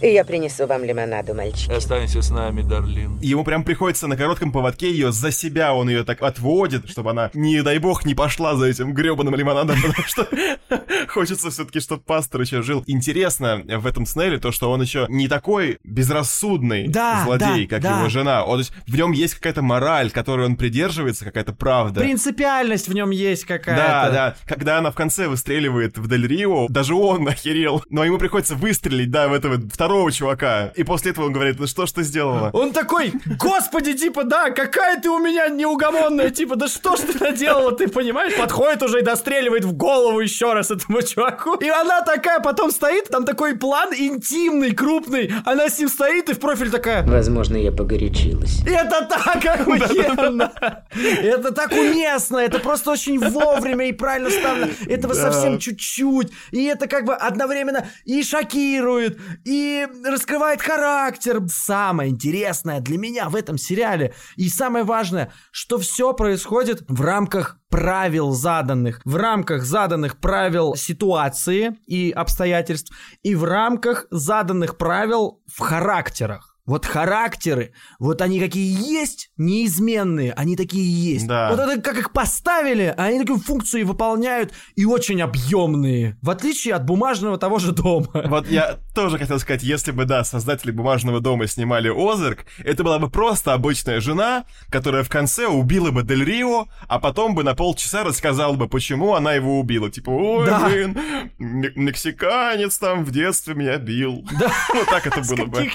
[0.00, 1.70] И я принесу вам лимонаду, мальчики.
[1.70, 3.18] Останься с нами, Дарлин.
[3.20, 7.30] Ему прям приходится на коротком поводке ее за себя, он ее так отводит, чтобы она,
[7.34, 10.28] не дай бог, не пошла за этим гребаным лимонадом, потому что
[11.08, 12.84] хочется все-таки, чтобы пастор еще жил.
[12.86, 17.82] Интересно в этом Снелле то, что он еще не такой безрассудный Да, злодей, да, как
[17.82, 17.98] да.
[17.98, 18.44] его жена.
[18.44, 22.00] Он, в нем есть какая-то мораль, которой он придерживается, какая-то правда.
[22.00, 23.82] Принципиальность в нем есть какая-то.
[23.82, 24.36] Да, да.
[24.46, 27.82] Когда она в конце выстреливает в Дель Рио, даже он охерел.
[27.90, 30.72] Но ему приходится выстрелить, да, в этого второго чувака.
[30.76, 32.50] И после этого он говорит, ну что ж ты сделала?
[32.52, 37.24] Он такой, господи, типа, да, какая ты у меня неугомонная, типа, да что ж ты
[37.24, 38.36] наделала, ты понимаешь?
[38.36, 41.47] Подходит уже и достреливает в голову еще раз этому чуваку.
[41.56, 46.34] И она такая потом стоит, там такой план интимный, крупный, она с ним стоит и
[46.34, 47.06] в профиль такая...
[47.06, 48.62] Возможно, я погорячилась.
[48.66, 50.52] Это так охуенно!
[50.90, 52.38] Это так уместно!
[52.38, 54.72] Это просто очень вовремя и правильно ставлено.
[54.86, 56.32] Этого совсем чуть-чуть.
[56.50, 61.40] И это как бы одновременно и шокирует, и раскрывает характер.
[61.48, 67.58] Самое интересное для меня в этом сериале и самое важное, что все происходит в рамках
[67.68, 72.92] правил заданных, в рамках заданных правил ситуации и обстоятельств,
[73.22, 76.47] и в рамках заданных правил в характерах.
[76.68, 81.26] Вот характеры, вот они какие есть, неизменные, они такие есть.
[81.26, 81.48] Да.
[81.48, 86.18] Вот это как их поставили, а они такие функции выполняют и очень объемные.
[86.20, 88.08] В отличие от бумажного того же дома.
[88.28, 92.98] Вот я тоже хотел сказать, если бы, да, создатели «Бумажного дома» снимали Озарк, это была
[92.98, 97.54] бы просто обычная жена, которая в конце убила бы Дель Рио, а потом бы на
[97.54, 99.90] полчаса рассказала бы, почему она его убила.
[99.90, 100.68] Типа, ой, Да.
[100.68, 100.98] блин,
[101.38, 104.22] мексиканец там в детстве меня бил.
[104.38, 104.52] Да.
[104.74, 105.66] Вот так это было бы.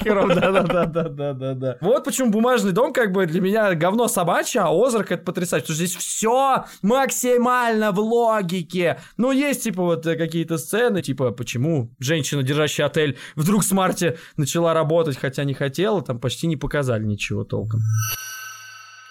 [0.84, 1.77] Каких херов, да-да-да-да-да-да.
[1.81, 5.76] Вот почему бумажный дом как бы для меня говно собачье, а Озарк это потрясающе, потому
[5.76, 8.99] что здесь все максимально в логике.
[9.18, 14.18] Ну, есть типа вот э, какие-то сцены, типа почему женщина, держащая отель, вдруг с Марти
[14.38, 17.81] начала работать, хотя не хотела, там почти не показали ничего толком.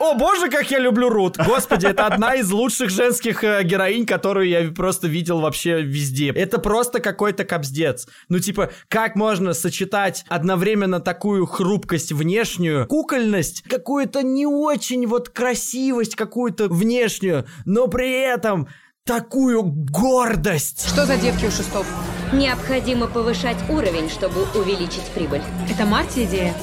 [0.02, 1.36] О боже, как я люблю Рут!
[1.36, 6.30] Господи, это одна из лучших женских э, героинь, которую я просто видел вообще везде.
[6.30, 8.08] Это просто какой-то капздец.
[8.28, 16.16] Ну, типа, как можно сочетать одновременно такую хрупкость внешнюю, кукольность, какую-то не очень вот красивость
[16.16, 18.66] какую-то внешнюю, но при этом
[19.04, 20.88] такую гордость.
[20.88, 21.86] Что за девки у шестов?
[22.32, 25.42] Необходимо повышать уровень, чтобы увеличить прибыль.
[25.72, 26.56] Это Марти идея?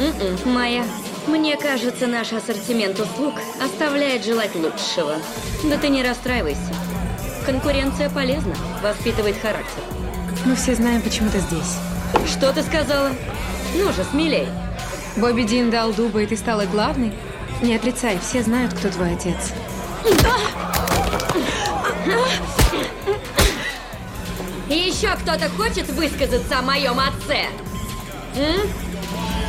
[0.00, 0.82] М-м, моя.
[1.30, 5.14] Мне кажется, наш ассортимент услуг оставляет желать лучшего.
[5.62, 6.74] Да ты не расстраивайся.
[7.46, 9.80] Конкуренция полезна, воспитывает характер.
[10.44, 11.76] Мы все знаем, почему ты здесь.
[12.26, 13.10] Что ты сказала?
[13.76, 14.48] Ну же, смелей.
[15.16, 17.12] Бобби Дин дал дуба, и ты стала главной?
[17.62, 19.52] Не отрицай, все знают, кто твой отец.
[24.68, 27.46] Еще кто-то хочет высказаться о моем отце?
[28.34, 28.89] М?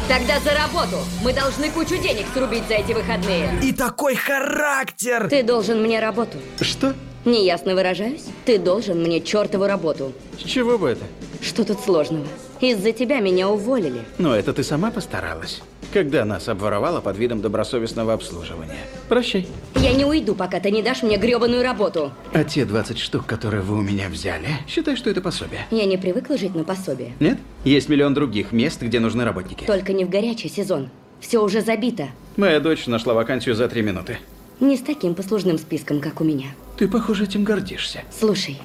[0.07, 0.97] Тогда за работу.
[1.23, 3.59] Мы должны кучу денег срубить за эти выходные.
[3.61, 5.27] И такой характер!
[5.29, 6.37] Ты должен мне работу.
[6.59, 6.93] Что?
[7.23, 8.25] Неясно выражаюсь?
[8.45, 10.13] Ты должен мне чертову работу.
[10.39, 11.05] С чего бы это?
[11.41, 12.27] Что тут сложного?
[12.59, 14.01] Из-за тебя меня уволили.
[14.17, 15.61] Но это ты сама постаралась.
[15.93, 18.79] Когда нас обворовала под видом добросовестного обслуживания.
[19.09, 19.45] Прощай.
[19.75, 22.13] Я не уйду, пока ты не дашь мне гребаную работу.
[22.33, 25.65] А те 20 штук, которые вы у меня взяли, считай, что это пособие.
[25.69, 27.11] Я не привыкла жить на пособие.
[27.19, 27.39] Нет?
[27.65, 29.65] Есть миллион других мест, где нужны работники.
[29.65, 30.89] Только не в горячий сезон.
[31.19, 32.07] Все уже забито.
[32.37, 34.17] Моя дочь нашла вакансию за три минуты.
[34.61, 36.47] Не с таким послужным списком, как у меня.
[36.77, 38.03] Ты, похоже, этим гордишься.
[38.17, 38.61] Слушай,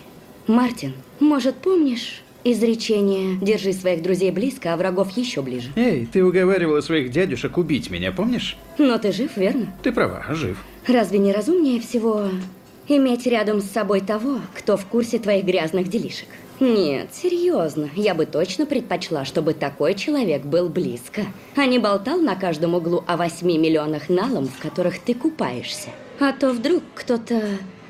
[0.46, 5.70] Мартин, может, помнишь изречение «Держи своих друзей близко, а врагов еще ближе»?
[5.76, 8.56] Эй, ты уговаривала своих дядюшек убить меня, помнишь?
[8.78, 9.66] Но ты жив, верно?
[9.82, 10.64] Ты права, жив.
[10.86, 12.28] Разве не разумнее всего
[12.88, 16.28] иметь рядом с собой того, кто в курсе твоих грязных делишек?
[16.58, 21.24] Нет, серьезно, я бы точно предпочла, чтобы такой человек был близко,
[21.54, 25.90] а не болтал на каждом углу о восьми миллионах налом, в которых ты купаешься.
[26.18, 27.42] А то вдруг кто-то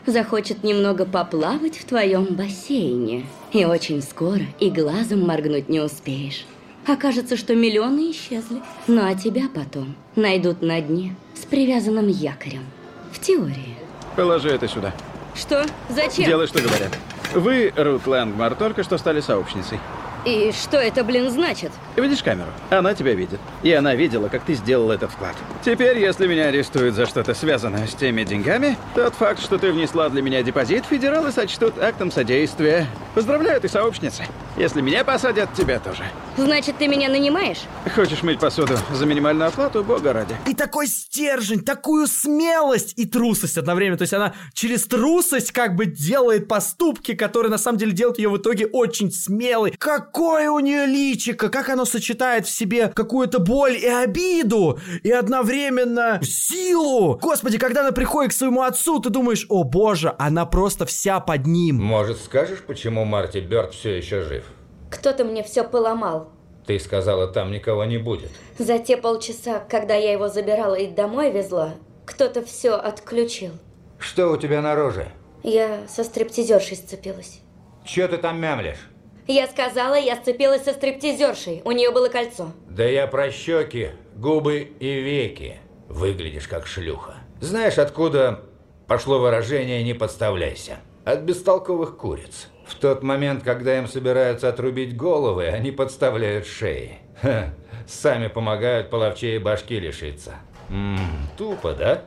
[0.05, 3.27] захочет немного поплавать в твоем бассейне,
[3.57, 6.45] и очень скоро и глазом моргнуть не успеешь.
[6.87, 12.65] Окажется, что миллионы исчезли, ну а тебя потом найдут на дне с привязанным якорем.
[13.13, 13.77] В теории.
[14.15, 14.95] Положи это сюда.
[15.35, 15.65] Что?
[15.89, 16.27] Зачем?
[16.27, 16.97] Делай, что говорят.
[17.35, 19.79] Вы, Рут Лэнгмар, только что стали сообщницей.
[20.27, 21.71] И что это, блин, значит?
[21.95, 22.49] Видишь камеру?
[22.71, 23.39] Она тебя видит.
[23.63, 25.37] И она видела, как ты сделал этот вклад.
[25.65, 30.09] Теперь, если меня арестуют за что-то связанное с теми деньгами, тот факт, что ты внесла
[30.09, 32.89] для меня депозит, федералы сочтут актом содействия.
[33.15, 34.25] Поздравляю, ты сообщница.
[34.57, 36.03] Если меня посадят, тебя тоже.
[36.37, 37.63] Значит, ты меня нанимаешь?
[37.95, 40.37] Хочешь мыть посуду за минимальную оплату, бога ради.
[40.47, 43.97] И такой стержень, такую смелость и трусость одновременно.
[43.97, 48.29] То есть она через трусость как бы делает поступки, которые на самом деле делают ее
[48.29, 49.75] в итоге очень смелой.
[49.79, 56.21] Какое у нее личико, как оно сочетает в себе какую-то боль и обиду, и одновременно
[56.23, 57.19] силу.
[57.23, 61.47] Господи, когда она приходит к своему отцу, ты думаешь, о боже, она просто вся под
[61.47, 61.77] ним.
[61.83, 64.45] Может, скажешь, почему Марти Бёрд все еще жив?
[64.91, 66.31] Кто-то мне все поломал.
[66.67, 68.31] Ты сказала, там никого не будет.
[68.59, 73.53] За те полчаса, когда я его забирала и домой везла, кто-то все отключил.
[73.99, 75.09] Что у тебя на роже?
[75.43, 77.41] Я со стриптизершей сцепилась.
[77.85, 78.91] Че ты там мямлишь?
[79.29, 81.63] Я сказала, я сцепилась со стриптизершей.
[81.65, 82.53] У нее было кольцо.
[82.69, 85.61] Да я про щеки, губы и веки.
[85.89, 87.15] Выглядишь как шлюха.
[87.41, 88.41] Знаешь, откуда
[88.87, 90.79] пошло выражение «не подставляйся»?
[91.05, 92.49] От бестолковых куриц.
[92.67, 96.99] В тот момент, когда им собираются отрубить головы, они подставляют шеи.
[97.23, 97.55] Ха,
[97.87, 100.35] сами помогают половчее башки лишиться.
[100.69, 101.01] М -м,
[101.37, 102.03] тупо, да?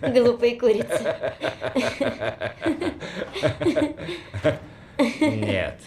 [0.00, 1.14] Глупые курицы.
[5.20, 5.80] Нет.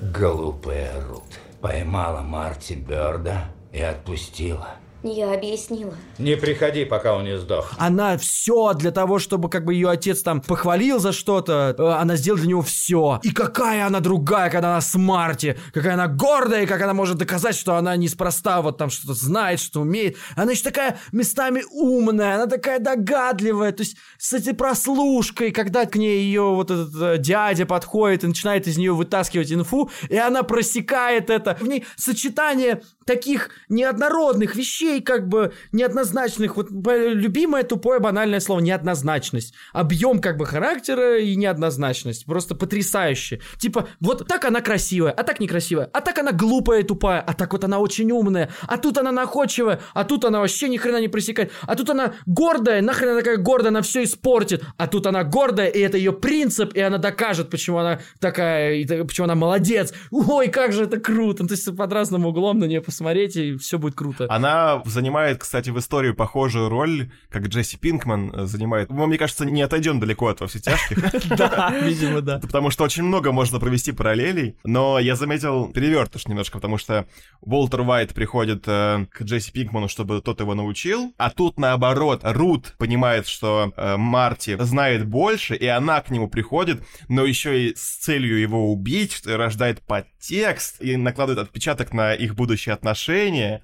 [0.00, 1.22] Глупая Рут.
[1.60, 4.76] Поймала Марти Бёрда и отпустила.
[5.02, 5.94] Я объяснила.
[6.18, 7.72] Не приходи, пока он не сдох.
[7.76, 12.14] Она все для того, чтобы как бы ее отец там похвалил за что-то, э, она
[12.14, 13.18] сделала для него все.
[13.24, 17.56] И какая она другая, когда она с Марти, какая она гордая, как она может доказать,
[17.56, 20.16] что она неспроста вот там что-то знает, что умеет.
[20.36, 25.96] Она еще такая местами умная, она такая догадливая, то есть с этой прослушкой, когда к
[25.96, 30.44] ней ее вот этот э, дядя подходит и начинает из нее вытаскивать инфу, и она
[30.44, 31.56] просекает это.
[31.60, 36.56] В ней сочетание таких неоднородных вещей, как бы неоднозначных.
[36.56, 39.54] Вот любимое тупое банальное слово неоднозначность.
[39.72, 42.26] Объем как бы характера и неоднозначность.
[42.26, 43.40] Просто потрясающе.
[43.58, 45.88] Типа, вот так она красивая, а так некрасивая.
[45.92, 48.50] А так она глупая и тупая, а так вот она очень умная.
[48.66, 51.52] А тут она находчивая, а тут она вообще ни хрена не пресекает.
[51.62, 54.62] А тут она гордая, нахрен она такая гордая, она все испортит.
[54.76, 59.02] А тут она гордая, и это ее принцип, и она докажет, почему она такая, и
[59.04, 59.92] почему она молодец.
[60.10, 61.46] Ой, как же это круто.
[61.46, 64.26] То есть под разным углом на нее посмотреть, и все будет круто.
[64.28, 68.90] Она занимает, кстати, в истории похожую роль, как Джесси Пинкман э, занимает.
[68.90, 70.98] Мы, мне кажется, не отойдем далеко от «Во все тяжких».
[71.36, 72.38] Да, видимо, да.
[72.40, 74.56] Потому что очень много можно провести параллелей.
[74.64, 77.06] Но я заметил перевертыш немножко, потому что
[77.40, 82.74] Уолтер Уайт приходит э, к Джесси Пинкману, чтобы тот его научил, а тут наоборот, Рут
[82.78, 87.96] понимает, что э, Марти знает больше, и она к нему приходит, но еще и с
[87.98, 93.62] целью его убить, рождает подтекст и накладывает отпечаток на их будущие отношения.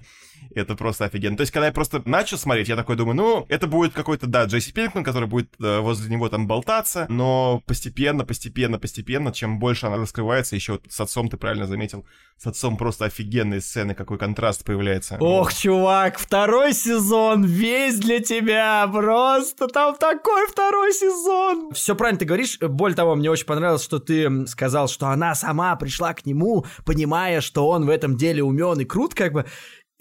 [0.55, 1.37] Это просто офигенно.
[1.37, 4.45] То есть, когда я просто начал смотреть, я такой думаю, ну, это будет какой-то, да,
[4.45, 9.85] Джесси Пинкман, который будет э, возле него там болтаться, но постепенно, постепенно, постепенно, чем больше
[9.85, 12.05] она раскрывается, еще вот с отцом, ты правильно заметил,
[12.37, 15.17] с отцом просто офигенные сцены, какой контраст появляется.
[15.19, 21.71] Ох, чувак, второй сезон весь для тебя, просто там такой второй сезон.
[21.73, 25.75] Все правильно ты говоришь, более того, мне очень понравилось, что ты сказал, что она сама
[25.75, 29.45] пришла к нему, понимая, что он в этом деле умен и крут, как бы,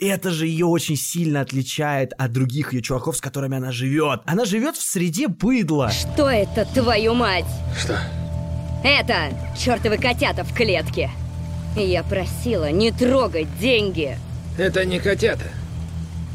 [0.07, 4.20] это же ее очень сильно отличает от других ее чуваков, с которыми она живет.
[4.27, 5.91] Она живет в среде быдла.
[5.91, 7.47] Что это, твою мать?
[7.77, 7.99] Что?
[8.85, 11.11] Это чертовы котята в клетке.
[11.77, 14.16] Я просила не трогать деньги.
[14.57, 15.47] Это не котята.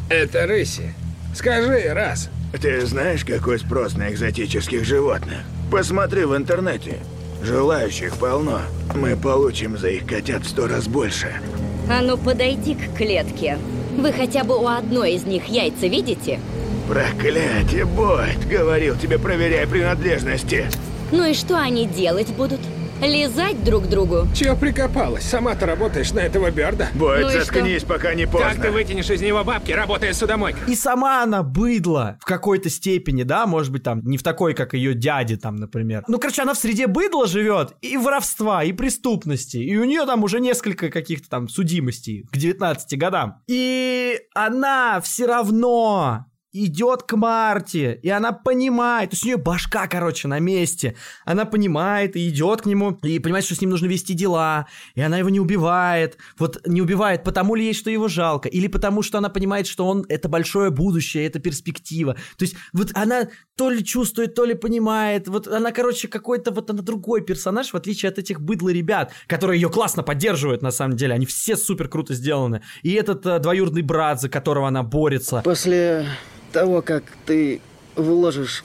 [0.09, 0.93] Это рыси.
[1.33, 2.29] Скажи раз.
[2.61, 5.39] Ты знаешь, какой спрос на экзотических животных?
[5.71, 6.97] Посмотри в интернете.
[7.43, 8.61] Желающих полно.
[8.95, 11.41] Мы получим за их котят сто раз больше.
[11.89, 13.57] А ну подойди к клетке.
[13.97, 16.39] Вы хотя бы у одной из них яйца видите?
[16.87, 18.47] Проклятие, Бойд!
[18.47, 20.67] Говорил тебе, проверяй принадлежности.
[21.11, 22.61] Ну и что они делать будут?
[23.01, 24.27] Лизать друг другу?
[24.33, 25.23] Чего прикопалась?
[25.23, 26.87] Сама-то работаешь на этого Берда.
[26.93, 27.87] Бойд, Ну заткнись, что?
[27.87, 28.49] пока не поздно.
[28.51, 30.71] Как ты вытянешь из него бабки, работая судомойкой?
[30.71, 34.73] И сама она быдло в какой-то степени, да, может быть, там, не в такой, как
[34.73, 36.03] ее дяди, там, например.
[36.07, 40.23] Ну, короче, она в среде быдла живет, и воровства, и преступности, и у нее там
[40.23, 43.41] уже несколько каких-то там судимостей к 19 годам.
[43.47, 49.87] И она все равно идет к Марте, и она понимает, то есть у нее башка,
[49.87, 50.95] короче, на месте.
[51.25, 55.01] Она понимает и идет к нему, и понимает, что с ним нужно вести дела, и
[55.01, 56.17] она его не убивает.
[56.37, 59.87] Вот не убивает, потому ли ей, что его жалко, или потому что она понимает, что
[59.87, 62.13] он это большое будущее, это перспектива.
[62.37, 65.27] То есть вот она то ли чувствует, то ли понимает.
[65.27, 69.59] Вот она, короче, какой-то вот она другой персонаж, в отличие от этих быдло ребят, которые
[69.59, 71.13] ее классно поддерживают, на самом деле.
[71.13, 72.61] Они все супер круто сделаны.
[72.83, 75.41] И этот э, двоюродный брат, за которого она борется.
[75.43, 76.07] После
[76.53, 77.59] того, как ты
[77.95, 78.63] вложишь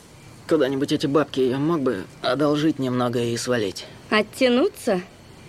[0.48, 3.86] куда-нибудь эти бабки, я мог бы одолжить немного и свалить.
[4.10, 5.00] Оттянуться?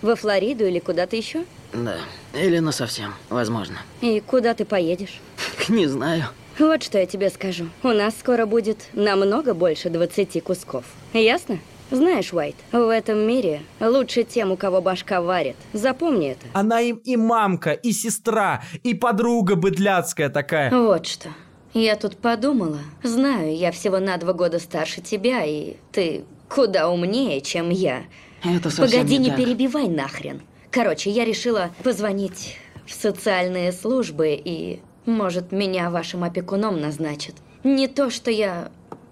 [0.01, 1.43] Во Флориду или куда-то еще?
[1.73, 1.97] Да.
[2.33, 3.75] Или на совсем, возможно.
[4.01, 5.19] И куда ты поедешь?
[5.69, 6.23] Не знаю.
[6.57, 7.69] Вот что я тебе скажу.
[7.83, 10.85] У нас скоро будет намного больше 20 кусков.
[11.13, 11.59] Ясно?
[11.91, 15.55] Знаешь, Уайт, в этом мире лучше тем, у кого башка варит.
[15.73, 16.45] Запомни это.
[16.53, 20.69] Она им и мамка, и сестра, и подруга быдляцкая такая.
[20.71, 21.29] Вот что.
[21.73, 22.79] Я тут подумала.
[23.03, 28.03] Знаю, я всего на два года старше тебя, и ты куда умнее, чем я.
[28.43, 30.41] Это совсем Погоди, не не перебивай нахрен.
[30.71, 37.35] Короче, я решила позвонить в социальные службы и, может, меня вашим опекуном назначат.
[37.63, 38.71] Не то, что я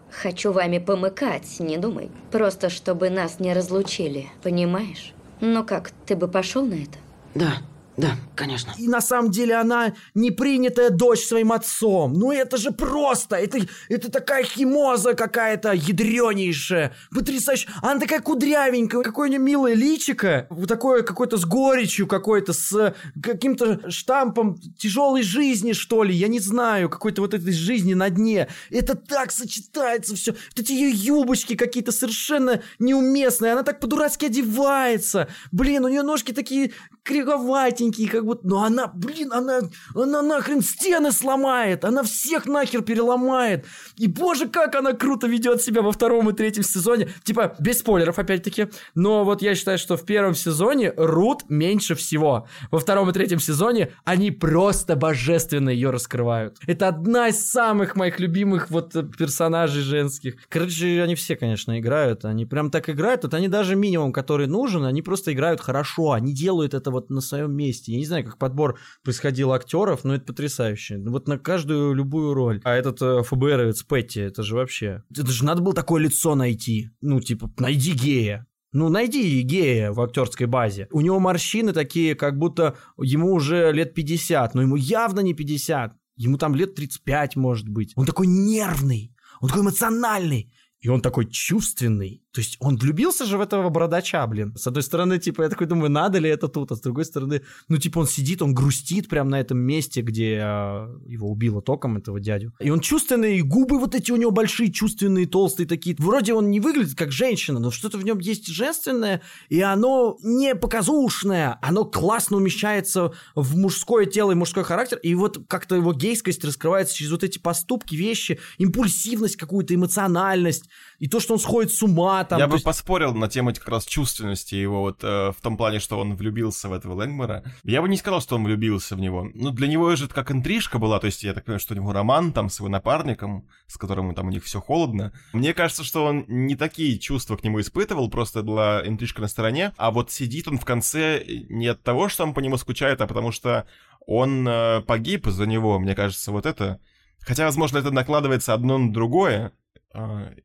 [0.10, 2.10] хочу вами помыкать, не думай.
[2.32, 5.14] Просто, чтобы нас не разлучили, понимаешь?
[5.42, 6.98] Ну как, ты бы пошел на это?
[7.36, 7.58] Да,
[7.98, 8.74] да, конечно.
[8.78, 12.14] И на самом деле она непринятая дочь своим отцом.
[12.14, 13.38] Ну это же просто!
[13.38, 13.58] Это,
[13.90, 16.94] это такая химоза какая-то ядренейшая.
[17.10, 17.68] Потрясающе.
[17.82, 19.02] Она такая кудрявенькая.
[19.02, 20.46] Какое у нее милое личико.
[20.52, 26.14] Вот такое какое-то с горечью какой-то, с каким-то штампом тяжелой жизни, что ли.
[26.14, 26.90] Я не знаю.
[26.90, 28.48] Какой-то вот этой жизни на дне.
[28.70, 30.34] Это так сочетается все.
[30.34, 33.54] Вот эти ее юбочки какие-то совершенно неуместные.
[33.54, 35.30] Она так по-дурацки одевается.
[35.52, 36.74] Блин, у нее ножки такие
[37.08, 38.48] кривоватенькие, как будто...
[38.48, 39.62] Но она, блин, она,
[39.96, 41.86] она нахрен стены сломает.
[41.86, 43.66] Она всех нахер переломает.
[43.96, 47.10] И боже, как она круто ведет себя во втором и третьем сезоне.
[47.24, 48.68] Типа, без спойлеров, опять-таки.
[48.96, 52.48] Но вот я считаю, что в первом сезоне Рут меньше всего.
[52.72, 56.58] Во втором и третьем сезоне они просто божественно ее раскрывают.
[56.68, 60.36] Это одна из самых моих любимых вот э, персонажей женских.
[60.50, 62.26] Короче, они все, конечно, играют.
[62.26, 63.24] Они прям так играют.
[63.24, 66.12] Вот они даже минимум, который нужен, они просто играют хорошо.
[66.12, 67.77] Они делают это вот на своем месте.
[67.86, 70.98] Я не знаю, как подбор происходил актеров, но это потрясающе.
[71.00, 72.62] Вот на каждую любую роль.
[72.64, 75.04] А этот э, ФБРовец Петти, это же вообще...
[75.12, 76.90] Это же надо было такое лицо найти.
[77.02, 78.48] Ну, типа, найди гея.
[78.74, 80.88] Ну, найди гея в актерской базе.
[80.92, 85.94] У него морщины такие, как будто ему уже лет 50, но ему явно не 50.
[86.18, 87.94] Ему там лет 35, может быть.
[87.96, 90.52] Он такой нервный, он такой эмоциональный.
[90.80, 92.24] И он такой чувственный.
[92.38, 94.54] То есть он влюбился же в этого бородача, блин.
[94.56, 97.42] С одной стороны, типа, я такой думаю, надо ли это тут, а с другой стороны,
[97.68, 101.98] ну, типа, он сидит, он грустит прямо на этом месте, где э, его убило током,
[101.98, 102.54] этого дядю.
[102.60, 105.96] И он чувственный, и губы вот эти у него большие, чувственные, толстые такие.
[105.98, 110.54] Вроде он не выглядит как женщина, но что-то в нем есть женственное, и оно не
[110.54, 116.46] показушное, оно классно умещается в мужское тело и мужской характер, и вот как-то его гейскость
[116.46, 120.66] раскрывается через вот эти поступки, вещи, импульсивность какую-то, эмоциональность,
[121.00, 122.40] и то, что он сходит с ума там.
[122.40, 122.66] Я бы есть...
[122.66, 126.70] поспорил на тему как раз чувственности его, вот э, в том плане, что он влюбился
[126.70, 127.44] в этого Лэнгмора.
[127.64, 129.30] Я бы не сказал, что он влюбился в него.
[129.34, 131.78] Ну, для него же это как интрижка была, то есть я так понимаю, что у
[131.78, 135.14] него роман там с его напарником, с которым там у них все холодно.
[135.34, 139.74] Мне кажется, что он не такие чувства к нему испытывал, просто была интрижка на стороне,
[139.78, 143.08] а вот сидит он в конце не от того, что он по нему скучает, а
[143.08, 143.68] потому что
[144.08, 146.80] он э, погиб за него, мне кажется, вот это.
[147.20, 149.52] Хотя, возможно, это накладывается одно на другое,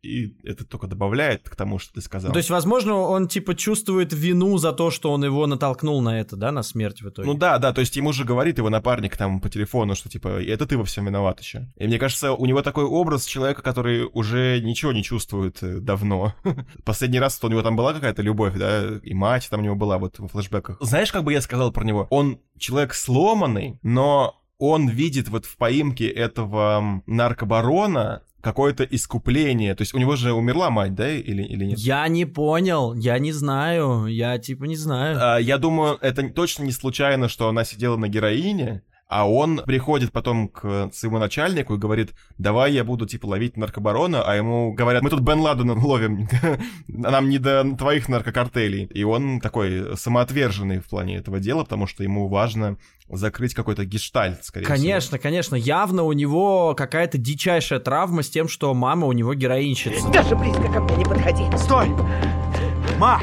[0.02, 2.32] и это только добавляет к тому, что ты сказал.
[2.32, 6.36] То есть, возможно, он типа чувствует вину за то, что он его натолкнул на это,
[6.36, 7.28] да, на смерть в итоге.
[7.28, 10.42] Ну да, да, то есть ему же говорит его напарник там по телефону, что типа
[10.42, 11.68] это ты во всем виноват еще.
[11.76, 16.34] И мне кажется, у него такой образ человека, который уже ничего не чувствует э, давно.
[16.84, 19.98] Последний раз у него там была какая-то любовь, да, и мать там у него была
[19.98, 20.78] вот в флешбеках.
[20.80, 22.06] Знаешь, как бы я сказал про него?
[22.10, 29.74] Он человек сломанный, но он видит вот в поимке этого наркобарона какое-то искупление.
[29.74, 31.78] То есть у него же умерла мать, да, или, или нет?
[31.78, 35.18] Я не понял, я не знаю, я типа не знаю.
[35.20, 38.82] А, я думаю, это точно не случайно, что она сидела на героине,
[39.12, 44.22] а он приходит потом к своему начальнику и говорит, давай я буду, типа, ловить наркобарона,
[44.22, 46.26] а ему говорят, мы тут Бен Ладена ловим,
[46.88, 48.84] нам не до твоих наркокартелей.
[48.84, 52.78] И он такой самоотверженный в плане этого дела, потому что ему важно
[53.10, 55.22] закрыть какой-то гештальт, скорее конечно, всего.
[55.22, 60.08] Конечно, Явно у него какая-то дичайшая травма с тем, что мама у него героинщица.
[60.10, 61.44] Даже близко ко мне не подходи.
[61.58, 61.88] Стой!
[62.98, 63.20] Ма!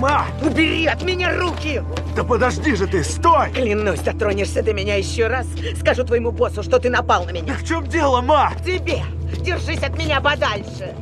[0.00, 0.24] Ма!
[0.40, 1.82] Убери от меня руки!
[2.16, 3.50] Да подожди же ты, стой!
[3.52, 5.46] Клянусь, дотронешься до меня еще раз,
[5.78, 7.44] скажу твоему боссу, что ты напал на меня.
[7.48, 8.50] Да в чем дело, ма?
[8.58, 9.02] В тебе!
[9.44, 10.94] Держись от меня подальше!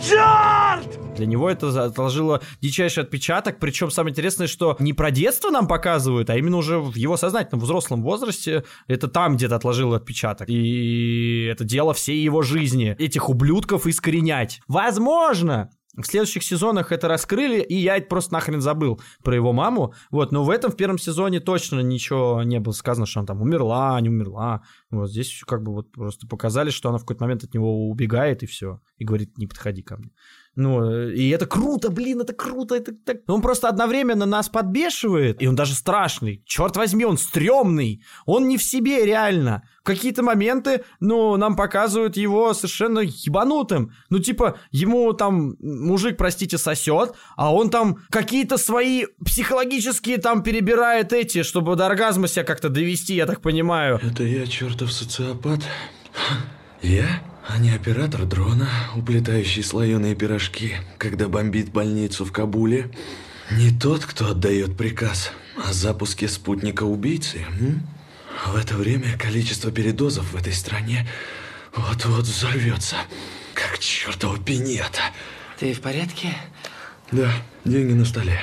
[0.00, 1.16] Черт!
[1.16, 6.30] Для него это отложило дичайший отпечаток, причем самое интересное, что не про детство нам показывают,
[6.30, 10.48] а именно уже в его сознательном взрослом возрасте это там где-то отложило отпечаток.
[10.48, 12.94] И это дело всей его жизни.
[12.96, 14.60] Этих ублюдков искоренять.
[14.68, 19.94] Возможно, в следующих сезонах это раскрыли, и я просто нахрен забыл про его маму.
[20.10, 23.42] Вот, но в этом, в первом сезоне точно ничего не было сказано, что она там
[23.42, 24.62] умерла, не умерла.
[24.90, 28.42] Вот здесь как бы вот просто показали, что она в какой-то момент от него убегает,
[28.42, 28.80] и все.
[28.98, 30.10] И говорит, не подходи ко мне.
[30.56, 33.18] Ну, и это круто, блин, это круто, это так...
[33.26, 36.42] Он просто одновременно нас подбешивает, и он даже страшный.
[36.46, 38.02] Черт возьми, он стрёмный.
[38.24, 39.68] Он не в себе реально.
[39.82, 43.92] В какие-то моменты, ну, нам показывают его совершенно ебанутым.
[44.10, 51.12] Ну, типа, ему там мужик, простите, сосет, а он там какие-то свои психологические там перебирает
[51.12, 54.00] эти, чтобы до оргазма себя как-то довести, я так понимаю.
[54.02, 55.60] Это я чертов социопат?
[56.84, 57.22] Я?
[57.46, 62.90] а не оператор дрона, уплетающий слоеные пирожки, когда бомбит больницу в Кабуле.
[63.50, 65.30] Не тот, кто отдает приказ
[65.62, 67.44] о запуске спутника-убийцы.
[67.60, 67.86] М?
[68.46, 71.06] В это время количество передозов в этой стране
[71.76, 72.96] вот-вот взорвется,
[73.52, 75.02] как чертова пинета.
[75.58, 76.34] Ты в порядке?
[77.12, 77.30] Да,
[77.64, 78.40] деньги на столе.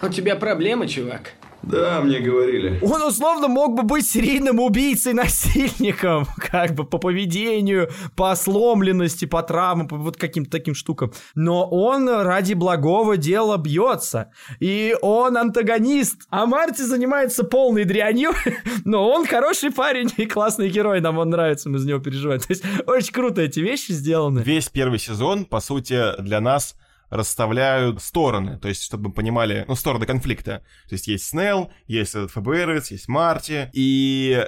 [0.00, 1.34] У тебя проблемы, чувак?
[1.62, 2.78] Да, мне говорили.
[2.82, 9.88] Он условно мог бы быть серийным убийцей-насильником, как бы по поведению, по сломленности, по травмам,
[9.88, 11.12] по вот каким-то таким штукам.
[11.34, 14.30] Но он ради благого дела бьется.
[14.60, 16.26] И он антагонист.
[16.30, 18.30] А Марти занимается полной дрянью,
[18.84, 21.00] но он хороший парень и классный герой.
[21.00, 22.40] Нам он нравится, мы за него переживаем.
[22.40, 24.40] То есть очень круто эти вещи сделаны.
[24.40, 26.76] Весь первый сезон, по сути, для нас
[27.10, 30.62] расставляют стороны, то есть, чтобы мы понимали, ну, стороны конфликта.
[30.88, 34.46] То есть, есть Снелл, есть этот ФБРец, есть Марти, и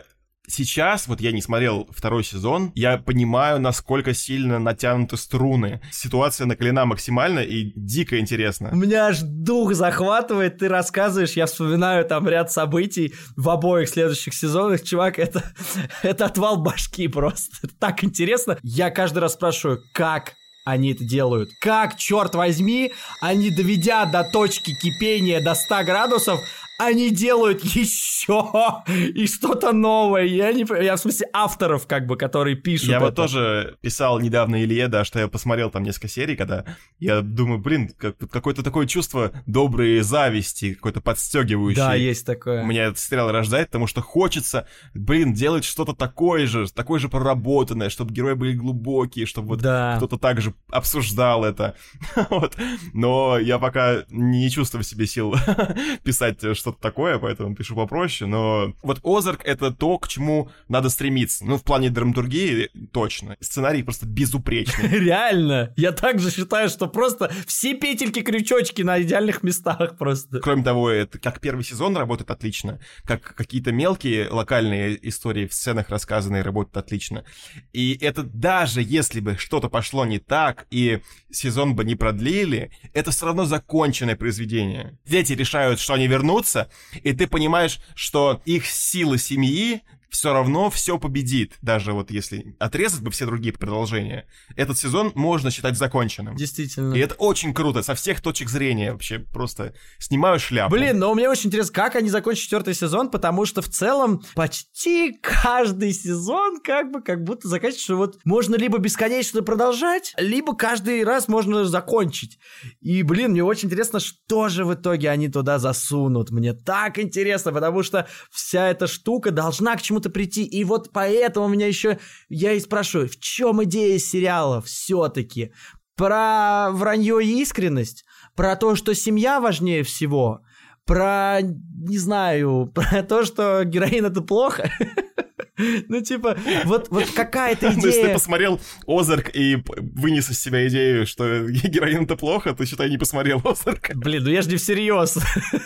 [0.50, 5.80] сейчас, вот я не смотрел второй сезон, я понимаю, насколько сильно натянуты струны.
[5.90, 8.70] Ситуация накалена максимально и дико интересно.
[8.72, 14.34] У меня аж дух захватывает, ты рассказываешь, я вспоминаю там ряд событий в обоих следующих
[14.34, 14.82] сезонах.
[14.82, 15.44] Чувак, это,
[16.02, 17.68] это отвал башки просто.
[17.78, 18.58] Так интересно.
[18.62, 20.34] Я каждый раз спрашиваю, как
[20.70, 21.52] они это делают.
[21.58, 26.42] Как, черт возьми, они, доведя до точки кипения до 100 градусов,
[26.80, 30.24] они делают еще и что-то новое.
[30.24, 32.88] Я не я в смысле авторов, как бы, которые пишут.
[32.88, 33.06] Я это.
[33.06, 36.64] вот тоже писал недавно Илье, да, что я посмотрел там несколько серий, когда
[36.98, 41.84] я думаю, блин, как, какое-то такое чувство доброй зависти, какое-то подстегивающее.
[41.84, 42.62] Да, есть такое.
[42.62, 47.08] У меня этот сериал рождает, потому что хочется, блин, делать что-то такое же, такое же
[47.08, 49.96] проработанное, чтобы герои были глубокие, чтобы вот Да.
[49.98, 51.74] кто-то также обсуждал это.
[52.30, 52.56] вот.
[52.94, 55.34] Но я пока не чувствую в себе сил
[56.04, 56.38] писать
[56.70, 58.28] что-то такое, поэтому пишу попроще.
[58.28, 61.44] Но вот Озарк— это то, к чему надо стремиться.
[61.44, 63.36] Ну, в плане драматургии точно.
[63.40, 64.88] Сценарий просто безупречный.
[64.98, 65.72] Реально.
[65.76, 70.40] Я также считаю, что просто все петельки-крючочки на идеальных местах просто.
[70.40, 75.88] Кроме того, это как первый сезон работает отлично, как какие-то мелкие локальные истории в сценах
[75.88, 77.24] рассказанные работают отлично.
[77.72, 83.10] И это даже если бы что-то пошло не так, и сезон бы не продлили, это
[83.10, 84.98] все равно законченное произведение.
[85.04, 86.59] Дети решают, что они вернутся,
[87.02, 93.00] и ты понимаешь, что их силы семьи все равно все победит, даже вот если отрезать
[93.02, 94.26] бы все другие продолжения.
[94.56, 96.36] Этот сезон можно считать законченным.
[96.36, 96.94] Действительно.
[96.94, 100.74] И это очень круто, со всех точек зрения вообще просто снимаю шляпу.
[100.74, 105.12] Блин, но мне очень интересно, как они закончат четвертый сезон, потому что в целом почти
[105.22, 111.04] каждый сезон как бы как будто заканчивается, что вот можно либо бесконечно продолжать, либо каждый
[111.04, 112.38] раз можно закончить.
[112.80, 116.30] И, блин, мне очень интересно, что же в итоге они туда засунут.
[116.30, 120.44] Мне так интересно, потому что вся эта штука должна к чему-то прийти.
[120.44, 121.98] И вот поэтому меня еще...
[122.28, 125.52] Я и спрашиваю, в чем идея сериала все-таки?
[125.96, 128.04] Про вранье и искренность?
[128.34, 130.40] Про то, что семья важнее всего?
[130.86, 134.70] Про, не знаю, про то, что героин это плохо?
[135.88, 138.14] Ну, типа, вот, вот какая-то Ну, если ты идея...
[138.14, 143.40] посмотрел Озарк и вынес из себя идею, что героин это плохо, то считай, не посмотрел
[143.44, 143.90] Озарк.
[143.94, 145.18] Блин, ну я же не всерьез.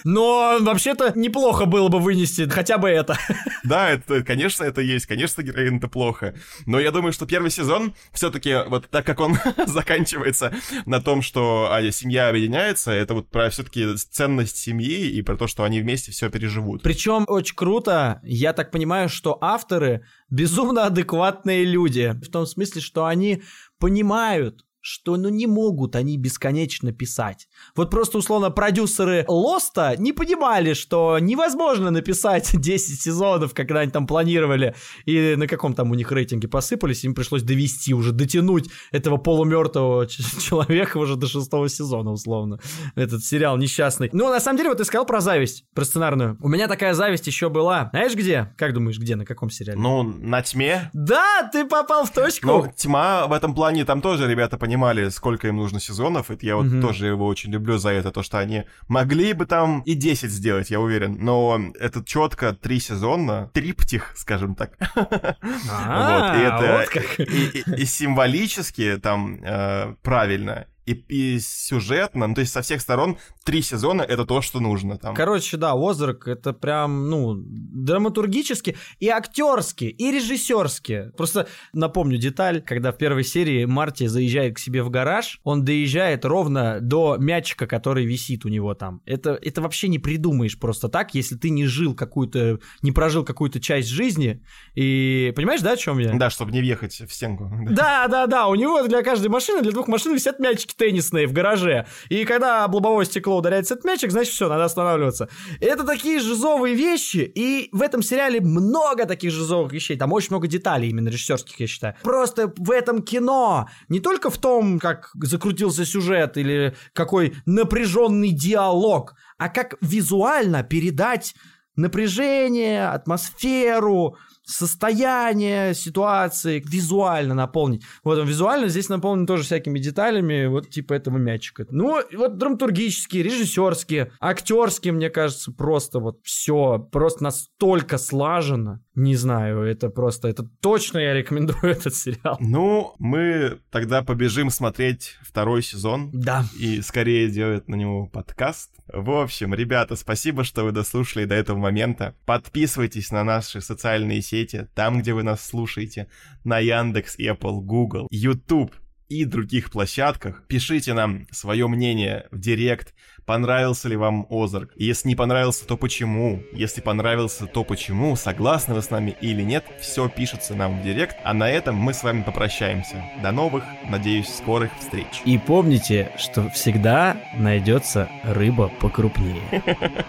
[0.05, 3.19] Но вообще-то неплохо было бы вынести хотя бы это.
[3.65, 6.35] Да, это, конечно, это есть, конечно, героин это плохо.
[6.66, 10.55] Но я думаю, что первый сезон все-таки, вот так как он заканчивается
[10.87, 15.47] на том, что а, семья объединяется, это вот про все-таки ценность семьи и про то,
[15.47, 16.83] что они вместе все переживут.
[16.83, 19.84] Причем очень круто, я так понимаю, что авторы
[20.31, 22.15] безумно адекватные люди.
[22.23, 23.43] В том смысле, что они
[23.78, 27.48] понимают, что ну не могут они бесконечно писать.
[27.74, 34.06] Вот просто условно продюсеры Лоста не понимали, что невозможно написать 10 сезонов, когда они там
[34.06, 34.74] планировали,
[35.06, 40.06] и на каком там у них рейтинге посыпались, им пришлось довести уже, дотянуть этого полумертвого
[40.06, 42.61] человека уже до шестого сезона, условно.
[42.94, 44.11] Этот сериал несчастный.
[44.12, 46.36] Ну, на самом деле, вот ты сказал про зависть, про сценарную.
[46.43, 47.89] У меня такая зависть еще была.
[47.93, 48.52] Знаешь где?
[48.59, 49.81] Как думаешь, где, на каком сериале?
[49.81, 50.90] Ну, на тьме.
[50.93, 52.47] Да, ты попал в точку.
[52.47, 56.31] Ну, тьма в этом плане, там тоже ребята понимали, сколько им нужно сезонов.
[56.31, 56.81] Это я вот Мгм.
[56.83, 60.71] тоже его очень люблю за это, то, что они могли бы там и 10 сделать,
[60.71, 61.17] я уверен.
[61.21, 64.71] Но это четко три сезона, триптих, скажем так.
[65.45, 72.35] Вот, и это вот и, и- и символически там э, правильно, и, и сюжетно, ну,
[72.35, 75.15] то есть со всех сторон три сезона это то, что нужно там.
[75.15, 81.12] Короче, да, Озарк это прям, ну, драматургически и актерски, и режиссерски.
[81.16, 86.24] Просто напомню деталь, когда в первой серии Марти заезжает к себе в гараж, он доезжает
[86.24, 89.01] ровно до мячика, который висит у него там.
[89.06, 93.61] Это, это вообще не придумаешь просто так, если ты не жил какую-то, не прожил какую-то
[93.61, 94.43] часть жизни.
[94.74, 96.12] И понимаешь, да, о чем я?
[96.15, 97.51] Да, чтобы не въехать в стенку.
[97.70, 101.33] Да, да, да, у него для каждой машины, для двух машин висят мячики теннисные в
[101.33, 101.87] гараже.
[102.09, 105.29] И когда об лобовое стекло ударяется этот мячик, значит, все, надо останавливаться.
[105.61, 109.97] Это такие жизовые вещи, и в этом сериале много таких жизовых вещей.
[109.97, 111.95] Там очень много деталей именно режиссерских, я считаю.
[112.03, 119.15] Просто в этом кино, не только в том, как закрутился сюжет или какой напряженный диалог,
[119.39, 121.35] а как визуально передать
[121.77, 127.83] напряжение, атмосферу, состояние ситуации, визуально наполнить.
[128.03, 131.66] Вот он визуально здесь наполнен тоже всякими деталями, вот типа этого мячика.
[131.71, 138.81] Ну, вот драматургические, режиссерские, актерские, мне кажется, просто вот все, просто настолько слажено.
[138.95, 142.37] Не знаю, это просто, это точно я рекомендую этот сериал.
[142.41, 146.11] Ну, мы тогда побежим смотреть второй сезон.
[146.12, 146.45] Да.
[146.59, 148.71] И скорее делать на него подкаст.
[148.86, 152.15] В общем, ребята, спасибо, что вы дослушали до этого момента.
[152.27, 156.09] Подписывайтесь на наши социальные сети, там, где вы нас слушаете,
[156.44, 158.74] на Яндекс, Apple, Google, YouTube
[159.09, 160.47] и других площадках.
[160.48, 162.94] Пишите нам свое мнение в директ,
[163.27, 164.71] понравился ли вам Озарк.
[164.77, 166.43] Если не понравился, то почему?
[166.53, 168.17] Если понравился, то почему?
[168.17, 169.65] Согласны вы с нами или нет?
[169.81, 171.17] Все пишется нам в директ.
[171.25, 173.05] А на этом мы с вами попрощаемся.
[173.23, 175.23] До новых, надеюсь, скорых встреч.
[175.25, 179.63] И помните, что всегда найдется рыба покрупнее.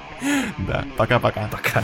[0.57, 1.49] Да, пока-пока.
[1.51, 1.81] Пока.
[1.81, 1.83] -пока.